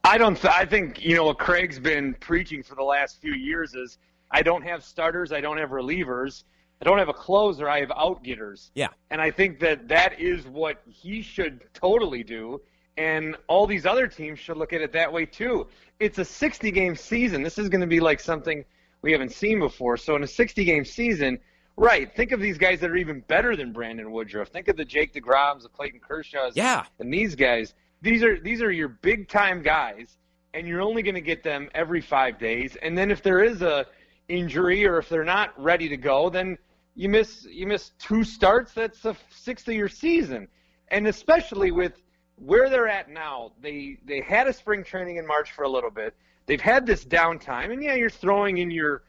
I 0.02 0.18
don't. 0.18 0.36
Th- 0.36 0.52
I 0.52 0.66
think 0.66 1.02
you 1.02 1.14
know 1.14 1.24
what 1.24 1.38
Craig's 1.38 1.78
been 1.78 2.14
preaching 2.14 2.62
for 2.62 2.74
the 2.74 2.82
last 2.82 3.20
few 3.20 3.32
years 3.32 3.74
is 3.74 3.98
I 4.34 4.42
don't 4.42 4.62
have 4.62 4.82
starters, 4.82 5.32
I 5.32 5.40
don't 5.40 5.58
have 5.58 5.70
relievers, 5.70 6.44
I 6.80 6.84
don't 6.84 6.98
have 6.98 7.08
a 7.08 7.14
closer, 7.14 7.68
I 7.68 7.80
have 7.80 7.90
outgetters. 7.90 8.70
Yeah, 8.74 8.88
and 9.10 9.20
I 9.20 9.30
think 9.30 9.60
that 9.60 9.88
that 9.88 10.20
is 10.20 10.46
what 10.46 10.82
he 10.86 11.22
should 11.22 11.62
totally 11.72 12.22
do 12.22 12.60
and 12.96 13.36
all 13.48 13.66
these 13.66 13.86
other 13.86 14.06
teams 14.06 14.38
should 14.38 14.56
look 14.56 14.72
at 14.72 14.80
it 14.80 14.92
that 14.92 15.12
way 15.12 15.26
too. 15.26 15.66
It's 15.98 16.18
a 16.18 16.24
60 16.24 16.70
game 16.70 16.96
season. 16.96 17.42
This 17.42 17.58
is 17.58 17.68
going 17.68 17.80
to 17.80 17.86
be 17.86 18.00
like 18.00 18.20
something 18.20 18.64
we 19.02 19.12
haven't 19.12 19.32
seen 19.32 19.58
before. 19.58 19.96
So 19.96 20.16
in 20.16 20.22
a 20.22 20.26
60 20.26 20.64
game 20.64 20.84
season, 20.84 21.38
right? 21.76 22.14
Think 22.14 22.32
of 22.32 22.40
these 22.40 22.58
guys 22.58 22.80
that 22.80 22.90
are 22.90 22.96
even 22.96 23.20
better 23.20 23.56
than 23.56 23.72
Brandon 23.72 24.10
Woodruff. 24.10 24.48
Think 24.48 24.68
of 24.68 24.76
the 24.76 24.84
Jake 24.84 25.12
Degroms, 25.12 25.62
the 25.62 25.68
Clayton 25.68 26.00
Kershaws, 26.00 26.52
yeah, 26.54 26.84
and 26.98 27.12
these 27.12 27.34
guys. 27.34 27.74
These 28.00 28.22
are 28.22 28.38
these 28.38 28.60
are 28.60 28.70
your 28.70 28.88
big 28.88 29.28
time 29.28 29.62
guys, 29.62 30.18
and 30.52 30.68
you're 30.68 30.82
only 30.82 31.02
going 31.02 31.14
to 31.14 31.20
get 31.20 31.42
them 31.42 31.70
every 31.74 32.00
five 32.00 32.38
days. 32.38 32.76
And 32.82 32.96
then 32.96 33.10
if 33.10 33.22
there 33.22 33.42
is 33.42 33.62
a 33.62 33.86
injury 34.28 34.86
or 34.86 34.98
if 34.98 35.08
they're 35.08 35.24
not 35.24 35.52
ready 35.60 35.88
to 35.88 35.96
go, 35.96 36.30
then 36.30 36.56
you 36.94 37.08
miss 37.08 37.46
you 37.50 37.66
miss 37.66 37.90
two 37.98 38.24
starts. 38.24 38.72
That's 38.72 39.00
the 39.00 39.16
sixth 39.30 39.68
of 39.68 39.74
your 39.74 39.88
season, 39.88 40.48
and 40.88 41.06
especially 41.06 41.70
with 41.70 41.94
where 42.36 42.68
they're 42.68 42.88
at 42.88 43.10
now, 43.10 43.52
they 43.60 43.98
they 44.04 44.20
had 44.20 44.46
a 44.46 44.52
spring 44.52 44.84
training 44.84 45.16
in 45.16 45.26
March 45.26 45.52
for 45.52 45.64
a 45.64 45.68
little 45.68 45.90
bit. 45.90 46.14
They've 46.46 46.60
had 46.60 46.86
this 46.86 47.04
downtime, 47.04 47.72
and 47.72 47.82
yeah, 47.82 47.94
you're 47.94 48.10
throwing 48.10 48.58
in 48.58 48.70
your 48.70 49.02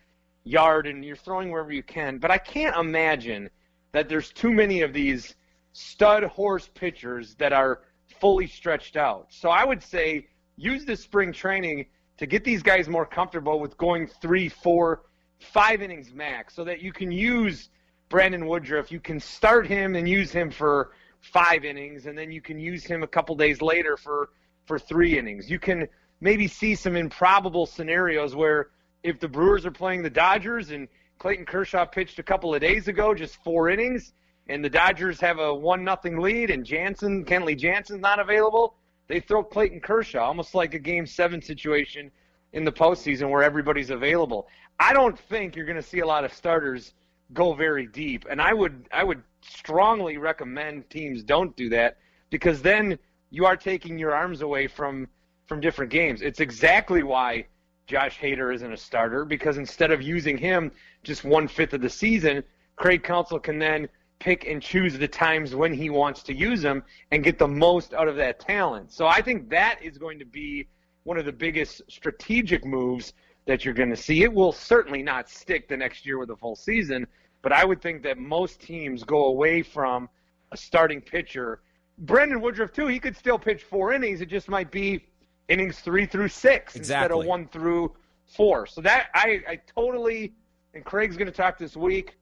yard 0.45 0.87
and 0.87 1.03
you're 1.03 1.15
throwing 1.15 1.51
wherever 1.51 1.73
you 1.73 1.83
can. 1.83 2.17
But 2.17 2.31
I 2.31 2.37
can't 2.37 2.75
imagine 2.77 3.49
that 3.91 4.07
there's 4.07 4.31
too 4.31 4.51
many 4.51 4.81
of 4.81 4.93
these 4.93 5.35
stud 5.73 6.23
horse 6.23 6.69
pitchers 6.73 7.35
that 7.35 7.51
are 7.51 7.81
fully 8.19 8.47
stretched 8.47 8.95
out. 8.95 9.27
So 9.29 9.49
I 9.49 9.65
would 9.65 9.83
say 9.83 10.27
use 10.55 10.85
this 10.85 11.01
spring 11.01 11.33
training 11.33 11.87
to 12.17 12.25
get 12.25 12.43
these 12.43 12.63
guys 12.63 12.87
more 12.87 13.05
comfortable 13.05 13.59
with 13.59 13.77
going 13.77 14.07
three, 14.07 14.49
four, 14.49 15.03
five 15.39 15.81
innings 15.81 16.13
max, 16.13 16.55
so 16.55 16.63
that 16.63 16.81
you 16.81 16.93
can 16.93 17.11
use 17.11 17.69
Brandon 18.09 18.45
Woodruff. 18.47 18.91
You 18.91 18.99
can 18.99 19.19
start 19.19 19.67
him 19.67 19.95
and 19.95 20.07
use 20.07 20.31
him 20.31 20.49
for 20.49 20.91
five 21.21 21.65
innings, 21.65 22.05
and 22.05 22.17
then 22.17 22.31
you 22.31 22.41
can 22.41 22.59
use 22.59 22.83
him 22.83 23.03
a 23.03 23.07
couple 23.07 23.35
days 23.35 23.61
later 23.61 23.97
for 23.97 24.29
for 24.65 24.79
three 24.79 25.17
innings. 25.17 25.49
You 25.49 25.59
can 25.59 25.87
maybe 26.21 26.47
see 26.47 26.75
some 26.75 26.95
improbable 26.95 27.65
scenarios 27.65 28.35
where 28.35 28.69
if 29.03 29.19
the 29.19 29.27
Brewers 29.27 29.65
are 29.65 29.71
playing 29.71 30.01
the 30.01 30.09
Dodgers 30.09 30.71
and 30.71 30.87
Clayton 31.19 31.45
Kershaw 31.45 31.85
pitched 31.85 32.19
a 32.19 32.23
couple 32.23 32.53
of 32.53 32.61
days 32.61 32.87
ago, 32.87 33.13
just 33.13 33.35
four 33.43 33.69
innings, 33.69 34.13
and 34.47 34.63
the 34.63 34.69
Dodgers 34.69 35.19
have 35.19 35.39
a 35.39 35.53
one 35.53 35.83
nothing 35.83 36.19
lead, 36.19 36.49
and 36.49 36.65
Jansen, 36.65 37.25
Kenley 37.25 37.57
Jansen's 37.57 38.01
not 38.01 38.19
available, 38.19 38.75
they 39.07 39.19
throw 39.19 39.43
Clayton 39.43 39.81
Kershaw, 39.81 40.25
almost 40.25 40.55
like 40.55 40.73
a 40.73 40.79
Game 40.79 41.05
Seven 41.05 41.41
situation 41.41 42.11
in 42.53 42.63
the 42.63 42.71
postseason 42.71 43.29
where 43.29 43.43
everybody's 43.43 43.89
available. 43.89 44.47
I 44.79 44.93
don't 44.93 45.17
think 45.17 45.55
you're 45.55 45.65
going 45.65 45.75
to 45.75 45.81
see 45.81 45.99
a 45.99 46.05
lot 46.05 46.23
of 46.23 46.33
starters 46.33 46.93
go 47.33 47.53
very 47.53 47.87
deep, 47.87 48.25
and 48.29 48.41
I 48.41 48.53
would 48.53 48.87
I 48.91 49.03
would 49.03 49.21
strongly 49.41 50.17
recommend 50.17 50.89
teams 50.89 51.23
don't 51.23 51.55
do 51.55 51.69
that 51.69 51.97
because 52.29 52.61
then 52.61 52.97
you 53.29 53.45
are 53.45 53.55
taking 53.55 53.97
your 53.97 54.13
arms 54.13 54.41
away 54.41 54.67
from 54.67 55.07
from 55.45 55.59
different 55.59 55.91
games. 55.91 56.21
It's 56.21 56.39
exactly 56.39 57.03
why 57.03 57.45
Josh 57.87 58.19
Hader 58.19 58.53
isn't 58.53 58.73
a 58.73 58.77
starter 58.77 59.25
because 59.25 59.57
instead 59.57 59.91
of 59.91 60.01
using 60.01 60.37
him 60.37 60.71
just 61.03 61.23
one 61.23 61.47
fifth 61.47 61.73
of 61.73 61.81
the 61.81 61.89
season, 61.89 62.43
Craig 62.75 63.03
Counsell 63.03 63.39
can 63.39 63.59
then 63.59 63.87
pick 64.25 64.47
and 64.47 64.59
choose 64.59 64.97
the 64.97 65.07
times 65.07 65.53
when 65.53 65.71
he 65.71 65.91
wants 65.91 66.23
to 66.23 66.33
use 66.33 66.59
them 66.59 66.81
and 67.11 67.23
get 67.23 67.37
the 67.37 67.47
most 67.47 67.93
out 67.93 68.07
of 68.07 68.15
that 68.15 68.39
talent. 68.39 68.91
So 68.91 69.05
I 69.05 69.21
think 69.21 69.49
that 69.51 69.77
is 69.83 69.99
going 69.99 70.17
to 70.17 70.25
be 70.25 70.67
one 71.03 71.19
of 71.19 71.25
the 71.25 71.31
biggest 71.31 71.83
strategic 71.89 72.65
moves 72.65 73.13
that 73.45 73.63
you're 73.63 73.75
going 73.75 73.91
to 73.91 73.95
see. 73.95 74.23
It 74.23 74.33
will 74.33 74.51
certainly 74.51 75.03
not 75.03 75.29
stick 75.29 75.69
the 75.69 75.77
next 75.77 76.07
year 76.07 76.17
with 76.17 76.31
a 76.31 76.35
full 76.35 76.55
season, 76.55 77.05
but 77.43 77.51
I 77.51 77.65
would 77.65 77.83
think 77.83 78.01
that 78.01 78.17
most 78.17 78.59
teams 78.59 79.03
go 79.03 79.25
away 79.25 79.61
from 79.61 80.09
a 80.51 80.57
starting 80.57 81.01
pitcher. 81.01 81.61
Brandon 81.99 82.41
Woodruff 82.41 82.73
too. 82.73 82.87
He 82.87 82.99
could 82.99 83.15
still 83.15 83.37
pitch 83.37 83.61
four 83.61 83.93
innings. 83.93 84.21
It 84.21 84.29
just 84.29 84.49
might 84.49 84.71
be 84.71 85.05
innings 85.49 85.81
three 85.81 86.07
through 86.07 86.29
six 86.29 86.75
exactly. 86.75 86.79
instead 86.79 87.11
of 87.11 87.27
one 87.27 87.47
through 87.49 87.95
four. 88.25 88.65
So 88.65 88.81
that 88.81 89.09
I, 89.13 89.41
I 89.47 89.59
totally 89.75 90.33
and 90.73 90.83
Craig's 90.83 91.15
going 91.15 91.31
to 91.31 91.37
talk 91.37 91.59
this 91.59 91.77
week, 91.77 92.17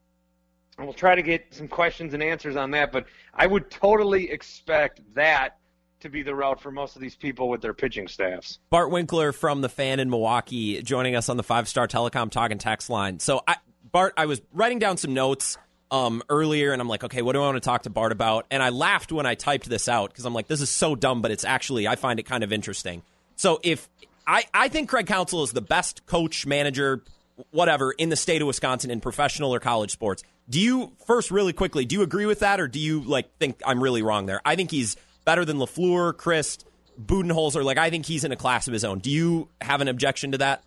and 0.78 0.88
we'll 0.88 0.94
try 0.94 1.16
to 1.16 1.22
get 1.22 1.46
some 1.52 1.68
questions 1.68 2.14
and 2.14 2.24
answers 2.24 2.56
on 2.56 2.72
that. 2.72 2.92
But 2.92 3.06
I 3.34 3.48
would 3.48 3.70
totally 3.70 4.30
expect 4.30 5.02
that 5.16 5.58
to 6.00 6.10
be 6.10 6.22
the 6.22 6.36
route 6.36 6.62
for 6.62 6.72
most 6.72 6.96
of 6.96 7.02
these 7.02 7.16
people 7.16 7.50
with 7.50 7.62
their 7.62 7.74
pitching 7.74 8.08
staffs. 8.08 8.60
Bart 8.70 8.92
Winkler 8.92 9.32
from 9.32 9.62
the 9.62 9.70
fan 9.70 10.00
in 10.00 10.10
Milwaukee 10.10 10.82
joining 10.82 11.16
us 11.16 11.30
on 11.30 11.38
the 11.38 11.44
five 11.44 11.68
star 11.68 11.88
telecom 11.88 12.30
talk 12.30 12.52
and 12.52 12.60
text 12.60 12.90
line. 12.90 13.20
So 13.20 13.42
I, 13.48 13.56
Bart, 13.92 14.14
I 14.18 14.26
was 14.26 14.42
writing 14.52 14.80
down 14.80 14.98
some 14.98 15.14
notes 15.14 15.58
um, 15.92 16.24
earlier, 16.28 16.74
and 16.74 16.82
I'm 16.82 16.90
like, 16.90 17.04
okay, 17.04 17.22
what 17.22 17.34
do 17.34 17.40
I 17.40 17.46
want 17.46 17.56
to 17.56 17.62
talk 17.62 17.84
to 17.84 17.90
Bart 17.90 18.12
about? 18.12 18.48
And 18.50 18.62
I 18.62 18.70
laughed 18.70 19.12
when 19.12 19.26
I 19.26 19.36
typed 19.36 19.70
this 19.70 19.88
out 19.88 20.10
because 20.10 20.26
I'm 20.26 20.34
like, 20.34 20.48
this 20.48 20.60
is 20.60 20.70
so 20.70 20.96
dumb, 20.96 21.22
but 21.22 21.32
it's 21.32 21.46
actually 21.46 21.88
I 21.88 21.96
find 21.96 22.20
it 22.20 22.24
kind 22.24 22.44
of 22.44 22.52
interesting. 22.52 23.04
So 23.36 23.60
if 23.64 23.88
I, 24.26 24.46
I 24.54 24.70
think 24.70 24.90
Craig 24.90 25.08
Counsell 25.08 25.44
is 25.44 25.52
the 25.52 25.62
best 25.62 26.06
coach, 26.06 26.46
manager, 26.46 27.04
whatever 27.52 27.92
in 27.92 28.10
the 28.10 28.16
state 28.16 28.42
of 28.42 28.48
Wisconsin 28.48 28.92
in 28.92 29.00
professional 29.02 29.54
or 29.54 29.60
college 29.60 29.92
sports. 29.92 30.24
Do 30.50 30.60
you 30.60 30.92
first 31.06 31.32
really 31.32 31.54
quickly, 31.54 31.86
do 31.86 31.96
you 31.96 32.02
agree 32.02 32.26
with 32.26 32.40
that 32.40 32.60
or 32.60 32.68
do 32.68 32.80
you 32.80 33.02
like 33.02 33.38
think 33.38 33.62
I'm 33.66 33.82
really 33.82 34.02
wrong 34.02 34.26
there? 34.26 34.42
I 34.46 34.56
think 34.56 34.72
he's 34.72 34.98
better 35.26 35.46
than 35.46 35.58
LaFleur, 35.58 36.14
Chryst, 36.14 36.66
Budenholzer. 37.02 37.64
Like 37.64 37.78
I 37.78 37.90
think 37.90 38.06
he's 38.06 38.24
in 38.24 38.32
a 38.32 38.36
class 38.36 38.68
of 38.68 38.74
his 38.74 38.84
own. 38.84 39.00
Do 39.00 39.10
you 39.10 39.48
have 39.62 39.82
an 39.82 39.88
objection 39.88 40.32
to 40.34 40.38
that? 40.40 40.64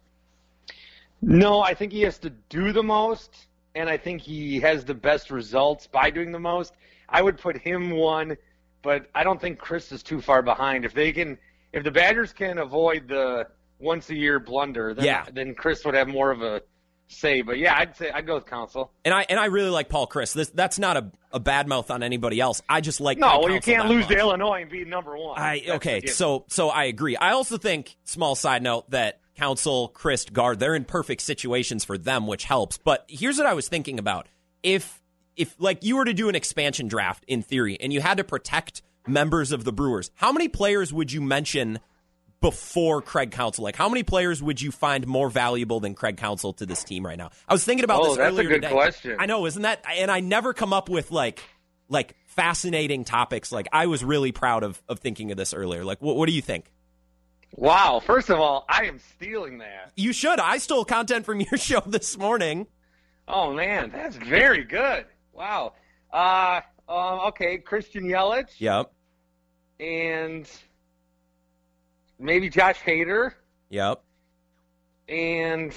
No, 1.22 1.60
I 1.60 1.74
think 1.74 1.92
he 1.92 2.02
has 2.02 2.18
to 2.20 2.30
do 2.30 2.72
the 2.72 2.82
most, 2.82 3.46
and 3.74 3.88
I 3.88 3.96
think 3.96 4.20
he 4.20 4.60
has 4.60 4.84
the 4.84 4.94
best 4.94 5.30
results 5.30 5.86
by 5.86 6.10
doing 6.10 6.30
the 6.30 6.38
most. 6.38 6.74
I 7.08 7.22
would 7.22 7.38
put 7.38 7.56
him 7.56 7.90
one, 7.90 8.36
but 8.82 9.06
I 9.14 9.24
don't 9.24 9.40
think 9.40 9.58
Chryst 9.58 9.92
is 9.92 10.02
too 10.02 10.20
far 10.20 10.42
behind. 10.42 10.84
If 10.84 10.94
they 10.94 11.12
can, 11.12 11.38
if 11.72 11.84
the 11.84 11.90
Badgers 11.90 12.32
can 12.32 12.58
avoid 12.58 13.08
the 13.08 13.46
once 13.78 14.10
a 14.10 14.14
year 14.14 14.38
blunder, 14.38 14.94
then, 14.94 15.04
yeah. 15.04 15.24
then 15.32 15.54
Chryst 15.54 15.84
would 15.84 15.94
have 15.94 16.08
more 16.08 16.30
of 16.30 16.42
a 16.42 16.62
say. 17.08 17.42
But 17.42 17.58
yeah, 17.58 17.76
I'd 17.76 17.96
say 17.96 18.10
I'd 18.10 18.26
go 18.26 18.34
with 18.34 18.46
Counsell. 18.46 18.90
And 19.04 19.14
I 19.14 19.26
and 19.28 19.38
I 19.38 19.46
really 19.46 19.70
like 19.70 19.88
Paul 19.88 20.06
Chryst. 20.06 20.34
This 20.34 20.48
that's 20.50 20.78
not 20.78 20.96
a, 20.96 21.10
a 21.32 21.40
bad 21.40 21.68
mouth 21.68 21.90
on 21.90 22.02
anybody 22.02 22.40
else. 22.40 22.62
I 22.68 22.80
just 22.80 23.00
like 23.00 23.18
no. 23.18 23.40
Well, 23.40 23.50
you 23.50 23.60
can't 23.60 23.88
lose 23.88 24.04
much. 24.04 24.10
to 24.10 24.18
Illinois 24.18 24.62
and 24.62 24.70
be 24.70 24.84
number 24.84 25.16
one. 25.16 25.38
I 25.38 25.62
That's 25.66 25.76
okay, 25.76 26.06
so 26.06 26.44
so 26.48 26.68
I 26.68 26.84
agree. 26.84 27.16
I 27.16 27.32
also 27.32 27.58
think 27.58 27.96
small 28.04 28.34
side 28.34 28.62
note 28.62 28.90
that 28.90 29.20
Counsell, 29.36 29.90
Chryst, 29.90 30.32
Gard, 30.32 30.58
they're 30.58 30.74
in 30.74 30.84
perfect 30.84 31.22
situations 31.22 31.84
for 31.84 31.98
them, 31.98 32.26
which 32.26 32.44
helps. 32.44 32.78
But 32.78 33.04
here's 33.08 33.38
what 33.38 33.46
I 33.46 33.54
was 33.54 33.68
thinking 33.68 33.98
about: 33.98 34.28
if 34.62 35.02
if 35.36 35.54
like 35.58 35.84
you 35.84 35.96
were 35.96 36.04
to 36.04 36.14
do 36.14 36.28
an 36.28 36.34
expansion 36.34 36.88
draft 36.88 37.24
in 37.26 37.42
theory, 37.42 37.78
and 37.80 37.92
you 37.92 38.00
had 38.00 38.16
to 38.18 38.24
protect 38.24 38.82
members 39.06 39.52
of 39.52 39.64
the 39.64 39.72
Brewers, 39.72 40.10
how 40.14 40.32
many 40.32 40.48
players 40.48 40.92
would 40.92 41.12
you 41.12 41.20
mention 41.20 41.78
before 42.50 43.02
Craig 43.02 43.32
Counsell? 43.32 43.64
Like, 43.64 43.74
how 43.74 43.88
many 43.88 44.04
players 44.04 44.40
would 44.40 44.60
you 44.62 44.70
find 44.70 45.04
more 45.06 45.28
valuable 45.28 45.80
than 45.80 45.94
Craig 45.94 46.16
Counsell 46.16 46.52
to 46.54 46.66
this 46.66 46.84
team 46.84 47.04
right 47.04 47.18
now? 47.18 47.30
I 47.48 47.52
was 47.54 47.64
thinking 47.64 47.82
about 47.84 48.02
Oh, 48.02 48.04
this 48.10 48.16
that's 48.18 48.28
a 48.28 48.32
earlier 48.34 48.48
good 48.48 48.62
today. 48.62 48.70
question. 48.72 49.16
I 49.18 49.26
know, 49.26 49.46
isn't 49.46 49.62
that? 49.62 49.84
And 49.96 50.10
I 50.10 50.20
never 50.20 50.54
come 50.54 50.72
up 50.72 50.88
with 50.88 51.10
like 51.10 51.42
like 51.88 52.14
fascinating 52.26 53.04
topics. 53.04 53.50
Like, 53.50 53.66
I 53.72 53.86
was 53.86 54.04
really 54.04 54.30
proud 54.30 54.62
of 54.62 54.80
of 54.88 55.00
thinking 55.00 55.32
of 55.32 55.36
this 55.36 55.52
earlier. 55.54 55.84
Like, 55.84 56.00
what, 56.00 56.16
what 56.16 56.28
do 56.28 56.32
you 56.34 56.42
think? 56.42 56.70
Wow. 57.56 58.00
First 58.04 58.30
of 58.30 58.38
all, 58.38 58.64
I 58.68 58.84
am 58.84 59.00
stealing 59.16 59.58
that. 59.58 59.90
You 59.96 60.12
should. 60.12 60.38
I 60.38 60.58
stole 60.58 60.84
content 60.84 61.24
from 61.24 61.40
your 61.50 61.56
show 61.58 61.80
this 61.80 62.16
morning. 62.16 62.68
Oh 63.26 63.52
man, 63.52 63.90
that's 63.90 64.14
very 64.16 64.62
good. 64.62 65.04
Wow. 65.32 65.72
Uh, 66.12 66.60
um, 66.88 67.18
okay, 67.28 67.58
Christian 67.58 68.04
Yelich 68.04 68.50
Yep. 68.58 68.92
and 69.80 70.48
maybe 72.18 72.48
Josh 72.48 72.78
Hader 72.80 73.32
Yep. 73.70 74.02
and 75.08 75.74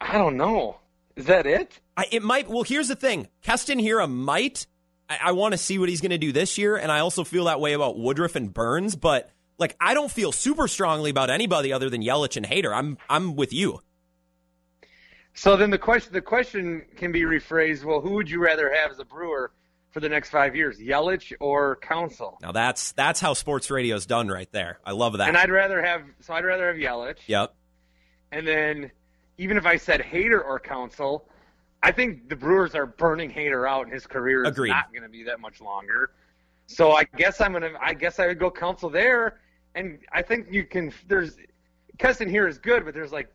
I 0.00 0.12
don't 0.14 0.36
know. 0.36 0.78
Is 1.16 1.26
that 1.26 1.46
it? 1.46 1.78
I, 1.96 2.06
it 2.10 2.22
might. 2.22 2.48
Well, 2.48 2.62
here's 2.62 2.88
the 2.88 2.96
thing. 2.96 3.28
Keston 3.42 3.78
Hiura 3.78 4.10
might. 4.10 4.66
I, 5.08 5.18
I 5.24 5.32
want 5.32 5.52
to 5.52 5.58
see 5.58 5.78
what 5.78 5.88
he's 5.90 6.00
going 6.00 6.10
to 6.12 6.18
do 6.18 6.32
this 6.32 6.56
year, 6.56 6.76
and 6.76 6.90
I 6.90 7.00
also 7.00 7.24
feel 7.24 7.44
that 7.44 7.60
way 7.60 7.74
about 7.74 7.98
Woodruff 7.98 8.36
and 8.36 8.52
Burnes. 8.54 8.96
But 8.96 9.30
like 9.58 9.76
I 9.80 9.92
don't 9.92 10.10
feel 10.10 10.32
super 10.32 10.66
strongly 10.68 11.10
about 11.10 11.28
anybody 11.28 11.72
other 11.72 11.90
than 11.90 12.02
Yelich 12.02 12.36
and 12.38 12.46
Hader. 12.46 12.74
I'm 12.74 12.96
I'm 13.10 13.36
with 13.36 13.52
you. 13.52 13.80
So 15.34 15.56
then 15.56 15.70
the 15.70 15.78
question 15.78 16.12
the 16.14 16.22
question 16.22 16.82
can 16.96 17.12
be 17.12 17.22
rephrased. 17.22 17.84
Well, 17.84 18.00
who 18.00 18.12
would 18.12 18.30
you 18.30 18.42
rather 18.42 18.72
have 18.74 18.90
as 18.90 18.98
a 18.98 19.04
Brewer 19.04 19.52
for 19.90 20.00
the 20.00 20.08
next 20.08 20.30
five 20.30 20.54
years, 20.54 20.78
Yelich 20.78 21.32
or 21.40 21.76
Counsell. 21.76 22.38
Now 22.42 22.52
that's 22.52 22.92
that's 22.92 23.20
how 23.20 23.34
sports 23.34 23.70
radio 23.70 23.96
is 23.96 24.06
done 24.06 24.28
right 24.28 24.50
there. 24.52 24.78
I 24.84 24.92
love 24.92 25.18
that. 25.18 25.28
And 25.28 25.36
I'd 25.36 25.50
rather 25.50 25.82
have 25.82 26.02
so 26.20 26.34
I'd 26.34 26.44
rather 26.44 26.68
have 26.68 26.76
Yelich. 26.76 27.18
Yep. 27.26 27.54
And 28.32 28.46
then 28.46 28.90
even 29.38 29.56
if 29.56 29.66
I 29.66 29.76
said 29.76 30.00
Hader 30.00 30.44
or 30.44 30.60
Counsell, 30.60 31.26
I 31.82 31.92
think 31.92 32.28
the 32.28 32.36
Brewers 32.36 32.74
are 32.74 32.86
burning 32.86 33.30
Hader 33.30 33.68
out, 33.68 33.84
and 33.84 33.92
his 33.92 34.06
career 34.06 34.42
is 34.42 34.50
Agreed. 34.50 34.70
not 34.70 34.92
going 34.92 35.02
to 35.02 35.08
be 35.08 35.24
that 35.24 35.40
much 35.40 35.60
longer. 35.60 36.12
So 36.66 36.92
I 36.92 37.04
guess 37.16 37.40
I'm 37.40 37.52
gonna. 37.52 37.72
I 37.80 37.94
guess 37.94 38.20
I 38.20 38.26
would 38.28 38.38
go 38.38 38.50
Council 38.50 38.90
there, 38.90 39.40
and 39.74 39.98
I 40.12 40.22
think 40.22 40.48
you 40.50 40.64
can. 40.64 40.92
There's 41.08 41.36
Keston 41.98 42.28
Hiura 42.28 42.48
is 42.48 42.58
good, 42.58 42.84
but 42.84 42.94
there's 42.94 43.12
like 43.12 43.32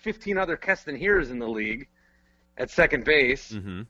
15 0.00 0.36
other 0.38 0.56
Keston 0.56 0.98
Hiuras 0.98 1.30
in 1.30 1.38
the 1.38 1.48
league 1.48 1.86
at 2.58 2.70
second 2.70 3.04
base. 3.04 3.52
Mm-hmm. 3.52 3.82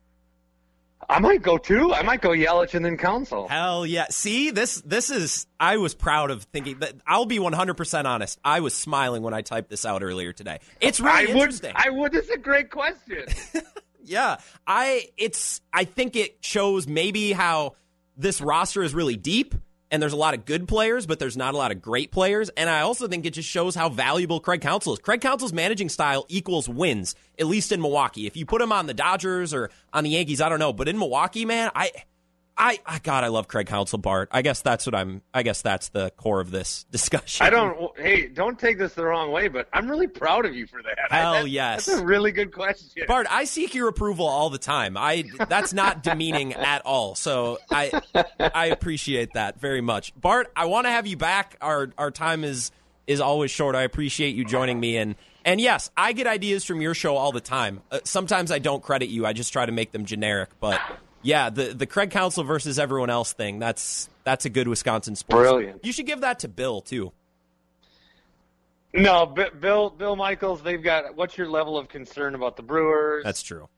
I 1.09 1.18
might 1.18 1.42
go 1.42 1.59
too. 1.59 1.92
I 1.92 2.02
might 2.02 2.20
go 2.20 2.30
Yelich 2.30 2.74
and 2.74 2.84
then 2.84 2.96
Counsell. 2.96 3.48
Hell 3.48 3.84
yeah! 3.86 4.07
See, 4.11 4.50
this 4.50 4.80
this 4.82 5.11
is. 5.11 5.46
I 5.59 5.76
was 5.76 5.94
proud 5.94 6.30
of 6.30 6.44
thinking 6.44 6.78
that. 6.80 6.94
I'll 7.07 7.26
be 7.26 7.38
100 7.38 7.74
percent 7.74 8.07
honest. 8.07 8.38
I 8.44 8.61
was 8.61 8.74
smiling 8.74 9.22
when 9.22 9.34
I 9.34 9.42
typed 9.42 9.70
this 9.70 9.84
out 9.84 10.02
earlier 10.02 10.32
today. 10.32 10.59
It's 10.80 11.00
really 11.00 11.12
I 11.12 11.20
would. 11.26 11.30
interesting. 11.36 11.72
I 11.74 11.90
would. 11.90 12.12
This 12.12 12.24
is 12.26 12.30
a 12.32 12.38
great 12.38 12.70
question. 12.70 13.24
Yeah, 14.07 14.36
I 14.66 15.09
it's 15.16 15.62
I 15.72 15.84
think 15.84 16.14
it 16.14 16.36
shows 16.42 16.86
maybe 16.86 17.32
how 17.32 17.76
this 18.18 18.42
roster 18.42 18.82
is 18.82 18.94
really 18.94 19.16
deep 19.16 19.55
and 19.95 20.03
there's 20.03 20.12
a 20.12 20.16
lot 20.16 20.34
of 20.34 20.45
good 20.45 20.66
players, 20.66 21.07
but 21.07 21.20
there's 21.20 21.36
not 21.36 21.55
a 21.55 21.57
lot 21.57 21.70
of 21.70 21.80
great 21.80 22.11
players. 22.11 22.49
And 22.57 22.68
I 22.68 22.80
also 22.80 23.07
think 23.07 23.24
it 23.26 23.30
just 23.30 23.49
shows 23.49 23.76
how 23.76 23.88
valuable 23.88 24.40
Craig 24.40 24.61
Counsell 24.61 24.95
is. 24.95 24.99
Craig 24.99 25.20
Counsell's 25.20 25.53
managing 25.53 25.88
style 25.88 26.26
equals 26.28 26.68
wins, 26.68 27.14
at 27.38 27.47
least 27.47 27.70
in 27.70 27.80
Milwaukee. 27.80 28.26
If 28.26 28.36
you 28.36 28.45
put 28.45 28.61
him 28.61 28.72
on 28.72 28.86
the 28.86 28.95
Dodgers 28.95 29.55
or 29.55 29.70
on 29.92 30.03
the 30.03 30.11
Yankees, 30.11 30.40
I 30.40 30.49
don't 30.49 30.59
know, 30.59 30.72
but 30.72 30.88
in 30.88 30.99
Milwaukee, 30.99 31.45
man, 31.45 31.70
I 31.76 31.92
I, 32.57 32.78
I 32.86 33.00
God, 33.00 33.24
I 33.24 33.28
love 33.28 33.48
Craig 33.48 33.66
Counsell, 33.66 33.98
Bart. 33.98 34.28
I 34.30 34.42
guess 34.42 34.62
that's 34.62 34.86
what 34.86 34.94
I'm. 34.94 35.22
I 35.32 35.42
guess 35.42 35.62
that's 35.62 35.88
the 35.88 36.11
core 36.16 36.40
of 36.40 36.50
this 36.50 36.84
discussion. 36.90 37.44
I 37.44 37.50
don't. 37.50 37.98
Hey, 37.98 38.28
don't 38.28 38.59
take 38.59 38.78
this 38.78 38.94
the 38.94 39.05
wrong 39.05 39.32
way, 39.32 39.48
but 39.48 39.68
I'm 39.72 39.90
really 39.90 40.07
proud 40.07 40.46
of 40.46 40.55
you 40.55 40.66
for 40.66 40.80
that. 40.82 40.96
Hell 41.11 41.34
I, 41.34 41.42
that, 41.42 41.50
yes. 41.50 41.86
That's 41.86 42.00
a 42.00 42.05
really 42.05 42.30
good 42.30 42.52
question. 42.52 43.05
Bart, 43.09 43.26
I 43.28 43.44
seek 43.44 43.74
your 43.74 43.88
approval 43.88 44.26
all 44.26 44.50
the 44.50 44.59
time. 44.59 44.96
I 44.96 45.24
that's 45.48 45.72
not 45.72 46.02
demeaning 46.02 46.52
at 46.55 46.82
all. 46.86 47.14
So 47.16 47.59
I 47.70 48.00
I 48.38 48.66
appreciate 48.66 49.32
that 49.34 49.61
very 49.61 49.80
much. 49.80 50.12
Bart, 50.18 50.52
I 50.55 50.66
want 50.66 50.86
to 50.86 50.90
have 50.90 51.07
you 51.07 51.16
back. 51.16 51.57
Our 51.61 51.90
our 51.98 52.11
time 52.11 52.44
is 52.44 52.70
is 53.07 53.20
always 53.20 53.50
short. 53.50 53.74
I 53.74 53.82
appreciate 53.82 54.34
you 54.34 54.44
joining 54.44 54.78
me 54.78 54.96
and 54.96 55.16
and 55.44 55.61
yes, 55.61 55.90
I 55.96 56.12
get 56.12 56.26
ideas 56.26 56.64
from 56.64 56.80
your 56.80 56.94
show 56.94 57.16
all 57.16 57.30
the 57.32 57.40
time. 57.40 57.82
Uh, 57.90 58.00
sometimes 58.05 58.50
I 58.50 58.59
don't 58.59 58.82
credit 58.82 59.11
you. 59.11 59.26
I 59.26 59.34
just 59.34 59.52
try 59.52 59.66
to 59.66 59.72
make 59.72 59.92
them 59.92 60.07
generic, 60.07 60.48
but 60.59 60.80
yeah, 61.25 61.51
the 61.51 61.75
the 61.75 61.87
Craig 61.87 62.11
Counsell 62.11 62.45
versus 62.45 62.79
everyone 62.79 63.11
else 63.11 63.33
thing. 63.33 63.59
That's 63.59 64.09
that's 64.22 64.45
a 64.45 64.51
good 64.51 64.68
Wisconsin 64.68 65.16
sports. 65.16 65.49
Brilliant. 65.49 65.85
You 65.85 65.93
should 65.93 66.07
give 66.07 66.20
that 66.20 66.41
to 66.41 66.49
Bill 66.49 66.81
too. 66.81 67.12
No, 68.93 69.27
B- 69.27 69.47
Bill 69.59 69.91
Bill 69.91 70.14
Michaels. 70.14 70.62
They've 70.62 70.83
got. 70.83 71.16
What's 71.16 71.37
your 71.37 71.49
level 71.49 71.77
of 71.77 71.89
concern 71.89 72.35
about 72.35 72.57
the 72.57 72.62
Brewers? 72.62 73.25
That's 73.25 73.43
true. 73.43 73.68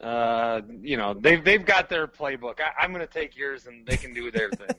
Uh, 0.00 0.62
you 0.80 0.96
know, 0.96 1.14
they've 1.14 1.44
they've 1.44 1.64
got 1.64 1.88
their 1.88 2.06
playbook. 2.06 2.60
I, 2.60 2.82
I'm 2.82 2.92
going 2.92 3.06
to 3.06 3.12
take 3.12 3.36
yours, 3.36 3.66
and 3.66 3.86
they 3.86 3.96
can 3.96 4.14
do 4.14 4.30
their 4.30 4.50
thing. 4.50 4.68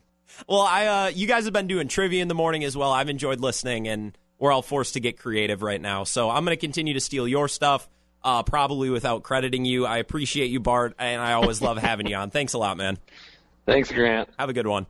Well, 0.49 0.61
I 0.61 0.87
uh, 0.87 1.07
you 1.09 1.27
guys 1.27 1.45
have 1.45 1.53
been 1.53 1.67
doing 1.67 1.87
trivia 1.87 2.21
in 2.21 2.27
the 2.27 2.33
morning 2.33 2.63
as 2.63 2.75
well. 2.75 2.91
I've 2.91 3.09
enjoyed 3.09 3.39
listening, 3.39 3.87
and 3.87 4.17
we're 4.39 4.51
all 4.51 4.63
forced 4.63 4.95
to 4.95 4.99
get 4.99 5.19
creative 5.19 5.61
right 5.61 5.79
now. 5.79 6.03
So 6.03 6.31
I'm 6.31 6.43
going 6.43 6.57
to 6.57 6.59
continue 6.59 6.95
to 6.95 6.99
steal 6.99 7.27
your 7.27 7.47
stuff, 7.47 7.87
uh, 8.25 8.43
probably 8.43 8.89
without 8.89 9.23
crediting 9.23 9.63
you. 9.63 9.85
I 9.85 9.99
appreciate 9.99 10.49
you, 10.49 10.59
Bart, 10.59 10.95
and 10.99 11.21
I 11.21 11.33
always 11.33 11.61
love 11.61 11.77
having 11.77 12.07
you 12.07 12.15
on. 12.15 12.31
Thanks 12.31 12.53
a 12.53 12.57
lot, 12.57 12.75
man. 12.75 12.97
Thanks, 13.65 13.91
Grant. 13.91 14.29
Have 14.37 14.49
a 14.49 14.53
good 14.53 14.67
one. 14.67 14.87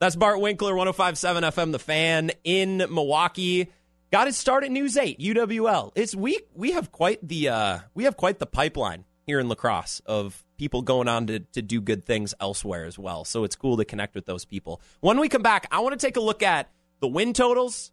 That's 0.00 0.16
Bart 0.16 0.40
Winkler, 0.40 0.74
1057 0.74 1.42
FM, 1.44 1.72
The 1.72 1.78
Fan 1.78 2.30
in 2.44 2.78
Milwaukee. 2.78 3.68
Got 4.10 4.26
his 4.26 4.36
start 4.36 4.64
at 4.64 4.70
News 4.70 4.96
8, 4.96 5.18
UWL. 5.18 5.92
It's 5.94 6.14
we 6.14 6.40
we 6.54 6.72
have 6.72 6.92
quite 6.92 7.26
the 7.26 7.48
uh, 7.48 7.78
we 7.94 8.04
have 8.04 8.16
quite 8.16 8.38
the 8.38 8.46
pipeline 8.46 9.04
here 9.26 9.38
in 9.38 9.48
La 9.48 9.54
Crosse 9.54 10.00
of 10.06 10.42
people 10.56 10.82
going 10.82 11.08
on 11.08 11.26
to, 11.26 11.40
to 11.40 11.62
do 11.62 11.80
good 11.80 12.04
things 12.04 12.34
elsewhere 12.40 12.86
as 12.86 12.98
well. 12.98 13.24
So 13.24 13.44
it's 13.44 13.54
cool 13.54 13.76
to 13.76 13.84
connect 13.84 14.14
with 14.14 14.24
those 14.24 14.44
people. 14.44 14.80
When 15.00 15.20
we 15.20 15.28
come 15.28 15.42
back, 15.42 15.66
I 15.70 15.80
want 15.80 15.98
to 15.98 16.04
take 16.04 16.16
a 16.16 16.20
look 16.20 16.42
at 16.42 16.70
the 17.00 17.08
win 17.08 17.34
totals 17.34 17.92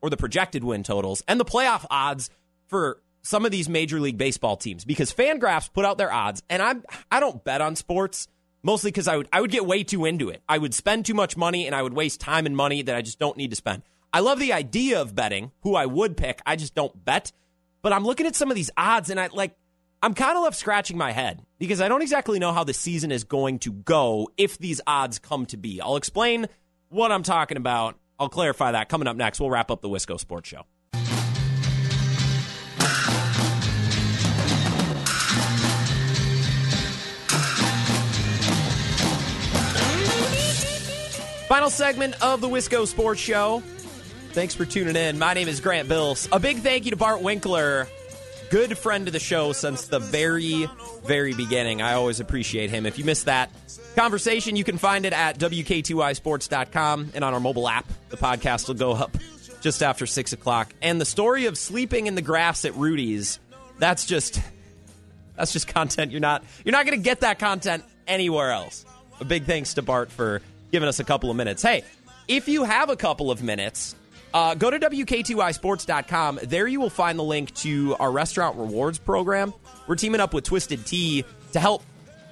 or 0.00 0.08
the 0.08 0.16
projected 0.16 0.64
win 0.64 0.82
totals 0.82 1.22
and 1.28 1.38
the 1.38 1.44
playoff 1.44 1.84
odds 1.90 2.30
for 2.68 3.02
some 3.22 3.44
of 3.44 3.50
these 3.52 3.68
Major 3.68 4.00
League 4.00 4.18
Baseball 4.18 4.56
teams 4.56 4.84
because 4.84 5.12
Fangraphs 5.12 5.72
put 5.72 5.84
out 5.84 5.98
their 5.98 6.12
odds, 6.12 6.42
and 6.50 6.62
I'm 6.62 6.84
I 7.10 7.20
don't 7.20 7.42
bet 7.42 7.60
on 7.60 7.76
sports 7.76 8.28
mostly 8.62 8.90
because 8.90 9.08
I 9.08 9.16
would 9.16 9.28
I 9.32 9.40
would 9.40 9.50
get 9.50 9.66
way 9.66 9.84
too 9.84 10.04
into 10.04 10.28
it. 10.28 10.42
I 10.48 10.58
would 10.58 10.74
spend 10.74 11.06
too 11.06 11.14
much 11.14 11.36
money 11.36 11.66
and 11.66 11.74
I 11.74 11.82
would 11.82 11.94
waste 11.94 12.20
time 12.20 12.46
and 12.46 12.56
money 12.56 12.82
that 12.82 12.94
I 12.94 13.02
just 13.02 13.18
don't 13.18 13.36
need 13.36 13.50
to 13.50 13.56
spend. 13.56 13.82
I 14.12 14.20
love 14.20 14.38
the 14.38 14.52
idea 14.52 15.00
of 15.00 15.14
betting, 15.14 15.52
who 15.62 15.74
I 15.74 15.86
would 15.86 16.16
pick. 16.16 16.42
I 16.44 16.56
just 16.56 16.74
don't 16.74 17.04
bet. 17.04 17.32
But 17.80 17.92
I'm 17.92 18.04
looking 18.04 18.26
at 18.26 18.36
some 18.36 18.50
of 18.50 18.54
these 18.54 18.70
odds 18.76 19.10
and 19.10 19.18
I 19.18 19.28
like 19.32 19.56
I'm 20.02 20.14
kind 20.14 20.36
of 20.36 20.42
left 20.42 20.56
scratching 20.56 20.98
my 20.98 21.12
head 21.12 21.42
because 21.58 21.80
I 21.80 21.88
don't 21.88 22.02
exactly 22.02 22.38
know 22.38 22.52
how 22.52 22.64
the 22.64 22.74
season 22.74 23.12
is 23.12 23.24
going 23.24 23.60
to 23.60 23.72
go 23.72 24.28
if 24.36 24.58
these 24.58 24.80
odds 24.86 25.18
come 25.18 25.46
to 25.46 25.56
be. 25.56 25.80
I'll 25.80 25.96
explain 25.96 26.46
what 26.88 27.12
I'm 27.12 27.22
talking 27.22 27.56
about. 27.56 27.98
I'll 28.18 28.28
clarify 28.28 28.72
that 28.72 28.88
coming 28.88 29.08
up 29.08 29.16
next. 29.16 29.40
We'll 29.40 29.50
wrap 29.50 29.70
up 29.70 29.80
the 29.80 29.88
Wisco 29.88 30.18
Sports 30.18 30.48
Show. 30.48 30.64
Final 41.52 41.68
segment 41.68 42.14
of 42.22 42.40
the 42.40 42.48
Wisco 42.48 42.86
Sports 42.86 43.20
Show. 43.20 43.60
Thanks 44.30 44.54
for 44.54 44.64
tuning 44.64 44.96
in. 44.96 45.18
My 45.18 45.34
name 45.34 45.48
is 45.48 45.60
Grant 45.60 45.86
Bills. 45.86 46.26
A 46.32 46.40
big 46.40 46.60
thank 46.60 46.86
you 46.86 46.92
to 46.92 46.96
Bart 46.96 47.20
Winkler, 47.20 47.88
good 48.48 48.78
friend 48.78 49.06
of 49.06 49.12
the 49.12 49.20
show 49.20 49.52
since 49.52 49.86
the 49.86 49.98
very, 49.98 50.66
very 51.04 51.34
beginning. 51.34 51.82
I 51.82 51.92
always 51.92 52.20
appreciate 52.20 52.70
him. 52.70 52.86
If 52.86 52.98
you 52.98 53.04
missed 53.04 53.26
that 53.26 53.50
conversation, 53.96 54.56
you 54.56 54.64
can 54.64 54.78
find 54.78 55.04
it 55.04 55.12
at 55.12 55.38
WK2iSports.com 55.38 57.10
and 57.12 57.22
on 57.22 57.34
our 57.34 57.40
mobile 57.40 57.68
app. 57.68 57.86
The 58.08 58.16
podcast 58.16 58.68
will 58.68 58.76
go 58.76 58.92
up 58.92 59.14
just 59.60 59.82
after 59.82 60.06
6 60.06 60.32
o'clock. 60.32 60.72
And 60.80 60.98
the 60.98 61.04
story 61.04 61.44
of 61.44 61.58
sleeping 61.58 62.06
in 62.06 62.14
the 62.14 62.22
grass 62.22 62.64
at 62.64 62.74
Rudy's, 62.76 63.40
that's 63.78 64.06
just. 64.06 64.40
That's 65.36 65.52
just 65.52 65.68
content 65.68 66.12
you're 66.12 66.20
not 66.20 66.44
you're 66.64 66.72
not 66.72 66.86
going 66.86 66.96
to 66.96 67.02
get 67.02 67.20
that 67.20 67.38
content 67.38 67.84
anywhere 68.06 68.52
else. 68.52 68.86
A 69.20 69.24
big 69.24 69.44
thanks 69.44 69.74
to 69.74 69.82
Bart 69.82 70.10
for 70.10 70.40
giving 70.72 70.88
us 70.88 70.98
a 70.98 71.04
couple 71.04 71.30
of 71.30 71.36
minutes. 71.36 71.62
Hey, 71.62 71.84
if 72.26 72.48
you 72.48 72.64
have 72.64 72.88
a 72.90 72.96
couple 72.96 73.30
of 73.30 73.42
minutes, 73.42 73.94
uh, 74.34 74.54
go 74.54 74.70
to 74.70 74.78
WK2iSports.com. 74.78 76.40
There 76.42 76.66
you 76.66 76.80
will 76.80 76.90
find 76.90 77.18
the 77.18 77.22
link 77.24 77.54
to 77.56 77.94
our 78.00 78.10
restaurant 78.10 78.56
rewards 78.56 78.98
program. 78.98 79.52
We're 79.86 79.96
teaming 79.96 80.20
up 80.20 80.34
with 80.34 80.44
Twisted 80.44 80.84
Tea 80.86 81.24
to 81.52 81.60
help 81.60 81.84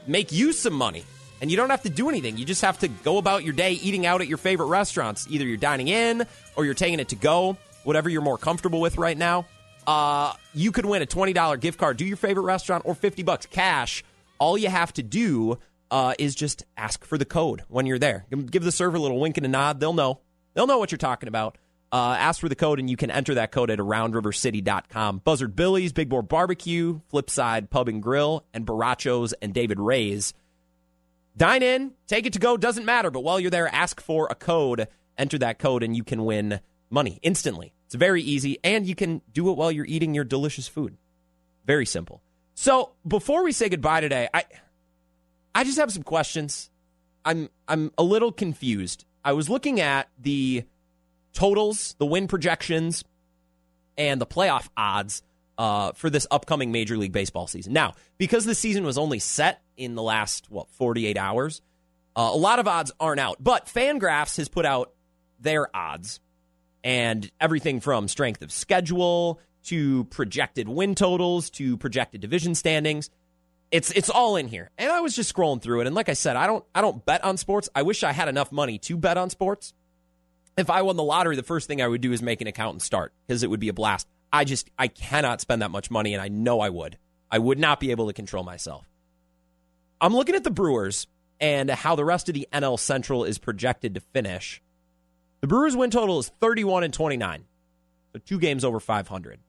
make 0.07 0.33
you 0.33 0.53
some 0.53 0.73
money. 0.73 1.05
And 1.43 1.51
you 1.51 1.57
don't 1.57 1.71
have 1.71 1.83
to 1.83 1.91
do 1.91 2.09
anything. 2.09 2.37
You 2.37 2.45
just 2.45 2.63
have 2.63 2.79
to 2.81 2.89
go 2.89 3.19
about 3.19 3.45
your 3.45 3.55
day 3.55 3.73
eating 3.73 4.05
out 4.05 4.21
at 4.21 4.29
your 4.29 4.39
favorite 4.39 4.67
restaurants. 4.67 5.27
Either 5.31 5.45
you're 5.47 5.57
dining 5.57 5.89
in 5.89 6.27
or 6.57 6.65
you're 6.65 6.75
taking 6.75 7.01
it 7.01 7.09
to 7.09 7.17
go, 7.17 7.57
whatever 7.85 8.09
you're 8.09 8.21
more 8.23 8.39
comfortable 8.39 8.81
with 8.81 8.99
right 8.99 9.17
now. 9.17 9.47
Uh, 9.87 10.35
you 10.55 10.71
could 10.73 10.85
win 10.85 11.01
a 11.03 11.07
$20 11.07 11.61
gift 11.61 11.79
card 11.79 11.99
to 11.99 12.05
your 12.05 12.19
favorite 12.19 12.43
restaurant 12.43 12.85
or 12.87 12.95
50 12.95 13.23
bucks 13.23 13.47
cash. 13.47 14.05
All 14.39 14.57
you 14.59 14.69
have 14.69 14.93
to 14.95 15.03
do 15.03 15.59
uh, 15.91 16.15
is 16.19 16.35
just 16.35 16.65
ask 16.77 17.05
for 17.05 17.19
the 17.19 17.25
code 17.25 17.63
when 17.69 17.87
you're 17.87 17.99
there. 17.99 18.27
Give 18.51 18.63
the 18.63 18.73
server 18.73 18.97
a 18.97 19.01
little 19.01 19.21
wink 19.21 19.37
and 19.37 19.47
a 19.47 19.49
nod. 19.49 19.81
They'll 19.81 19.93
know. 19.93 20.21
They'll 20.55 20.67
know 20.67 20.79
what 20.79 20.91
you're 20.93 20.99
talking 20.99 21.29
about. 21.29 21.59
Uh, 21.93 22.17
ask 22.19 22.41
for 22.41 22.49
the 22.49 22.55
code, 22.55 22.79
and 22.79 22.89
you 22.89 22.97
can 22.97 23.11
enter 23.11 23.35
that 23.35 23.51
code 23.51 23.69
at 23.71 23.81
aroundrivercity.com. 23.81 25.19
Buzzard 25.25 25.57
Billy's, 25.57 25.93
Big 25.93 26.09
Boar 26.09 26.23
Barbecue, 26.23 27.01
Flipside 27.13 27.69
Pub 27.69 27.89
and 27.89 28.01
Grill, 28.01 28.45
and 28.55 28.65
Barachos 28.65 29.33
and 29.43 29.53
David 29.53 29.81
Ray's. 29.81 30.33
Dine 31.37 31.63
in, 31.63 31.93
take 32.07 32.27
it 32.27 32.33
to 32.35 32.39
go, 32.39 32.57
doesn't 32.57 32.85
matter. 32.85 33.11
But 33.11 33.25
while 33.25 33.41
you're 33.41 33.51
there, 33.51 33.73
ask 33.75 34.01
for 34.01 34.29
a 34.31 34.37
code, 34.37 34.87
enter 35.19 35.39
that 35.39 35.59
code, 35.59 35.83
and 35.83 35.97
you 35.97 36.05
can 36.05 36.25
win 36.25 36.61
money 36.91 37.19
instantly. 37.23 37.73
It's 37.87 37.95
very 37.97 38.23
easy, 38.23 38.59
and 38.63 38.87
you 38.87 38.95
can 38.95 39.21
do 39.33 39.51
it 39.51 39.57
while 39.57 39.73
you're 39.73 39.87
eating 39.87 40.15
your 40.15 40.25
delicious 40.25 40.69
food. 40.69 40.97
Very 41.67 41.87
simple. 41.87 42.23
So 42.55 42.93
before 43.07 43.43
we 43.43 43.53
say 43.53 43.69
goodbye 43.69 44.01
today, 44.01 44.29
I 44.33 44.45
I 45.55 45.65
just 45.65 45.79
have 45.79 45.93
some 45.93 46.03
questions. 46.03 46.71
I'm 47.25 47.51
I'm 47.69 47.93
a 47.99 48.03
little 48.03 48.33
confused. 48.33 49.05
I 49.25 49.33
was 49.33 49.51
looking 49.51 49.81
at 49.81 50.09
the 50.19 50.65
totals, 51.33 51.95
the 51.99 52.07
win 52.07 52.29
projections, 52.29 53.05
and 53.99 54.21
the 54.21 54.27
playoff 54.27 54.69
odds 54.77 55.23
uh, 55.59 55.93
for 55.93 56.09
this 56.09 56.27
upcoming 56.31 56.73
Major 56.73 56.97
League 56.97 57.13
Baseball 57.13 57.47
season. 57.47 57.73
Now, 57.73 57.95
because 58.17 58.47
the 58.47 58.55
season 58.55 58.85
was 58.85 58.97
only 58.97 59.19
set 59.19 59.63
in 59.77 59.95
the 59.95 60.03
last 60.03 60.51
what 60.51 60.71
48 60.71 61.19
hours, 61.19 61.61
uh, 62.17 62.31
a 62.33 62.37
lot 62.37 62.59
of 62.59 62.67
odds 62.67 62.93
aren't 62.99 63.21
out. 63.21 63.37
But 63.41 63.67
Fangraphs 63.67 64.39
has 64.39 64.49
put 64.49 64.65
out 64.65 64.93
their 65.39 65.75
odds 65.77 66.21
and 66.83 67.31
everything 67.41 67.81
from 67.81 68.09
strength 68.09 68.43
of 68.43 68.51
schedule 68.53 69.39
to 69.65 70.05
projected 70.05 70.69
win 70.69 70.95
totals 70.95 71.51
to 71.51 71.77
projected 71.77 72.23
division 72.23 72.55
standings. 72.55 73.11
It's 73.71 73.91
it's 73.93 74.11
all 74.11 74.37
in 74.37 74.49
here. 74.49 74.71
And 74.79 74.91
I 74.91 75.01
was 75.01 75.15
just 75.15 75.35
scrolling 75.35 75.63
through 75.63 75.81
it 75.81 75.87
and 75.87 75.95
like 75.95 76.09
I 76.09 76.15
said, 76.15 76.37
I 76.37 76.47
don't 76.47 76.65
I 76.75 76.81
don't 76.81 77.05
bet 77.05 77.25
on 77.25 77.37
sports. 77.37 77.69
I 77.75 77.83
wish 77.83 78.03
I 78.03 78.13
had 78.13 78.29
enough 78.29 78.51
money 78.53 78.79
to 78.79 78.97
bet 78.97 79.17
on 79.17 79.31
sports. 79.31 79.75
If 80.57 80.71
I 80.71 80.83
won 80.83 80.97
the 80.97 81.03
lottery, 81.03 81.37
the 81.37 81.43
first 81.43 81.69
thing 81.69 81.81
I 81.81 81.89
would 81.89 82.01
do 82.01 82.13
is 82.13 82.21
make 82.21 82.41
an 82.41 82.47
account 82.47 82.75
and 82.75 82.83
start 82.83 83.13
because 83.27 83.43
it 83.43 83.51
would 83.51 83.61
be 83.61 83.69
a 83.69 83.73
blast. 83.73 84.09
I 84.33 84.45
just 84.45 84.71
I 84.79 84.89
cannot 84.89 85.41
spend 85.41 85.63
that 85.63 85.71
much 85.71 85.91
money 85.91 86.15
and 86.15 86.23
I 86.23 86.29
know 86.29 86.61
I 86.61 86.71
would. 86.71 86.99
I 87.31 87.39
would 87.39 87.59
not 87.59 87.81
be 87.81 87.93
able 87.93 88.09
to 88.09 88.13
control 88.13 88.43
myself. 88.43 88.87
I'm 90.01 90.15
looking 90.15 90.35
at 90.35 90.45
the 90.45 90.51
Brewers 90.51 91.07
and 91.41 91.71
how 91.71 91.95
the 91.95 92.05
rest 92.05 92.29
of 92.29 92.35
the 92.35 92.49
NL 92.53 92.79
Central 92.79 93.25
is 93.25 93.39
projected 93.39 93.95
to 93.95 94.01
finish. 94.01 94.63
The 95.41 95.47
Brewers 95.47 95.77
win 95.77 95.91
total 95.91 96.19
is 96.19 96.29
31 96.41 96.85
and 96.85 96.93
29. 96.93 97.45
So 98.13 98.19
two 98.25 98.39
games 98.39 98.65
over 98.65 98.81
500. 98.81 99.41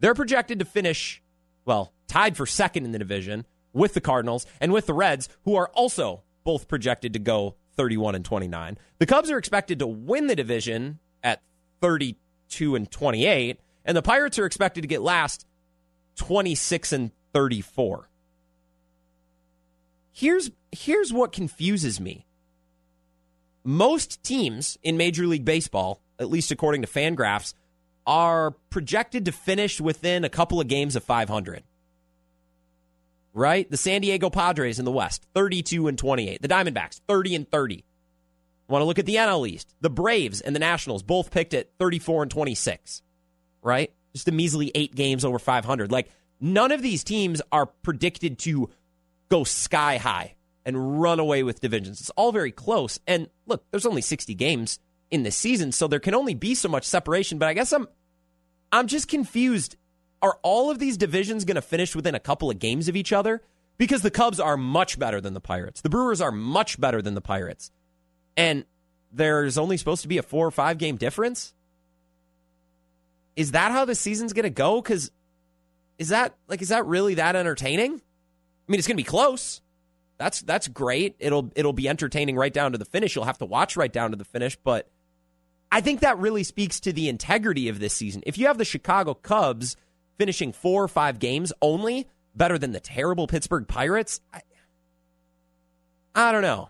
They're 0.00 0.14
projected 0.14 0.58
to 0.58 0.64
finish, 0.64 1.21
well, 1.64 1.92
tied 2.08 2.36
for 2.36 2.46
second 2.46 2.84
in 2.84 2.92
the 2.92 2.98
division 2.98 3.46
with 3.72 3.94
the 3.94 4.00
Cardinals 4.00 4.46
and 4.60 4.72
with 4.72 4.86
the 4.86 4.94
Reds, 4.94 5.28
who 5.44 5.54
are 5.54 5.68
also 5.68 6.22
both 6.44 6.68
projected 6.68 7.12
to 7.12 7.18
go 7.18 7.56
31 7.76 8.14
and 8.14 8.24
29. 8.24 8.78
The 8.98 9.06
Cubs 9.06 9.30
are 9.30 9.38
expected 9.38 9.78
to 9.78 9.86
win 9.86 10.26
the 10.26 10.36
division 10.36 10.98
at 11.22 11.42
32 11.80 12.74
and 12.74 12.90
28, 12.90 13.60
and 13.84 13.96
the 13.96 14.02
Pirates 14.02 14.38
are 14.38 14.46
expected 14.46 14.82
to 14.82 14.88
get 14.88 15.02
last 15.02 15.46
26 16.16 16.92
and 16.92 17.10
34. 17.32 18.08
Here's 20.12 20.50
here's 20.70 21.12
what 21.12 21.32
confuses 21.32 21.98
me. 21.98 22.26
Most 23.64 24.22
teams 24.22 24.76
in 24.82 24.96
Major 24.96 25.26
League 25.26 25.44
Baseball, 25.44 26.02
at 26.18 26.28
least 26.28 26.50
according 26.50 26.82
to 26.82 26.88
Fangraphs, 26.88 27.54
are 28.06 28.52
projected 28.70 29.24
to 29.26 29.32
finish 29.32 29.80
within 29.80 30.24
a 30.24 30.28
couple 30.28 30.60
of 30.60 30.68
games 30.68 30.96
of 30.96 31.04
500. 31.04 31.62
Right? 33.34 33.70
The 33.70 33.76
San 33.76 34.02
Diego 34.02 34.28
Padres 34.28 34.78
in 34.78 34.84
the 34.84 34.92
West, 34.92 35.26
32 35.34 35.88
and 35.88 35.96
28. 35.96 36.42
The 36.42 36.48
Diamondbacks, 36.48 37.00
30 37.08 37.34
and 37.34 37.50
30. 37.50 37.84
Want 38.68 38.82
to 38.82 38.86
look 38.86 38.98
at 38.98 39.06
the 39.06 39.16
NL 39.16 39.48
East? 39.48 39.74
The 39.80 39.90
Braves 39.90 40.40
and 40.40 40.54
the 40.54 40.60
Nationals 40.60 41.02
both 41.02 41.30
picked 41.30 41.54
at 41.54 41.70
34 41.78 42.22
and 42.22 42.30
26. 42.30 43.02
Right? 43.62 43.92
Just 44.12 44.28
a 44.28 44.32
measly 44.32 44.70
8 44.74 44.94
games 44.94 45.24
over 45.24 45.38
500. 45.38 45.90
Like 45.90 46.10
none 46.40 46.72
of 46.72 46.82
these 46.82 47.04
teams 47.04 47.40
are 47.50 47.66
predicted 47.66 48.38
to 48.40 48.68
go 49.28 49.44
sky 49.44 49.96
high 49.96 50.34
and 50.64 51.00
run 51.00 51.18
away 51.18 51.42
with 51.42 51.60
divisions. 51.60 52.00
It's 52.00 52.10
all 52.10 52.32
very 52.32 52.52
close. 52.52 52.98
And 53.06 53.28
look, 53.46 53.64
there's 53.70 53.86
only 53.86 54.02
60 54.02 54.34
games 54.34 54.78
in 55.12 55.22
the 55.22 55.30
season, 55.30 55.70
so 55.70 55.86
there 55.86 56.00
can 56.00 56.14
only 56.14 56.34
be 56.34 56.56
so 56.56 56.68
much 56.68 56.84
separation. 56.84 57.38
But 57.38 57.48
I 57.48 57.54
guess 57.54 57.72
I'm 57.72 57.86
I'm 58.72 58.88
just 58.88 59.06
confused. 59.06 59.76
Are 60.22 60.38
all 60.42 60.70
of 60.70 60.78
these 60.78 60.96
divisions 60.96 61.44
going 61.44 61.56
to 61.56 61.62
finish 61.62 61.94
within 61.94 62.14
a 62.14 62.20
couple 62.20 62.50
of 62.50 62.58
games 62.58 62.88
of 62.88 62.96
each 62.96 63.12
other? 63.12 63.42
Because 63.76 64.02
the 64.02 64.10
Cubs 64.10 64.40
are 64.40 64.56
much 64.56 64.98
better 64.98 65.20
than 65.20 65.34
the 65.34 65.40
Pirates. 65.40 65.80
The 65.80 65.90
Brewers 65.90 66.20
are 66.20 66.32
much 66.32 66.80
better 66.80 67.02
than 67.02 67.14
the 67.14 67.20
Pirates. 67.20 67.70
And 68.36 68.64
there's 69.12 69.58
only 69.58 69.76
supposed 69.76 70.02
to 70.02 70.08
be 70.08 70.18
a 70.18 70.22
four 70.22 70.46
or 70.46 70.50
five 70.50 70.78
game 70.78 70.96
difference? 70.96 71.52
Is 73.36 73.52
that 73.52 73.72
how 73.72 73.84
the 73.84 73.94
season's 73.94 74.32
going 74.32 74.44
to 74.44 74.50
go? 74.50 74.80
Because 74.80 75.10
is 75.98 76.08
that 76.08 76.34
like 76.48 76.62
is 76.62 76.70
that 76.70 76.86
really 76.86 77.14
that 77.14 77.36
entertaining? 77.36 77.92
I 77.92 78.72
mean, 78.72 78.78
it's 78.78 78.88
going 78.88 78.96
to 78.96 79.02
be 79.02 79.08
close. 79.08 79.60
That's 80.16 80.40
that's 80.40 80.68
great. 80.68 81.16
It'll 81.18 81.50
it'll 81.54 81.72
be 81.72 81.88
entertaining 81.88 82.36
right 82.36 82.52
down 82.52 82.72
to 82.72 82.78
the 82.78 82.84
finish. 82.84 83.14
You'll 83.14 83.24
have 83.24 83.38
to 83.38 83.46
watch 83.46 83.76
right 83.76 83.92
down 83.92 84.12
to 84.12 84.16
the 84.16 84.24
finish, 84.24 84.56
but 84.56 84.88
I 85.72 85.80
think 85.80 86.00
that 86.00 86.18
really 86.18 86.44
speaks 86.44 86.80
to 86.80 86.92
the 86.92 87.08
integrity 87.08 87.70
of 87.70 87.80
this 87.80 87.94
season. 87.94 88.22
If 88.26 88.36
you 88.36 88.46
have 88.46 88.58
the 88.58 88.64
Chicago 88.64 89.14
Cubs 89.14 89.74
finishing 90.18 90.52
four 90.52 90.84
or 90.84 90.88
five 90.88 91.18
games 91.18 91.50
only 91.62 92.06
better 92.36 92.58
than 92.58 92.72
the 92.72 92.78
terrible 92.78 93.26
Pittsburgh 93.26 93.66
Pirates, 93.66 94.20
I, 94.34 94.42
I 96.14 96.30
don't 96.30 96.42
know. 96.42 96.68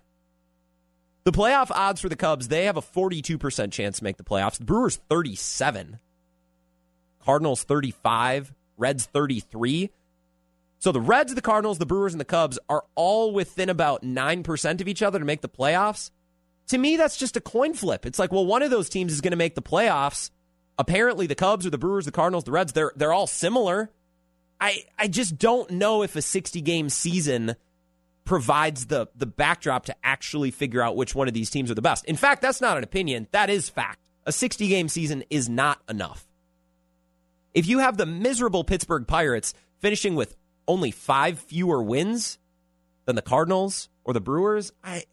The 1.24 1.32
playoff 1.32 1.72
odds 1.72 2.00
for 2.00 2.08
the 2.08 2.16
Cubs, 2.16 2.46
they 2.46 2.66
have 2.66 2.76
a 2.76 2.80
42% 2.80 3.72
chance 3.72 3.98
to 3.98 4.04
make 4.04 4.18
the 4.18 4.24
playoffs. 4.24 4.58
The 4.58 4.64
Brewers 4.64 5.00
37. 5.10 5.98
Cardinals 7.24 7.64
35, 7.64 8.52
Reds 8.76 9.06
33. 9.06 9.90
So 10.78 10.92
the 10.92 11.00
Reds, 11.00 11.34
the 11.34 11.40
Cardinals, 11.40 11.78
the 11.78 11.86
Brewers, 11.86 12.14
and 12.14 12.20
the 12.20 12.24
Cubs 12.24 12.58
are 12.68 12.84
all 12.94 13.32
within 13.32 13.68
about 13.68 14.02
9% 14.02 14.80
of 14.80 14.86
each 14.86 15.02
other 15.02 15.18
to 15.18 15.24
make 15.24 15.40
the 15.40 15.48
playoffs 15.48 16.12
to 16.68 16.78
me, 16.78 16.96
that's 16.96 17.16
just 17.16 17.36
a 17.36 17.40
coin 17.40 17.74
flip. 17.74 18.06
It's 18.06 18.18
like, 18.18 18.32
well, 18.32 18.46
one 18.46 18.62
of 18.62 18.70
those 18.70 18.88
teams 18.88 19.12
is 19.12 19.20
going 19.20 19.32
to 19.32 19.36
make 19.36 19.54
the 19.54 19.62
playoffs. 19.62 20.30
Apparently, 20.78 21.26
the 21.26 21.34
Cubs 21.34 21.66
or 21.66 21.70
the 21.70 21.78
Brewers, 21.78 22.06
the 22.06 22.12
Cardinals, 22.12 22.44
the 22.44 22.52
Reds, 22.52 22.72
they're 22.72 22.92
they're 22.96 23.12
all 23.12 23.26
similar. 23.26 23.90
I 24.60 24.84
I 24.98 25.08
just 25.08 25.38
don't 25.38 25.70
know 25.72 26.02
if 26.02 26.16
a 26.16 26.22
60 26.22 26.60
game 26.62 26.88
season 26.88 27.56
provides 28.24 28.86
the 28.86 29.08
the 29.14 29.26
backdrop 29.26 29.86
to 29.86 29.96
actually 30.02 30.50
figure 30.50 30.80
out 30.80 30.96
which 30.96 31.14
one 31.14 31.28
of 31.28 31.34
these 31.34 31.50
teams 31.50 31.70
are 31.70 31.74
the 31.74 31.82
best. 31.82 32.04
In 32.06 32.16
fact, 32.16 32.42
that's 32.42 32.60
not 32.60 32.78
an 32.78 32.84
opinion. 32.84 33.28
That 33.32 33.50
is 33.50 33.68
fact. 33.68 33.98
A 34.24 34.32
60 34.32 34.68
game 34.68 34.88
season 34.88 35.24
is 35.30 35.48
not 35.48 35.80
enough. 35.88 36.26
If 37.54 37.66
you 37.66 37.80
have 37.80 37.96
the 37.96 38.06
miserable 38.06 38.64
Pittsburgh 38.64 39.06
Pirates 39.06 39.52
finishing 39.80 40.14
with 40.14 40.36
only 40.66 40.90
5 40.90 41.38
fewer 41.40 41.82
wins 41.82 42.38
than 43.04 43.16
the 43.16 43.22
Cardinals 43.22 43.88
or 44.04 44.14
the 44.14 44.20
Brewers, 44.20 44.72
I 44.82 45.04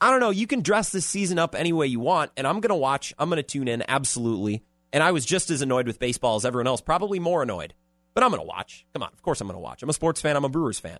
I 0.00 0.10
don't 0.10 0.20
know. 0.20 0.30
You 0.30 0.46
can 0.46 0.62
dress 0.62 0.90
this 0.90 1.06
season 1.06 1.38
up 1.38 1.54
any 1.54 1.72
way 1.72 1.86
you 1.86 2.00
want, 2.00 2.30
and 2.36 2.46
I'm 2.46 2.60
going 2.60 2.70
to 2.70 2.76
watch. 2.76 3.12
I'm 3.18 3.28
going 3.28 3.38
to 3.38 3.42
tune 3.42 3.68
in, 3.68 3.82
absolutely. 3.88 4.62
And 4.92 5.02
I 5.02 5.10
was 5.10 5.26
just 5.26 5.50
as 5.50 5.60
annoyed 5.60 5.86
with 5.86 5.98
baseball 5.98 6.36
as 6.36 6.44
everyone 6.44 6.66
else, 6.66 6.80
probably 6.80 7.18
more 7.18 7.42
annoyed. 7.42 7.74
But 8.14 8.24
I'm 8.24 8.30
going 8.30 8.42
to 8.42 8.46
watch. 8.46 8.86
Come 8.94 9.02
on, 9.02 9.10
of 9.12 9.22
course 9.22 9.40
I'm 9.40 9.46
going 9.46 9.56
to 9.56 9.60
watch. 9.60 9.82
I'm 9.82 9.88
a 9.88 9.92
sports 9.92 10.20
fan, 10.20 10.36
I'm 10.36 10.44
a 10.44 10.48
Brewers 10.48 10.80
fan. 10.80 10.98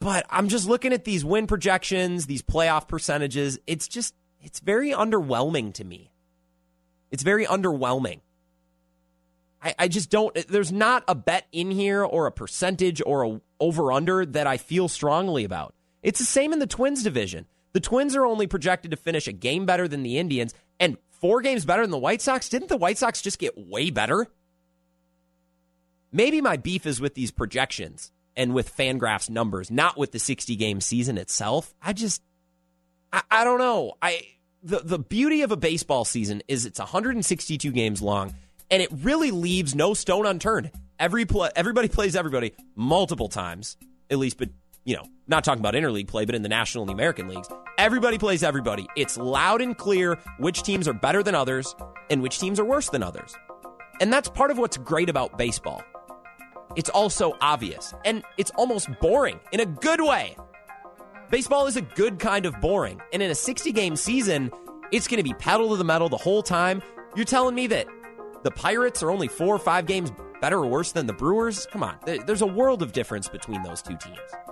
But 0.00 0.26
I'm 0.30 0.48
just 0.48 0.68
looking 0.68 0.92
at 0.92 1.04
these 1.04 1.24
win 1.24 1.46
projections, 1.46 2.26
these 2.26 2.42
playoff 2.42 2.88
percentages. 2.88 3.58
It's 3.66 3.88
just, 3.88 4.14
it's 4.40 4.60
very 4.60 4.90
underwhelming 4.90 5.74
to 5.74 5.84
me. 5.84 6.12
It's 7.10 7.22
very 7.22 7.46
underwhelming. 7.46 8.20
I, 9.62 9.74
I 9.78 9.88
just 9.88 10.08
don't, 10.10 10.34
there's 10.48 10.70
not 10.70 11.04
a 11.08 11.14
bet 11.14 11.46
in 11.52 11.70
here 11.70 12.04
or 12.04 12.26
a 12.26 12.32
percentage 12.32 13.02
or 13.04 13.24
a 13.24 13.40
over 13.60 13.90
under 13.92 14.24
that 14.24 14.46
I 14.46 14.56
feel 14.56 14.88
strongly 14.88 15.44
about. 15.44 15.74
It's 16.02 16.20
the 16.20 16.24
same 16.24 16.52
in 16.52 16.60
the 16.60 16.66
Twins 16.66 17.02
division. 17.02 17.46
The 17.72 17.80
Twins 17.80 18.16
are 18.16 18.26
only 18.26 18.46
projected 18.46 18.90
to 18.90 18.96
finish 18.96 19.28
a 19.28 19.32
game 19.32 19.66
better 19.66 19.86
than 19.86 20.02
the 20.02 20.18
Indians 20.18 20.54
and 20.80 20.96
four 21.10 21.40
games 21.40 21.64
better 21.64 21.82
than 21.82 21.90
the 21.90 21.98
White 21.98 22.22
Sox. 22.22 22.48
Didn't 22.48 22.68
the 22.68 22.76
White 22.76 22.98
Sox 22.98 23.22
just 23.22 23.38
get 23.38 23.58
way 23.58 23.90
better? 23.90 24.26
Maybe 26.10 26.40
my 26.40 26.56
beef 26.56 26.86
is 26.86 27.00
with 27.00 27.14
these 27.14 27.30
projections 27.30 28.10
and 28.36 28.54
with 28.54 28.74
Fangraphs 28.74 29.28
numbers, 29.28 29.70
not 29.70 29.98
with 29.98 30.12
the 30.12 30.18
60 30.18 30.56
game 30.56 30.80
season 30.80 31.18
itself. 31.18 31.74
I 31.82 31.92
just, 31.92 32.22
I, 33.12 33.22
I 33.30 33.44
don't 33.44 33.58
know. 33.58 33.94
I 34.00 34.22
the 34.62 34.80
the 34.80 34.98
beauty 34.98 35.42
of 35.42 35.52
a 35.52 35.56
baseball 35.56 36.04
season 36.04 36.42
is 36.48 36.66
it's 36.66 36.78
162 36.78 37.70
games 37.72 38.02
long, 38.02 38.34
and 38.70 38.82
it 38.82 38.88
really 38.92 39.30
leaves 39.30 39.74
no 39.74 39.94
stone 39.94 40.26
unturned. 40.26 40.70
Every 40.98 41.26
play, 41.26 41.50
everybody 41.54 41.88
plays 41.88 42.16
everybody 42.16 42.54
multiple 42.74 43.28
times, 43.28 43.76
at 44.10 44.18
least, 44.18 44.38
but 44.38 44.48
you 44.88 44.96
know, 44.96 45.04
not 45.26 45.44
talking 45.44 45.60
about 45.60 45.74
interleague 45.74 46.08
play, 46.08 46.24
but 46.24 46.34
in 46.34 46.40
the 46.40 46.48
National 46.48 46.82
and 46.82 46.88
the 46.88 46.94
American 46.94 47.28
leagues, 47.28 47.46
everybody 47.76 48.16
plays 48.16 48.42
everybody. 48.42 48.86
It's 48.96 49.18
loud 49.18 49.60
and 49.60 49.76
clear 49.76 50.18
which 50.38 50.62
teams 50.62 50.88
are 50.88 50.94
better 50.94 51.22
than 51.22 51.34
others 51.34 51.76
and 52.08 52.22
which 52.22 52.40
teams 52.40 52.58
are 52.58 52.64
worse 52.64 52.88
than 52.88 53.02
others. 53.02 53.36
And 54.00 54.10
that's 54.10 54.30
part 54.30 54.50
of 54.50 54.56
what's 54.56 54.78
great 54.78 55.10
about 55.10 55.36
baseball. 55.36 55.82
It's 56.74 56.88
also 56.88 57.36
obvious 57.42 57.92
and 58.06 58.24
it's 58.38 58.50
almost 58.52 58.88
boring 58.98 59.40
in 59.52 59.60
a 59.60 59.66
good 59.66 60.00
way. 60.00 60.34
Baseball 61.30 61.66
is 61.66 61.76
a 61.76 61.82
good 61.82 62.18
kind 62.18 62.46
of 62.46 62.58
boring. 62.58 62.98
And 63.12 63.22
in 63.22 63.30
a 63.30 63.34
60 63.34 63.70
game 63.72 63.94
season, 63.94 64.50
it's 64.90 65.06
going 65.06 65.18
to 65.18 65.22
be 65.22 65.34
pedal 65.34 65.68
to 65.68 65.76
the 65.76 65.84
metal 65.84 66.08
the 66.08 66.16
whole 66.16 66.42
time. 66.42 66.80
You're 67.14 67.26
telling 67.26 67.54
me 67.54 67.66
that 67.66 67.86
the 68.42 68.50
Pirates 68.50 69.02
are 69.02 69.10
only 69.10 69.28
four 69.28 69.54
or 69.54 69.58
five 69.58 69.84
games 69.84 70.10
better 70.40 70.56
or 70.56 70.66
worse 70.66 70.92
than 70.92 71.06
the 71.06 71.12
Brewers? 71.12 71.66
Come 71.66 71.82
on. 71.82 71.98
There's 72.06 72.40
a 72.40 72.46
world 72.46 72.82
of 72.82 72.92
difference 72.92 73.28
between 73.28 73.62
those 73.62 73.82
two 73.82 73.98
teams 73.98 74.47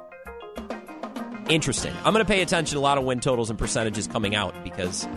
interesting. 1.49 1.95
I'm 2.05 2.13
going 2.13 2.25
to 2.25 2.31
pay 2.31 2.43
attention 2.43 2.75
to 2.75 2.81
a 2.81 2.83
lot 2.83 2.99
of 2.99 3.05
win 3.05 3.21
totals 3.21 3.51
and 3.51 3.59
percentages 3.59 4.07
coming 4.07 4.35
out 4.35 4.55
because 4.65 5.09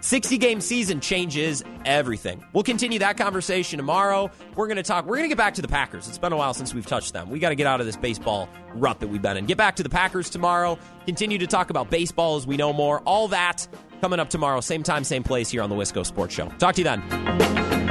60 0.00 0.36
game 0.38 0.60
season 0.60 1.00
changes 1.00 1.64
everything. 1.84 2.44
We'll 2.52 2.64
continue 2.64 2.98
that 2.98 3.16
conversation 3.16 3.78
tomorrow. 3.78 4.30
We're 4.54 4.66
going 4.66 4.76
to 4.76 4.82
talk, 4.82 5.06
we're 5.06 5.16
going 5.16 5.24
to 5.24 5.28
get 5.28 5.38
back 5.38 5.54
to 5.54 5.62
the 5.62 5.68
Packers. 5.68 6.08
It's 6.08 6.18
been 6.18 6.32
a 6.32 6.36
while 6.36 6.54
since 6.54 6.74
we've 6.74 6.86
touched 6.86 7.12
them. 7.12 7.30
We 7.30 7.38
got 7.38 7.48
to 7.48 7.54
get 7.54 7.66
out 7.66 7.80
of 7.80 7.86
this 7.86 7.96
baseball 7.96 8.48
rut 8.74 9.00
that 9.00 9.08
we've 9.08 9.22
been 9.22 9.36
in. 9.36 9.46
Get 9.46 9.56
back 9.56 9.76
to 9.76 9.82
the 9.82 9.88
Packers 9.88 10.28
tomorrow. 10.28 10.78
Continue 11.06 11.38
to 11.38 11.46
talk 11.46 11.70
about 11.70 11.90
baseball 11.90 12.36
as 12.36 12.46
we 12.46 12.56
know 12.56 12.72
more. 12.72 13.00
All 13.00 13.28
that 13.28 13.66
coming 14.00 14.20
up 14.20 14.28
tomorrow, 14.28 14.60
same 14.60 14.82
time, 14.82 15.04
same 15.04 15.22
place 15.22 15.48
here 15.48 15.62
on 15.62 15.70
the 15.70 15.76
Wisco 15.76 16.04
Sports 16.04 16.34
Show. 16.34 16.48
Talk 16.58 16.74
to 16.74 16.82
you 16.82 16.84
then. 16.84 17.83